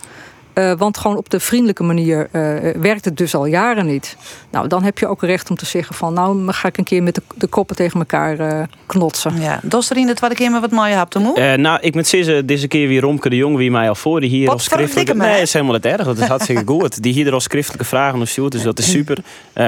Uh, 0.53 0.73
want 0.77 0.97
gewoon 0.97 1.17
op 1.17 1.29
de 1.29 1.39
vriendelijke 1.39 1.83
manier 1.83 2.29
uh, 2.31 2.81
werkt 2.81 3.05
het 3.05 3.17
dus 3.17 3.35
al 3.35 3.45
jaren 3.45 3.85
niet. 3.85 4.17
Nou, 4.49 4.67
dan 4.67 4.83
heb 4.83 4.97
je 4.97 5.07
ook 5.07 5.23
recht 5.23 5.49
om 5.49 5.55
te 5.55 5.65
zeggen 5.65 5.95
van... 5.95 6.13
nou, 6.13 6.51
ga 6.51 6.67
ik 6.67 6.77
een 6.77 6.83
keer 6.83 7.03
met 7.03 7.15
de, 7.15 7.21
de 7.35 7.47
koppen 7.47 7.75
tegen 7.75 7.99
elkaar 7.99 8.39
uh, 8.39 8.63
knotsen. 8.85 9.41
Ja, 9.41 9.59
dat 9.63 9.87
wat 10.19 10.31
ik 10.31 10.49
maar 10.49 10.61
wat 10.61 10.71
mooie 10.71 10.93
hebt, 10.93 11.19
moe? 11.19 11.57
nou, 11.57 11.79
ik 11.81 11.93
moet 11.93 12.07
zeggen, 12.07 12.45
deze 12.45 12.67
keer 12.67 12.87
weer 12.87 13.01
Romke 13.01 13.29
de 13.29 13.35
Jong... 13.35 13.55
wie 13.57 13.71
mij 13.71 13.89
al 13.89 13.95
voor 13.95 14.19
die 14.19 14.29
hier 14.29 14.45
wat 14.45 14.53
als 14.53 14.63
schriftelijke... 14.63 15.13
Nee, 15.13 15.31
dat 15.31 15.41
is 15.41 15.53
helemaal 15.53 15.73
het 15.73 15.85
erg. 15.85 16.03
Dat 16.03 16.17
is 16.17 16.27
hartstikke 16.27 16.63
goed. 16.73 17.03
Die 17.03 17.13
hier 17.13 17.27
er 17.27 17.33
als 17.33 17.43
schriftelijke 17.43 17.85
vragen 17.85 18.21
of 18.21 18.29
zo, 18.29 18.49
dus 18.49 18.63
dat 18.63 18.79
is 18.79 18.89
super. 18.89 19.17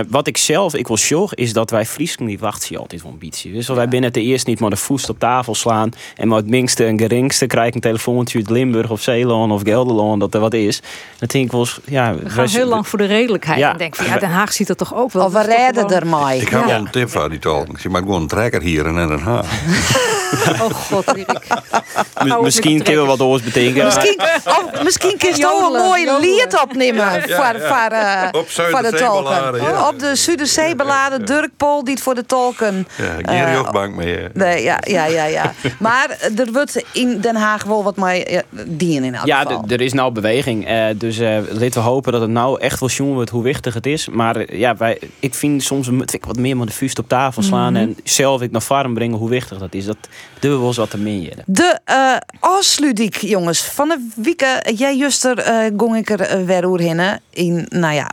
wat 0.09 0.27
ik 0.27 0.37
zelf, 0.37 0.75
ik 0.75 0.87
wil 0.87 0.97
sjog, 0.97 1.33
is 1.33 1.53
dat 1.53 1.69
wij 1.69 1.85
Friesken 1.85 2.25
die 2.25 2.39
wachten 2.39 2.77
altijd 2.77 3.01
van 3.01 3.11
ambitie. 3.11 3.53
Dus 3.53 3.67
ja. 3.67 3.73
wij 3.73 3.87
binnen 3.87 4.09
het 4.09 4.19
eerst 4.19 4.47
niet 4.47 4.59
maar 4.59 4.69
de 4.69 4.75
voest 4.75 5.09
op 5.09 5.19
tafel 5.19 5.55
slaan... 5.55 5.91
en 6.15 6.27
maar 6.27 6.37
het 6.37 6.49
minste 6.49 6.85
en 6.85 6.99
geringste 6.99 7.45
krijg 7.45 7.67
ik 7.67 7.75
een 7.75 7.81
telefoontje 7.81 8.37
uit 8.37 8.49
Limburg 8.49 8.91
of 8.91 9.01
Zeeland 9.01 9.51
of 9.51 9.61
Gelderland... 9.63 10.19
dat 10.19 10.33
er 10.33 10.39
wat 10.39 10.53
is. 10.53 10.72
Dat 11.19 11.31
denk 11.31 11.45
ik 11.45 11.51
wel 11.51 11.59
eens, 11.59 11.79
ja, 11.85 12.15
we 12.15 12.29
gaan 12.29 12.47
heel 12.47 12.67
lang 12.67 12.87
voor 12.87 12.99
de 12.99 13.05
redelijkheid. 13.05 13.59
Ja, 13.59 13.71
en 13.71 13.77
denk 13.77 13.95
van 13.95 14.05
ja, 14.05 14.17
Den 14.17 14.29
Haag 14.29 14.53
ziet 14.53 14.67
het 14.67 14.77
toch 14.77 14.95
ook 14.95 15.11
wel. 15.11 15.25
Of 15.25 15.33
we 15.33 15.41
redden 15.41 15.89
er 15.89 16.07
maar. 16.07 16.35
Ik 16.35 16.49
heb 16.49 16.65
wel 16.65 16.75
een 16.75 16.91
tip 16.91 17.09
voor 17.09 17.29
die 17.29 17.39
tol. 17.39 17.61
Ik 17.61 17.79
zeg 17.79 17.91
maar 17.91 18.01
gewoon 18.01 18.21
een 18.21 18.27
trekker 18.27 18.61
hier 18.61 18.85
en 18.85 18.95
Den 19.07 19.19
Haag. 19.19 19.47
Oh 20.61 20.73
god, 20.73 21.07
Erik. 21.07 22.41
Misschien 22.41 22.83
kunnen 22.83 23.01
we 23.01 23.07
wat 23.07 23.21
oors 23.21 23.41
betekenen. 23.41 23.85
Misschien, 23.85 24.19
of, 24.45 24.83
misschien 24.83 25.17
kun 25.17 25.35
je 25.35 25.47
ook 25.53 25.73
een 25.75 25.81
mooi 25.81 26.11
lied 26.19 26.61
opnemen 26.63 27.11
voor, 27.11 27.55
voor, 27.59 27.91
uh, 27.91 28.27
op 28.31 28.49
voor 28.49 28.81
de 28.81 28.95
tolken. 28.97 29.61
Ja. 29.61 29.87
Op 29.87 29.99
de 29.99 30.15
Zuiderzeebeladen, 30.15 31.25
Dirk 31.25 31.49
Pol 31.57 31.83
die 31.83 31.93
het 31.93 32.03
voor 32.03 32.15
de 32.15 32.25
tolken. 32.25 32.87
Ja, 33.23 33.33
hier 33.33 33.53
uh, 33.53 33.59
ook 33.59 33.71
bang 33.71 33.95
mee. 33.95 34.27
Nee, 34.33 34.63
ja, 34.63 34.77
ja, 34.87 35.05
ja, 35.05 35.25
ja. 35.25 35.53
Maar 35.79 36.17
er 36.37 36.51
wordt 36.51 36.83
in 36.91 37.19
Den 37.19 37.35
Haag 37.35 37.63
wel 37.63 37.83
wat 37.83 37.97
mij 37.97 38.27
ja, 38.29 38.41
dienen 38.65 39.03
in 39.03 39.15
elk 39.15 39.25
ja, 39.25 39.41
geval. 39.41 39.63
Ja, 39.67 39.73
er 39.73 39.81
is 39.81 39.93
nou 39.93 40.11
beweging. 40.11 40.69
Uh, 40.69 40.85
dus 40.95 41.19
uh, 41.19 41.37
laten 41.49 41.73
we 41.73 41.79
hopen 41.79 42.11
dat 42.11 42.21
het 42.21 42.29
nou 42.29 42.59
echt 42.59 42.79
wel 42.79 42.89
zien 42.89 43.13
wordt 43.13 43.29
hoe 43.29 43.43
wichtig 43.43 43.73
het 43.73 43.85
is. 43.85 44.07
Maar 44.09 44.55
ja, 44.55 44.75
wij, 44.75 44.99
ik 45.19 45.33
vind 45.33 45.63
soms 45.63 45.89
ik 46.11 46.25
wat 46.25 46.37
meer 46.37 46.57
met 46.57 46.67
de 46.67 46.73
vuist 46.73 46.99
op 46.99 47.07
tafel 47.07 47.41
slaan. 47.41 47.73
Mm 47.73 47.79
-hmm. 47.79 47.87
En 47.87 47.97
zelf 48.03 48.41
ik 48.41 48.51
naar 48.51 48.61
farm 48.61 48.93
brengen 48.93 49.17
hoe 49.17 49.29
wichtig 49.29 49.57
dat 49.57 49.73
is. 49.73 49.85
Dat 49.85 49.97
doen 50.39 50.59
we 50.59 50.67
eens 50.67 50.77
wat 50.77 50.89
te 50.89 50.97
meer. 50.97 51.33
De 51.45 51.79
uh, 51.89 53.11
jongens. 53.29 53.61
Van 53.61 53.87
de 53.87 54.09
week, 54.15 54.61
jij 54.75 54.97
juster 54.97 55.47
uh, 55.47 55.77
gong 55.77 55.97
ik 55.97 56.09
er 56.09 56.45
weer 56.45 56.65
oerhinnen. 56.65 57.21
In, 57.29 57.65
nou 57.69 57.93
ja, 57.93 58.11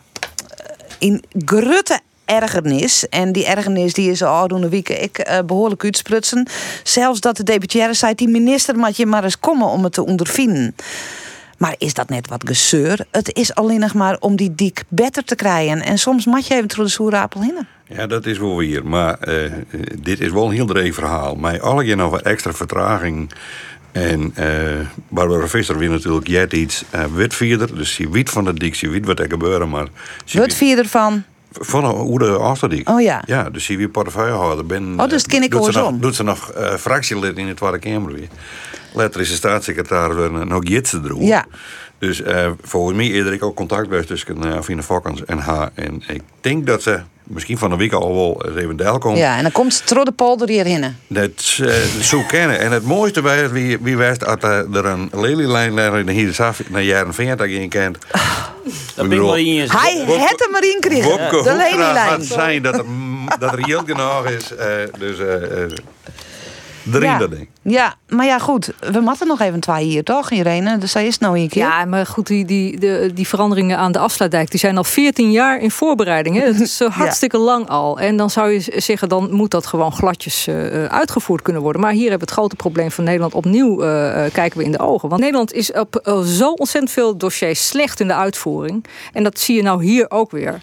in 0.98 1.24
grutte 1.44 2.00
ergernis. 2.24 3.08
En 3.08 3.32
die 3.32 3.46
ergernis 3.46 3.92
die 3.92 4.10
is 4.10 4.22
al 4.22 4.48
doen 4.48 4.60
de 4.60 4.68
weken 4.68 5.02
ik 5.02 5.28
uh, 5.28 5.38
behoorlijk 5.46 5.84
uitsprutsen. 5.84 6.48
Zelfs 6.82 7.20
dat 7.20 7.36
de 7.36 7.42
deputaire 7.42 7.94
zei, 7.94 8.14
die 8.14 8.28
minister 8.28 8.76
moet 8.76 8.96
je 8.96 9.06
maar 9.06 9.24
eens 9.24 9.38
komen 9.38 9.68
om 9.68 9.84
het 9.84 9.92
te 9.92 10.06
ondervinden. 10.06 10.74
Maar 11.60 11.74
is 11.78 11.94
dat 11.94 12.08
net 12.08 12.28
wat 12.28 12.42
gezeur? 12.46 13.06
Het 13.10 13.34
is 13.34 13.54
alleen 13.54 13.80
nog 13.80 13.94
maar 13.94 14.16
om 14.20 14.36
die 14.36 14.54
dik 14.54 14.82
beter 14.88 15.24
te 15.24 15.34
krijgen. 15.34 15.82
En 15.82 15.98
soms 15.98 16.26
mag 16.26 16.48
je 16.48 16.54
even 16.54 16.68
door 16.68 16.84
de 16.84 16.90
soerapel 16.90 17.40
heen. 17.42 17.66
Ja, 17.88 18.06
dat 18.06 18.26
is 18.26 18.38
wel 18.38 18.56
weer. 18.56 18.86
Maar 18.86 19.28
uh, 19.28 19.52
dit 20.00 20.20
is 20.20 20.30
wel 20.30 20.44
een 20.46 20.52
heel 20.52 20.66
dreig 20.66 20.94
verhaal. 20.94 21.34
Maar 21.34 21.60
alle 21.60 21.84
keer 21.84 21.96
nog 21.96 22.10
wat 22.10 22.22
extra 22.22 22.52
vertraging 22.52 23.30
En 23.92 24.32
eh 24.34 24.46
Barbara 25.08 25.46
Visser 25.48 25.78
wie 25.78 25.88
natuurlijk 25.88 26.26
jet 26.28 26.52
iets 26.52 26.84
uh, 26.94 27.04
witvierder. 27.14 27.74
Dus 27.74 27.94
ze 27.94 28.10
weet 28.10 28.30
van 28.30 28.44
de 28.44 28.54
dik, 28.54 28.74
ze 28.74 28.88
weet 28.88 29.06
wat 29.06 29.18
er 29.18 29.28
gebeuren. 29.30 29.68
Maar 29.68 29.86
ze 30.24 30.38
Wat 30.38 30.46
weet- 30.46 30.56
vier 30.56 30.78
ervan? 30.78 31.24
Van 31.52 31.82
de 31.82 32.04
Oede 32.04 32.36
Afterdiek. 32.36 32.88
Oh 32.88 33.00
ja. 33.00 33.22
Ja, 33.26 33.50
dus 33.50 33.64
ze 33.64 33.76
wie 33.76 33.88
portefeuillehouder. 33.88 34.66
Ben, 34.66 35.00
Oh, 35.00 35.08
dus 35.08 35.22
het 35.22 35.30
ken 35.30 35.42
ik 35.42 35.50
doet 35.50 35.64
ze 35.64 35.72
nog, 35.72 35.92
doet 35.98 36.14
ze 36.14 36.22
nog 36.22 36.50
eh, 36.50 36.74
fractielid 36.74 37.38
in 37.38 37.46
de 37.46 37.54
Tweede 37.54 37.78
Kamer 37.78 38.12
weer. 38.12 38.28
Later 38.92 39.20
is 39.20 39.28
de 39.28 39.34
staatssecretaris 39.34 40.16
weer 40.16 40.46
nog 40.46 40.68
jitsen 40.68 41.02
droeg. 41.02 41.22
Ja. 41.22 41.46
Dus 41.98 42.22
eh, 42.22 42.50
volgens 42.62 42.96
mij 42.96 43.06
eerder 43.06 43.32
ik 43.32 43.44
ook 43.44 43.56
contact 43.56 43.88
bij 43.88 44.04
tussen 44.04 44.46
uh, 44.46 44.60
Fine 44.60 44.82
Fokkens 44.82 45.24
en 45.24 45.38
haar. 45.38 45.70
En 45.74 46.02
ik 46.06 46.22
denk 46.40 46.66
dat 46.66 46.82
ze 46.82 47.00
misschien 47.30 47.58
van 47.58 47.70
de 47.70 47.76
week 47.76 47.92
al 47.92 48.14
wel 48.14 48.44
eens 48.46 48.56
even 48.56 48.76
deel 48.76 48.98
komt. 48.98 49.18
Ja, 49.18 49.36
en 49.36 49.42
dan 49.42 49.52
komt 49.52 49.86
Trodde 49.86 50.12
Polder 50.12 50.48
hierheen. 50.48 50.96
Dat 51.06 51.58
uh, 51.60 51.72
zo 52.02 52.22
kennen. 52.28 52.58
En 52.58 52.72
het 52.72 52.84
mooiste 52.84 53.22
bij 53.22 53.36
het, 53.36 53.50
wie, 53.50 53.78
wie 53.80 53.96
wist 53.96 54.20
dat 54.20 54.44
uh, 54.44 54.74
er 54.74 54.84
een 54.86 55.10
lelielijn 55.12 55.78
in 55.94 56.06
de 56.06 56.12
Hiersaf 56.12 56.60
naar 56.68 56.82
jaren 56.82 57.14
40 57.14 57.46
in 57.46 57.68
kent. 57.68 57.98
Dat 58.94 59.08
ben 59.08 59.12
ik 59.18 59.18
wel 59.24 59.36
in. 59.36 59.68
Hij 59.70 60.04
het 60.06 60.48
hem 60.50 60.54
erin 60.56 60.76
kregen. 60.80 61.10
Wopke 61.10 61.42
De 61.42 61.56
lelielijn. 61.56 61.96
gaat 62.08 62.24
zijn 62.24 62.62
dat 62.62 62.78
er, 62.78 62.84
dat 63.38 63.52
er 63.52 63.66
heel 63.66 63.82
genoeg 63.86 64.26
is. 64.26 64.54
eh, 64.54 64.66
dus 64.98 65.18
eh 65.18 65.26
eh, 66.86 66.94
erin 66.94 67.08
Ja. 67.08 67.18
dat 67.18 67.30
ding. 67.30 67.48
Ja, 67.62 67.94
maar 68.08 68.26
ja, 68.26 68.38
goed. 68.38 68.72
We 68.92 69.00
moeten 69.00 69.26
nog 69.26 69.40
even 69.40 69.60
twee 69.60 69.84
hier, 69.84 70.04
toch, 70.04 70.30
Irene? 70.30 70.78
Dus 70.78 70.90
zij 70.90 71.06
is 71.06 71.12
het 71.12 71.22
nou 71.22 71.38
een 71.38 71.48
keer. 71.48 71.62
Ja, 71.62 71.84
maar 71.84 72.06
goed, 72.06 72.26
die, 72.26 72.44
die, 72.44 72.78
de, 72.78 73.10
die 73.14 73.28
veranderingen 73.28 73.78
aan 73.78 73.92
de 73.92 73.98
afsluitdijk... 73.98 74.50
die 74.50 74.60
zijn 74.60 74.76
al 74.76 74.84
14 74.84 75.30
jaar 75.30 75.60
in 75.60 75.70
voorbereiding. 75.70 76.36
Hè? 76.36 76.52
Dat 76.52 76.60
is 76.60 76.80
eh, 76.80 76.90
hartstikke 76.90 77.38
lang 77.38 77.68
al. 77.68 77.98
En 77.98 78.16
dan 78.16 78.30
zou 78.30 78.50
je 78.50 78.72
zeggen, 78.76 79.08
dan 79.08 79.32
moet 79.32 79.50
dat 79.50 79.66
gewoon 79.66 79.92
gladjes 79.92 80.46
eh, 80.46 80.84
uitgevoerd 80.84 81.42
kunnen 81.42 81.62
worden. 81.62 81.80
Maar 81.80 81.92
hier 81.92 82.10
hebben 82.10 82.18
we 82.18 82.24
het 82.24 82.34
grote 82.34 82.56
probleem 82.56 82.90
van 82.90 83.04
Nederland 83.04 83.34
opnieuw 83.34 83.82
eh, 83.82 84.24
eh, 84.26 84.32
kijken 84.32 84.58
we 84.58 84.64
in 84.64 84.72
de 84.72 84.78
ogen. 84.78 85.08
Want 85.08 85.20
Nederland 85.20 85.52
is 85.52 85.72
op 85.72 85.96
eh, 85.96 86.20
zo 86.20 86.50
ontzettend 86.50 86.92
veel 86.92 87.16
dossiers 87.16 87.66
slecht 87.66 88.00
in 88.00 88.06
de 88.06 88.14
uitvoering. 88.14 88.84
En 89.12 89.22
dat 89.22 89.38
zie 89.38 89.56
je 89.56 89.62
nou 89.62 89.84
hier 89.84 90.10
ook 90.10 90.30
weer. 90.30 90.60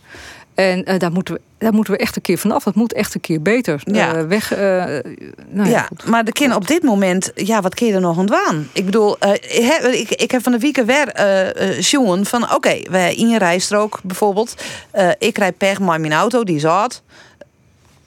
En 0.58 0.84
eh, 0.86 1.00
daar, 1.00 1.12
moeten 1.12 1.34
we, 1.34 1.42
daar 1.58 1.74
moeten 1.74 1.94
we 1.94 2.00
echt 2.00 2.16
een 2.16 2.22
keer 2.22 2.38
vanaf. 2.38 2.64
Dat 2.64 2.76
moet 2.76 2.94
echt 2.94 3.16
een 3.16 3.22
keer 3.22 3.42
beter. 3.42 3.82
Ja. 3.86 4.16
Eh, 4.16 4.24
weg, 4.26 4.54
eh, 4.54 4.60
nou 4.60 5.04
ja, 5.50 5.66
Ja, 5.66 5.82
goed. 5.82 6.06
maar 6.06 6.24
de 6.26 6.32
kind 6.32 6.56
op 6.56 6.68
dit 6.68 6.84
moment, 6.84 7.32
ja, 7.36 7.62
wat 7.62 7.74
kun 7.76 7.88
je 7.88 7.94
er 7.94 8.00
nog 8.02 8.18
aan 8.20 8.26
doen? 8.26 8.70
Ik 8.74 8.86
bedoel, 8.86 9.20
eh, 9.20 9.30
hè, 9.70 9.88
ik, 9.88 10.10
ik 10.10 10.32
heb 10.32 10.44
van 10.44 10.52
de 10.52 10.58
week 10.60 10.76
weer 10.86 11.08
eh 11.08 11.76
eh, 11.78 11.82
sjoen 11.84 12.26
van, 12.26 12.54
oké, 12.54 12.80
we 12.90 13.14
in 13.16 13.30
je 13.30 13.38
rijstrook 13.38 14.00
bijvoorbeeld. 14.04 14.56
eh, 14.92 15.10
ik 15.20 15.38
rijd 15.38 15.58
pech 15.58 15.80
maar 15.80 16.00
mijn 16.02 16.14
auto, 16.14 16.44
die 16.44 16.56
is 16.56 16.64
hard. 16.64 17.02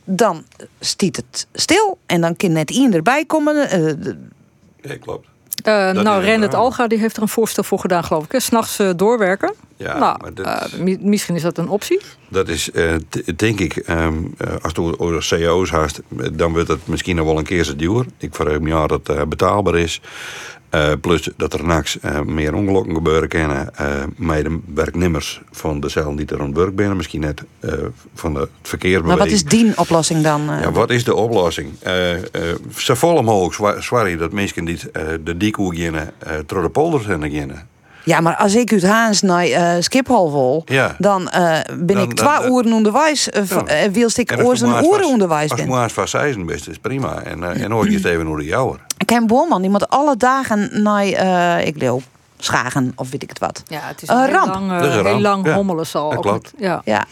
Dan 0.04 0.44
stiet 0.80 1.16
het 1.16 1.46
stil 1.52 1.98
en 2.06 2.20
dan 2.20 2.36
kan 2.36 2.52
net 2.52 2.70
iemand 2.70 2.94
erbij 2.94 3.24
komen. 3.24 3.70
eh, 3.70 3.86
Ja, 4.82 4.96
klopt. 5.00 5.26
Eh, 5.64 5.92
Dat 5.94 6.04
nou, 6.04 6.22
Rennet. 6.22 6.54
Alga 6.54 6.86
die 6.86 6.98
heeft 6.98 7.16
er 7.16 7.22
een 7.22 7.28
voorstel 7.28 7.62
voor 7.62 7.78
gedaan, 7.78 8.04
geloof 8.04 8.24
ik. 8.24 8.32
hè. 8.32 8.40
S'nachts 8.40 8.78
eh, 8.78 8.90
doorwerken. 8.96 9.54
Ja, 9.80 9.98
nou, 9.98 10.16
maar 10.22 10.34
dat 10.34 10.46
eh, 10.46 10.62
is- 10.72 10.78
mi- 10.78 10.98
misschien 11.00 11.34
is 11.34 11.42
dat 11.42 11.58
een 11.58 11.68
optie. 11.68 12.00
Dat 12.28 12.48
is, 12.48 12.70
eh, 12.70 12.94
denk 13.36 13.60
ik, 13.60 13.76
ehm, 13.76 14.14
eh, 14.38 14.52
als 14.62 14.72
je 14.72 14.98
over 14.98 15.26
CO's 15.28 15.70
haast, 15.70 16.00
eh, 16.18 16.26
dan 16.32 16.52
wordt 16.52 16.68
het 16.68 16.86
misschien 16.86 17.16
nog 17.16 17.26
wel 17.26 17.38
een 17.38 17.44
keer 17.44 17.64
zo 17.64 17.76
duur. 17.76 18.04
Ik 18.18 18.34
vraag 18.34 18.58
me 18.60 18.86
dat 18.86 19.06
het 19.06 19.28
betaalbaar 19.28 19.76
is. 19.78 20.00
Plus 21.00 21.28
dat 21.36 21.52
er 21.52 21.64
nachts 21.66 21.98
meer 22.24 22.54
ongelukken 22.54 22.94
gebeuren 22.94 23.28
kunnen. 23.28 23.74
eh 23.76 24.02
met 24.16 24.44
de 24.44 24.58
werknemers 24.74 25.40
van 25.50 25.80
de 25.80 25.88
cel 25.88 26.16
die 26.16 26.26
er 26.26 26.40
aan 26.40 26.46
het 26.46 26.56
werk 26.56 26.72
zijn. 26.76 26.96
Misschien 26.96 27.20
net 27.20 27.42
van 28.14 28.34
de, 28.34 28.40
het 28.40 28.48
verkeer. 28.62 29.04
maar 29.04 29.16
wat 29.16 29.26
is 29.26 29.44
die 29.44 29.72
oplossing 29.78 30.22
dan? 30.22 30.42
Ja, 30.44 30.72
wat 30.72 30.90
is 30.90 31.04
de 31.04 31.14
oplossing? 31.14 31.68
Zo 32.76 32.94
vol 32.94 33.50
zwa- 33.52 33.80
sorry 33.80 34.16
dat 34.16 34.32
mensen 34.32 34.64
die 34.64 34.78
de 35.24 35.36
diekoe 35.36 35.70
beginnen, 35.70 36.12
uh, 36.26 36.32
door 36.46 36.62
de 36.62 36.68
polder 36.68 37.00
zijn 37.02 37.20
beginnen. 37.20 37.68
Ja, 38.04 38.20
maar 38.20 38.36
als 38.36 38.54
ik 38.54 38.72
uit 38.72 38.82
Haans 38.86 39.22
naar 39.22 39.44
eh, 39.44 39.72
Schiphol 39.80 40.32
wil, 40.32 40.62
Ja. 40.66 40.94
dan 40.98 41.28
eh, 41.28 41.58
ben 41.78 41.86
Dan- 41.96 42.02
ik 42.02 42.14
twee 42.14 42.50
uren 42.50 42.72
onderwijs. 42.72 43.28
Uh, 43.28 43.42
Ja. 43.66 43.84
uh, 43.86 43.92
wilst 43.92 44.18
ik 44.18 44.32
als 44.32 44.40
oors 44.42 44.60
je 44.60 44.66
een 44.66 44.84
uren 44.84 45.06
onderwijs 45.06 45.50
Als 45.50 45.60
je 45.60 45.66
ben. 45.66 45.74
maar 45.74 45.90
vast 45.90 46.10
zijn 46.10 46.46
best 46.46 46.68
is 46.68 46.78
prima. 46.78 47.20
En, 47.22 47.44
eh, 47.44 47.62
en 47.62 47.74
ooit 47.74 47.88
is 47.88 47.94
het 47.94 48.04
even 48.04 48.26
naar 48.28 48.36
de 48.36 48.44
jouwer. 48.44 48.80
Ken 49.04 49.26
Boorman, 49.26 49.60
die 49.62 49.70
moet 49.70 49.88
alle 49.88 50.16
dagen 50.16 50.82
naar, 50.82 51.04
eh, 51.06 51.66
ik 51.66 51.76
leeuw, 51.76 52.00
Schagen 52.38 52.92
of 52.96 53.10
weet 53.10 53.22
ik 53.22 53.28
het 53.28 53.38
wat. 53.38 53.62
Ja, 53.66 53.80
het 53.82 54.02
is 54.02 54.08
Een 54.08 54.16
een 54.16 54.22
heel 54.24 54.32
ramp. 54.34 54.54
lang, 54.54 54.70
eh, 54.70 54.78
Dat 54.78 54.86
is 54.86 54.94
een 54.94 54.94
heel 54.94 55.10
ramp, 55.10 55.22
lang 55.22 55.46
ja. 55.46 55.54
hommelen 55.54 55.86
zal. 55.86 56.08
Klopt. 56.08 56.52
met- 56.52 56.52
ja. 56.58 56.82
Ja. 56.84 57.04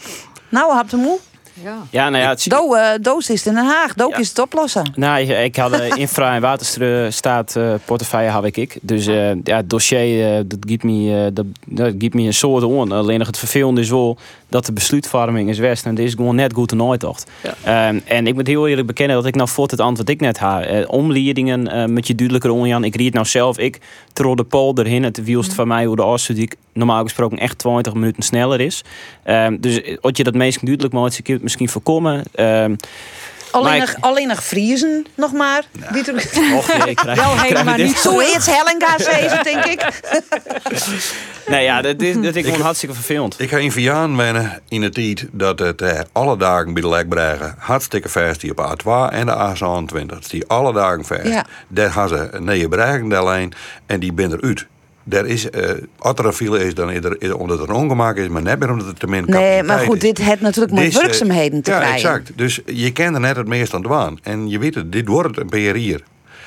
Nou, 0.49 0.73
hap 0.73 0.89
de 0.89 0.97
moe. 0.97 1.17
Ja. 1.53 1.77
Ja, 1.89 2.09
nou 2.09 2.23
ja, 2.23 2.29
het, 2.29 2.45
Do, 2.49 2.73
eh, 2.73 2.89
Doos 3.01 3.29
is 3.29 3.37
het 3.43 3.45
in 3.47 3.53
Den 3.53 3.65
Haag. 3.69 3.93
Doos 3.93 4.11
Ja. 4.11 4.17
is 4.17 4.29
het 4.29 4.39
oplossen. 4.39 4.91
Nou, 4.95 5.19
ik- 5.21 5.43
ik 5.45 5.55
had 5.55 5.71
eh, 5.71 5.95
infra- 6.05 6.35
en 6.35 6.41
waterstaat 6.41 7.55
eh 7.55 7.73
portefeuille 7.85 8.29
had 8.29 8.45
ik. 8.45 8.77
Dus 8.81 9.05
ja, 9.05 9.35
het 9.43 9.69
dossier, 9.69 10.47
dat 10.47 10.59
geeft 10.67 10.83
me, 10.83 11.29
dat, 11.33 11.45
dat 11.65 11.93
geeft 11.99 12.13
me 12.13 12.21
een 12.23 12.33
soort 12.33 12.63
on. 12.63 12.91
Alleen 12.91 13.17
nog 13.17 13.27
het 13.27 13.37
vervelende 13.37 13.81
is 13.81 13.89
wel 13.89 14.17
dat 14.49 14.65
de 14.65 14.73
besluitvorming 14.73 15.49
is 15.49 15.59
west. 15.59 15.85
En 15.85 15.95
dit 15.95 16.05
is 16.05 16.13
gewoon 16.13 16.35
net 16.35 16.53
goed 16.53 16.71
en 16.71 16.77
nooit 16.77 16.99
toch. 16.99 17.23
Ehm, 17.63 17.99
en 18.05 18.27
ik 18.27 18.33
moet 18.33 18.47
heel 18.47 18.67
eerlijk 18.67 18.87
bekennen 18.87 19.15
dat 19.15 19.25
ik 19.25 19.35
nou 19.35 19.49
voort 19.49 19.71
het 19.71 19.79
antwoord 19.79 20.09
ik 20.09 20.19
net 20.19 20.37
ha. 20.39 20.61
Eh, 20.61 20.89
omleidingen 20.89 21.67
eh, 21.67 21.85
met 21.85 22.07
je 22.07 22.15
duidelijker 22.15 22.51
onjan. 22.51 22.83
Ik 22.83 22.95
ried 22.95 23.13
nou 23.13 23.25
zelf, 23.25 23.57
ik 23.57 23.79
tro 24.13 24.35
de 24.35 24.43
polder 24.43 24.85
heen. 24.85 25.03
Het 25.03 25.23
wielst 25.23 25.53
van 25.53 25.67
mij 25.67 25.85
hoe 25.85 25.95
de 25.95 26.01
afstudie 26.01 26.49
normaal 26.73 27.03
gesproken 27.03 27.37
echt 27.37 27.57
20 27.57 27.93
minuten 27.93 28.23
sneller 28.23 28.61
is. 28.61 28.83
Ehm, 29.23 29.57
dus 29.59 29.81
eh, 29.81 29.97
als 30.01 30.17
je 30.17 30.23
dat 30.23 30.33
meest 30.33 30.65
duidelijk 30.65 30.93
maakt, 30.93 31.15
kun 31.15 31.23
je 31.25 31.33
het 31.33 31.43
misschien 31.43 31.69
voorkomen. 31.69 32.23
Ehm 32.31 32.75
Alleen, 33.51 33.79
nog, 33.79 33.89
ik- 33.89 33.97
alleen 33.99 34.27
nog 34.27 34.43
vriezen 34.43 35.05
nog 35.15 35.31
maar. 35.33 35.63
Die 35.91 36.03
ter- 36.03 36.13
och, 36.57 36.77
nee, 36.77 36.87
ik 36.89 36.95
krijg, 36.95 37.19
Wel 37.19 37.31
ik 37.31 37.37
krijg 37.37 37.51
helemaal 37.51 37.75
niet 37.75 37.97
Zo 37.97 38.21
iets 38.21 38.45
Hellinga's 38.45 39.05
even, 39.05 39.43
denk 39.43 39.65
ik. 39.65 39.85
Nee, 41.47 41.63
ja, 41.63 41.81
dat 41.81 42.01
is, 42.01 42.15
dat 42.21 42.35
is 42.35 42.43
gewoon 42.45 42.61
hartstikke 42.61 42.95
vervelend. 42.95 43.39
Ik 43.39 43.49
ga 43.49 43.57
in 43.57 43.71
Viaan 43.71 44.17
wennen 44.17 44.61
in 44.67 44.81
het 44.81 44.93
tijd 44.93 45.25
dat 45.31 45.59
het 45.59 45.81
eh, 45.81 45.99
alle 46.11 46.37
dagen 46.37 46.73
bij 46.73 46.81
de 46.81 46.89
Lekbregen 46.89 47.55
hartstikke 47.57 48.09
vast 48.09 48.41
die 48.41 48.51
op 48.57 48.75
A2 48.79 49.13
en 49.13 49.25
de 49.25 49.53
A27. 49.55 50.27
Die 50.29 50.47
alle 50.47 50.73
dagen 50.73 51.05
vast. 51.05 51.23
Ja. 51.27 51.45
Daar 51.67 51.91
gaan 51.91 52.07
ze 52.07 52.27
een 52.31 52.43
nieuwe 52.43 52.67
bregen 52.67 53.09
daar 53.09 53.23
lijn 53.23 53.53
en 53.85 53.99
die 53.99 54.13
ben 54.13 54.31
eruit. 54.31 54.65
Daar 55.09 55.25
is, 55.25 55.49
eh 55.49 55.71
als 55.97 56.13
er 56.17 56.25
een 56.25 56.33
file 56.33 56.65
is, 56.65 56.73
dan 56.73 56.91
is 56.91 57.03
er, 57.03 57.15
is- 57.21 57.31
omdat 57.31 57.59
er 57.59 57.69
een 57.69 57.75
ongemak 57.75 58.15
is, 58.17 58.27
maar 58.27 58.41
net 58.41 58.59
meer 58.59 58.71
omdat 58.71 58.87
er 58.87 58.93
te 58.93 59.07
min 59.07 59.23
Nee, 59.27 59.63
maar 59.63 59.79
goed, 59.79 59.95
is. 59.95 60.01
dit 60.01 60.17
heeft 60.17 60.41
natuurlijk 60.41 60.73
met 60.73 60.83
Dus, 60.85 60.95
eh, 60.95 61.01
werkzaamheden 61.01 61.61
te 61.61 61.71
ja, 61.71 61.77
krijgen. 61.77 61.95
exact. 62.09 62.31
Dus 62.35 62.61
je 62.65 62.91
kent 62.91 63.13
er 63.15 63.21
net 63.21 63.35
het 63.35 63.47
meest 63.47 63.73
aan 63.73 63.79
het 63.81 63.89
waan. 63.89 64.19
En 64.23 64.49
je 64.49 64.59
weet 64.59 64.75
het, 64.75 64.91
dit 64.91 65.07
wordt 65.07 65.37
een 65.37 65.49
PR 65.49 65.55
hier. 65.75 66.03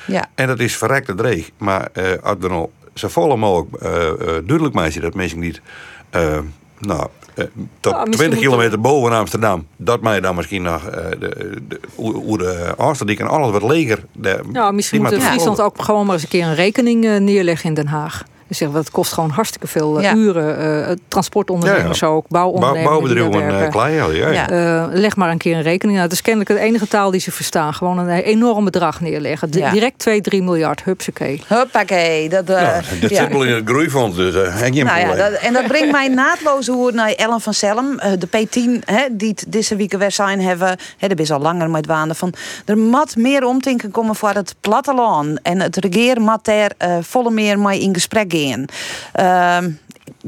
Ja. 0.07 0.25
En 0.35 0.47
dat 0.47 0.59
is 0.59 0.77
verrekte 0.77 1.15
dreig. 1.15 1.49
Maar 1.57 1.89
eh 1.93 2.03
als 2.23 2.35
we 2.39 2.47
nou 2.47 2.67
zo 2.93 3.07
volle 3.07 3.35
mogelijk 3.37 3.75
eh, 3.83 4.07
eh, 4.07 4.15
duidelijk 4.19 4.73
maken 4.75 5.01
dat 5.01 5.13
mensen 5.13 5.39
niet... 5.39 5.61
eh, 6.09 6.37
nou, 6.79 7.07
eh, 7.35 7.45
tot 7.79 7.93
Ja, 7.93 8.05
misschien 8.05 8.07
20 8.09 8.17
moeten- 8.19 8.39
kilometer 8.39 8.81
boven 8.81 9.11
Amsterdam... 9.11 9.67
dat 9.77 10.01
mij 10.01 10.19
dan 10.21 10.35
misschien 10.35 10.61
nog 10.61 10.87
eh, 10.87 11.05
de, 11.19 11.59
de, 11.67 11.79
hoe, 11.95 12.13
hoe 12.15 12.37
de 12.37 12.73
en 13.17 13.27
alles 13.27 13.51
wat 13.51 13.63
leger... 13.63 14.03
De, 14.11 14.39
Nou, 14.51 14.73
misschien 14.73 15.01
moet 15.01 15.13
Friesland 15.23 15.61
ook 15.61 15.81
gewoon 15.81 16.05
maar 16.05 16.13
eens 16.13 16.23
een 16.23 16.29
keer 16.29 16.43
een 16.45 16.55
rekening 16.55 17.05
eh, 17.05 17.17
neerleggen 17.19 17.69
in 17.69 17.73
Den 17.75 17.87
Haag. 17.87 18.23
Dus 18.47 18.57
zeggen 18.57 18.77
we, 18.77 18.83
het 18.83 18.91
kost 18.91 19.13
gewoon 19.13 19.29
hartstikke 19.29 19.67
veel 19.67 19.97
eh, 19.97 20.03
Ja. 20.03 20.13
uren. 20.15 20.87
eh, 20.87 20.95
transportondernemers 21.07 21.99
Ja, 21.99 22.07
ja. 22.07 22.13
ook, 22.13 22.25
Bouw, 22.27 22.51
bouwondernemers 22.51 23.29
bouwbedrijven, 23.29 23.63
uh, 23.63 23.69
klein, 23.69 24.33
ja. 24.33 24.49
Eh, 24.49 24.85
leg 24.91 25.15
maar 25.15 25.29
een 25.29 25.37
keer 25.37 25.55
een 25.55 25.61
rekening. 25.61 25.91
Nou, 25.97 26.01
het 26.09 26.11
is 26.11 26.21
kennelijk 26.21 26.51
de 26.51 26.59
enige 26.59 26.87
taal 26.87 27.11
die 27.11 27.19
ze 27.19 27.31
verstaan. 27.31 27.73
Gewoon 27.73 27.97
een 27.97 28.09
enorm 28.09 28.65
bedrag 28.65 29.01
neerleggen. 29.01 29.49
Direct 29.51 29.99
2, 29.99 30.21
3 30.21 30.43
miljard. 30.43 30.83
Hupsakee. 30.83 31.41
Huppakee. 31.47 32.29
Dat, 32.29 32.49
eh, 32.49 32.73
dat 33.01 33.11
zit 33.11 33.31
wel 33.31 33.43
in 33.43 33.53
het 33.53 33.67
groeifonds, 33.67 34.17
dus 34.17 34.35
eh, 34.35 34.55
heb 34.59 34.73
je 34.73 34.83
Nou 34.83 35.17
dat, 35.17 35.31
en 35.31 35.53
dat 35.53 35.67
brengt 35.67 35.91
mij 35.91 36.07
naadloos 36.07 36.67
hoe 36.67 36.91
naar 36.91 37.11
Ellen 37.11 37.41
van 37.41 37.53
Selm, 37.53 37.99
eh, 37.99 38.11
de 38.19 38.27
P10, 38.27 38.85
hè, 38.85 39.05
die 39.11 39.29
het 39.29 39.45
deze 39.47 39.75
week 39.75 39.97
weer 39.97 40.11
zijn 40.11 40.41
hebben. 40.41 40.77
Hè, 40.97 41.07
dat 41.07 41.19
is 41.19 41.31
al 41.31 41.39
langer 41.39 41.69
met 41.69 41.85
waanden 41.85 42.15
van. 42.15 42.33
Er 42.65 42.77
moet 42.77 43.15
meer 43.15 43.45
omdenken 43.45 43.91
komen 43.91 44.15
voor 44.15 44.29
het 44.29 44.55
platteland. 44.61 45.39
En 45.41 45.61
het 45.61 45.77
regeren 45.77 46.21
moet 46.21 46.45
daar 46.45 46.71
eh, 46.77 46.97
volle 47.01 47.31
meer 47.31 47.59
mee 47.59 47.79
in 47.81 47.93
gesprek 47.93 48.32
gaan. 48.37 48.65
Ehm, 49.13 49.71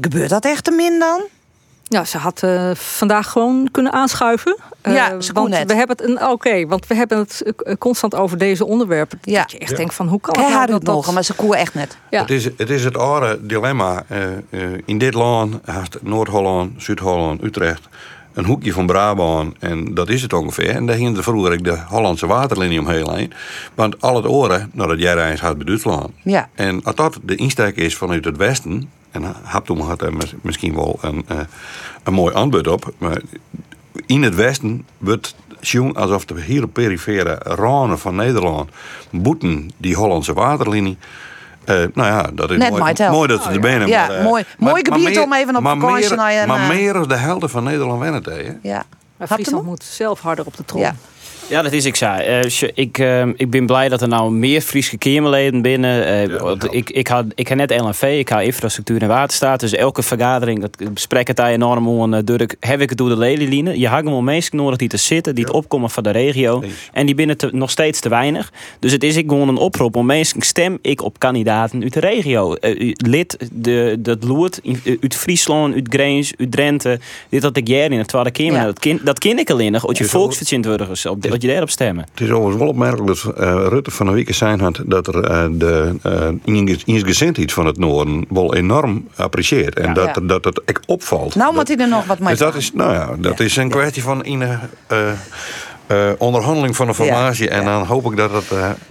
gebeurt 0.00 0.30
dat 0.30 0.44
echt 0.44 0.64
te 0.64 0.70
min 0.70 0.98
dan? 0.98 1.20
Ja, 1.88 2.04
ze 2.04 2.18
had 2.18 2.42
eh, 2.42 2.70
vandaag 2.74 3.30
gewoon 3.30 3.68
kunnen 3.72 3.92
aanschuiven. 3.92 4.56
Eh, 4.80 4.94
Ja, 4.94 5.20
ze 5.20 5.32
kon 5.32 5.42
want 5.42 5.54
net. 5.54 5.66
we 5.70 5.74
hebben 5.74 5.96
het 5.96 6.06
een 6.06 6.28
oké, 6.28 6.66
want 6.66 6.86
we 6.86 6.94
hebben 6.94 7.18
het 7.18 7.42
eh, 7.42 7.74
constant 7.78 8.14
over 8.14 8.38
deze 8.38 8.64
onderwerpen. 8.64 9.18
Ja. 9.22 9.40
Dat 9.40 9.50
je 9.50 9.58
echt 9.58 9.70
Ja. 9.70 9.76
denkt 9.76 9.94
van 9.94 10.08
hoe 10.08 10.20
kan 10.20 10.40
nou 10.40 10.50
dat 10.52 10.68
het 10.68 10.84
dat... 10.84 10.94
mogen, 10.94 11.14
maar 11.14 11.22
ze 11.24 11.34
koe 11.34 11.56
echt 11.56 11.74
net. 11.74 11.96
Ja. 12.10 12.20
Het, 12.20 12.30
is, 12.30 12.44
het 12.44 12.70
is 12.70 12.84
het 12.84 12.96
oude 12.96 13.38
dilemma. 13.46 14.04
eh, 14.08 14.22
eh, 14.32 14.80
in 14.84 14.98
dit 14.98 15.14
land, 15.14 15.56
Noord-Holland, 16.02 16.82
Zuid-Holland, 16.82 17.42
Utrecht, 17.42 17.88
een 18.36 18.44
hoekje 18.44 18.72
van 18.72 18.86
Brabant. 18.86 19.54
En 19.58 19.94
dat 19.94 20.08
is 20.08 20.22
het 20.22 20.32
ongeveer. 20.32 20.68
En 20.68 20.86
daar 20.86 20.96
ging 20.96 21.16
er 21.16 21.22
vroeger 21.22 21.62
de 21.62 21.78
Hollandse 21.88 22.26
waterlinie 22.26 22.80
omheen. 22.80 23.10
heen. 23.10 23.32
Want 23.74 24.00
al 24.00 24.16
het 24.16 24.26
oren, 24.26 24.70
dat 24.74 24.98
jij 24.98 25.14
reis 25.14 25.40
gaat 25.40 25.56
bij 25.56 25.66
Duitsland. 25.66 26.10
Ja. 26.22 26.48
En 26.54 26.84
als 26.84 26.94
dat 26.94 27.18
de 27.22 27.34
insteek 27.34 27.76
is 27.76 27.96
vanuit 27.96 28.24
het 28.24 28.36
westen. 28.36 28.90
En 29.10 29.22
Haptoem 29.42 29.80
had 29.80 30.02
er 30.02 30.12
mis- 30.14 30.34
misschien 30.42 30.74
wel 30.74 30.98
een, 31.00 31.24
eh, 31.28 31.38
een 32.04 32.12
mooi 32.12 32.34
aanbod 32.34 32.66
op. 32.68 32.94
Maar 32.98 33.20
in 34.06 34.22
het 34.22 34.34
westen 34.34 34.86
wordt 34.98 35.34
zien 35.60 35.94
alsof 35.94 36.24
de 36.24 36.40
hele 36.40 36.66
perifere 36.66 37.34
randen 37.42 37.98
van 37.98 38.14
Nederland 38.14 38.70
boeten 39.10 39.70
die 39.76 39.94
Hollandse 39.94 40.32
waterlinie. 40.32 40.96
Uh, 41.66 41.74
nou 41.94 42.08
ja, 42.08 42.22
dat 42.34 42.50
is 42.50 42.58
Net 42.58 42.70
mooi, 42.70 42.94
mooi 43.10 43.28
dat 43.28 43.42
ze 43.42 43.48
er 43.50 43.60
binnen. 43.60 43.88
Ja, 43.88 44.06
maar, 44.06 44.16
uh, 44.18 44.24
mooi- 44.24 44.44
maar- 44.58 44.70
mooi 44.70 44.82
maar 44.82 44.98
gebied 44.98 45.14
meer- 45.14 45.22
om 45.24 45.32
even 45.32 45.56
op 45.56 45.62
maar 45.62 45.76
vakantie 45.76 46.08
meer- 46.08 46.16
naar 46.18 46.32
je- 46.32 46.46
Maar 46.46 46.60
meer 46.60 46.92
dan 46.92 47.08
de 47.08 47.16
helft 47.16 47.50
van 47.50 47.64
Nederland 47.64 48.00
wennen 48.00 48.22
het, 48.24 48.34
hè? 48.34 48.52
Ja. 48.62 48.84
Maar 49.16 49.28
Friesland 49.28 49.64
moet 49.64 49.82
zelf 49.84 50.20
harder 50.20 50.46
op 50.46 50.56
de 50.56 50.64
trom. 50.64 50.80
Ja. 50.80 50.94
Ja, 51.48 51.62
dat 51.62 51.72
is 51.72 51.84
ik 51.84 51.96
zei. 51.96 52.22
Eh, 52.22 52.68
ik, 52.74 52.98
eh, 52.98 53.26
ik 53.36 53.50
ben 53.50 53.66
blij 53.66 53.88
dat 53.88 54.02
er 54.02 54.08
nou 54.08 54.32
meer 54.32 54.60
Friese 54.60 54.98
Kamerleden 54.98 55.62
binnen. 55.62 56.06
eh, 56.06 56.52
ik, 56.70 56.90
ik, 56.90 57.06
had, 57.08 57.24
ik 57.34 57.48
heb 57.48 57.58
net 57.58 57.80
LNV, 57.80 58.02
ik 58.18 58.28
ga 58.28 58.40
infrastructuur 58.40 59.02
en 59.02 59.08
waterstaat. 59.08 59.60
Dus 59.60 59.72
elke 59.72 60.02
vergadering, 60.02 60.60
dat 60.60 60.92
besprek 60.94 61.26
het 61.26 61.36
daar 61.36 61.50
enorm 61.50 61.88
om. 61.88 62.14
Uh, 62.14 62.20
Durk, 62.24 62.56
heb 62.60 62.80
ik 62.80 62.88
het 62.88 62.98
door 62.98 63.08
de 63.08 63.16
lelielijnen. 63.16 63.78
Je 63.78 63.88
hangt 63.88 64.08
wel 64.10 64.22
mensen 64.22 64.56
nodig 64.56 64.76
die 64.78 64.88
te 64.88 64.96
zitten, 64.96 65.34
die 65.34 65.44
het 65.44 65.52
opkomen 65.52 65.90
van 65.90 66.02
de 66.02 66.10
regio. 66.10 66.60
Eens. 66.62 66.72
En 66.92 67.06
die 67.06 67.14
binnen 67.14 67.36
te- 67.36 67.50
nog 67.52 67.70
steeds 67.70 68.00
te 68.00 68.08
weinig. 68.08 68.52
Dus 68.80 68.92
het 68.92 69.02
is 69.02 69.16
ik 69.16 69.28
gewoon 69.28 69.48
een 69.48 69.56
oproep 69.56 69.96
om 69.96 70.06
mensen 70.06 70.42
stem 70.42 70.78
ik 70.82 71.02
op 71.02 71.18
kandidaten 71.18 71.82
uit 71.82 71.92
de 71.92 72.00
regio. 72.00 72.54
Eh, 72.54 72.92
lid, 72.96 73.36
de, 73.52 73.96
dat 73.98 74.24
Loert, 74.24 74.60
uit 75.00 75.14
Friesland, 75.14 75.74
uit 75.74 75.86
Greens, 75.90 76.32
uit 76.38 76.50
Drenthe. 76.52 76.98
Dit 77.28 77.42
dat 77.42 77.56
ik 77.56 77.68
jaar 77.68 77.90
in 77.90 77.98
het 77.98 78.08
Tweede 78.08 78.30
Kamer. 78.30 78.52
Ja. 78.54 78.64
Dat 78.64 78.78
ken, 78.78 79.00
dat 79.04 79.18
ken 79.18 79.38
ik 79.38 79.50
alleen 79.50 79.72
nog. 79.72 79.86
Als 79.86 79.98
je 79.98 80.04
volksvertegenwoordigers, 80.04 81.06
op, 81.06 81.24
dat 81.36 81.44
je 81.44 81.50
daarop 81.50 81.70
stemmen. 81.70 82.06
Het 82.10 82.20
is 82.20 82.30
overigens 82.30 82.58
wel 82.58 82.68
opmerkelijk 82.68 83.06
dat 83.06 83.34
eh, 83.36 83.66
Rutte 83.68 83.90
van 83.90 84.06
de 84.06 84.12
week 84.12 84.34
zijn 84.34 84.60
had 84.60 84.80
dat 84.86 85.06
er 85.06 85.24
eh, 85.24 85.46
de 85.52 85.94
uh, 86.06 86.28
van 87.52 87.66
het 87.66 87.78
Noorden 87.78 88.24
wel 88.28 88.54
enorm 88.54 89.08
apprecieert. 89.16 89.78
En 89.78 89.86
Ja. 89.86 89.92
dat, 89.94 90.04
Ja. 90.14 90.20
dat 90.20 90.44
het 90.44 90.60
echt 90.64 90.86
opvalt. 90.86 91.34
Nou 91.34 91.46
dat, 91.46 91.54
moet 91.54 91.68
hij 91.68 91.76
er 91.76 91.88
nog 91.88 92.06
wat 92.06 92.18
mee 92.18 92.28
dus 92.28 92.38
dat 92.38 92.52
doen. 92.52 92.60
is, 92.60 92.72
nou 92.72 92.92
ja, 92.92 93.10
dat 93.18 93.38
Ja. 93.38 93.44
is 93.44 93.56
een 93.56 93.68
kwestie 93.70 94.02
van 94.02 94.24
in 94.24 94.40
onderhandeling 96.18 96.76
van 96.76 96.88
een 96.88 96.94
formatie. 96.94 97.48
En 97.50 97.64
dan 97.64 97.82
hoop 97.86 98.10
ik 98.10 98.16
dat 98.16 98.30
het 98.32 98.44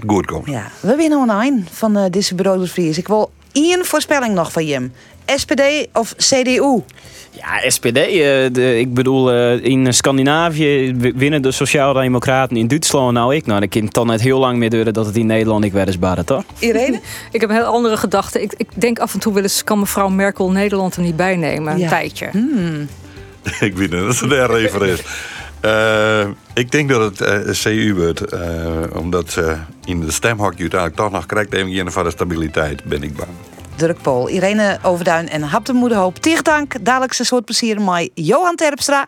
goed 0.07 0.25
komt. 0.25 0.45
Ja, 0.49 0.67
we 0.79 0.95
aan 1.31 1.41
een 1.41 1.67
van 1.71 2.07
deze 2.11 2.35
Vries. 2.67 2.97
Ik 2.97 3.07
wil 3.07 3.31
één 3.51 3.85
voorspelling 3.85 4.33
nog 4.33 4.51
van 4.51 4.65
Jim. 4.65 4.91
SPD 5.25 5.61
of 5.93 6.13
CDU? 6.17 6.81
Ja, 7.37 7.69
SPD. 7.69 7.97
eh, 7.97 8.13
de, 8.51 8.79
ik 8.79 8.93
bedoel, 8.93 9.31
eh, 9.31 9.63
in 9.63 9.93
Scandinavië 9.93 10.95
winnen 11.15 11.41
de 11.41 11.51
Sociaaldemocraten. 11.51 12.57
In 12.57 12.67
Duitsland 12.67 13.13
nou 13.13 13.35
ik. 13.35 13.45
Nou, 13.45 13.59
dan 13.59 13.69
kan 13.69 13.87
dan 13.93 14.07
net 14.07 14.21
heel 14.21 14.39
lang 14.39 14.57
meer 14.57 14.69
duren 14.69 14.93
dat 14.93 15.05
het 15.05 15.15
in 15.17 15.25
Nederland 15.25 15.63
ik 15.63 15.71
werd 15.71 15.87
toch? 16.25 16.43
Irene? 16.59 16.99
Ik 17.31 17.41
heb 17.41 17.49
een 17.49 17.55
heel 17.55 17.65
andere 17.65 17.97
gedachte. 17.97 18.41
Ik, 18.41 18.53
ik 18.57 18.67
denk 18.73 18.99
af 18.99 19.13
en 19.13 19.19
toe 19.19 19.33
wel 19.33 19.43
eens, 19.43 19.63
kan 19.63 19.79
mevrouw 19.79 20.09
Merkel 20.09 20.51
Nederland 20.51 20.95
er 20.95 21.01
niet 21.01 21.15
bij 21.15 21.35
nemen? 21.35 21.73
Een 21.73 21.79
Ja. 21.79 21.89
tijdje. 21.89 22.25
ik 23.59 23.75
weet 23.77 23.91
niet 23.91 24.01
dat 24.01 24.15
ze 24.15 24.27
daar 24.27 24.53
even 24.53 24.81
is. 24.81 25.01
Eh, 25.59 26.27
ik 26.53 26.71
denk 26.71 26.89
dat 26.89 27.19
het 27.19 27.59
CU 27.61 27.93
wordt. 27.95 28.21
eh, 28.21 28.39
omdat 28.93 29.31
ze 29.31 29.55
in 29.85 29.99
de 29.99 30.11
stemhokje 30.11 30.59
uiteindelijk 30.61 30.99
toch 31.01 31.11
nog 31.11 31.25
krijgt. 31.25 31.53
Even 31.53 31.91
van 31.91 32.03
de 32.03 32.09
stabiliteit, 32.11 32.83
ben 32.83 33.03
ik 33.03 33.15
bang. 33.15 33.29
Dirk 33.75 34.01
Pol, 34.01 34.29
Irene 34.29 34.77
Overduin 34.81 35.29
en 35.29 35.41
Hap 35.41 35.65
de 35.65 35.73
Moederhoop. 35.73 36.17
Tegen 36.17 36.43
dank, 36.43 36.85
dadelijk 36.85 37.19
een 37.19 37.25
soort 37.25 37.45
plezier 37.45 37.81
met 37.81 38.09
Johan 38.13 38.55
Terpstra. 38.55 39.07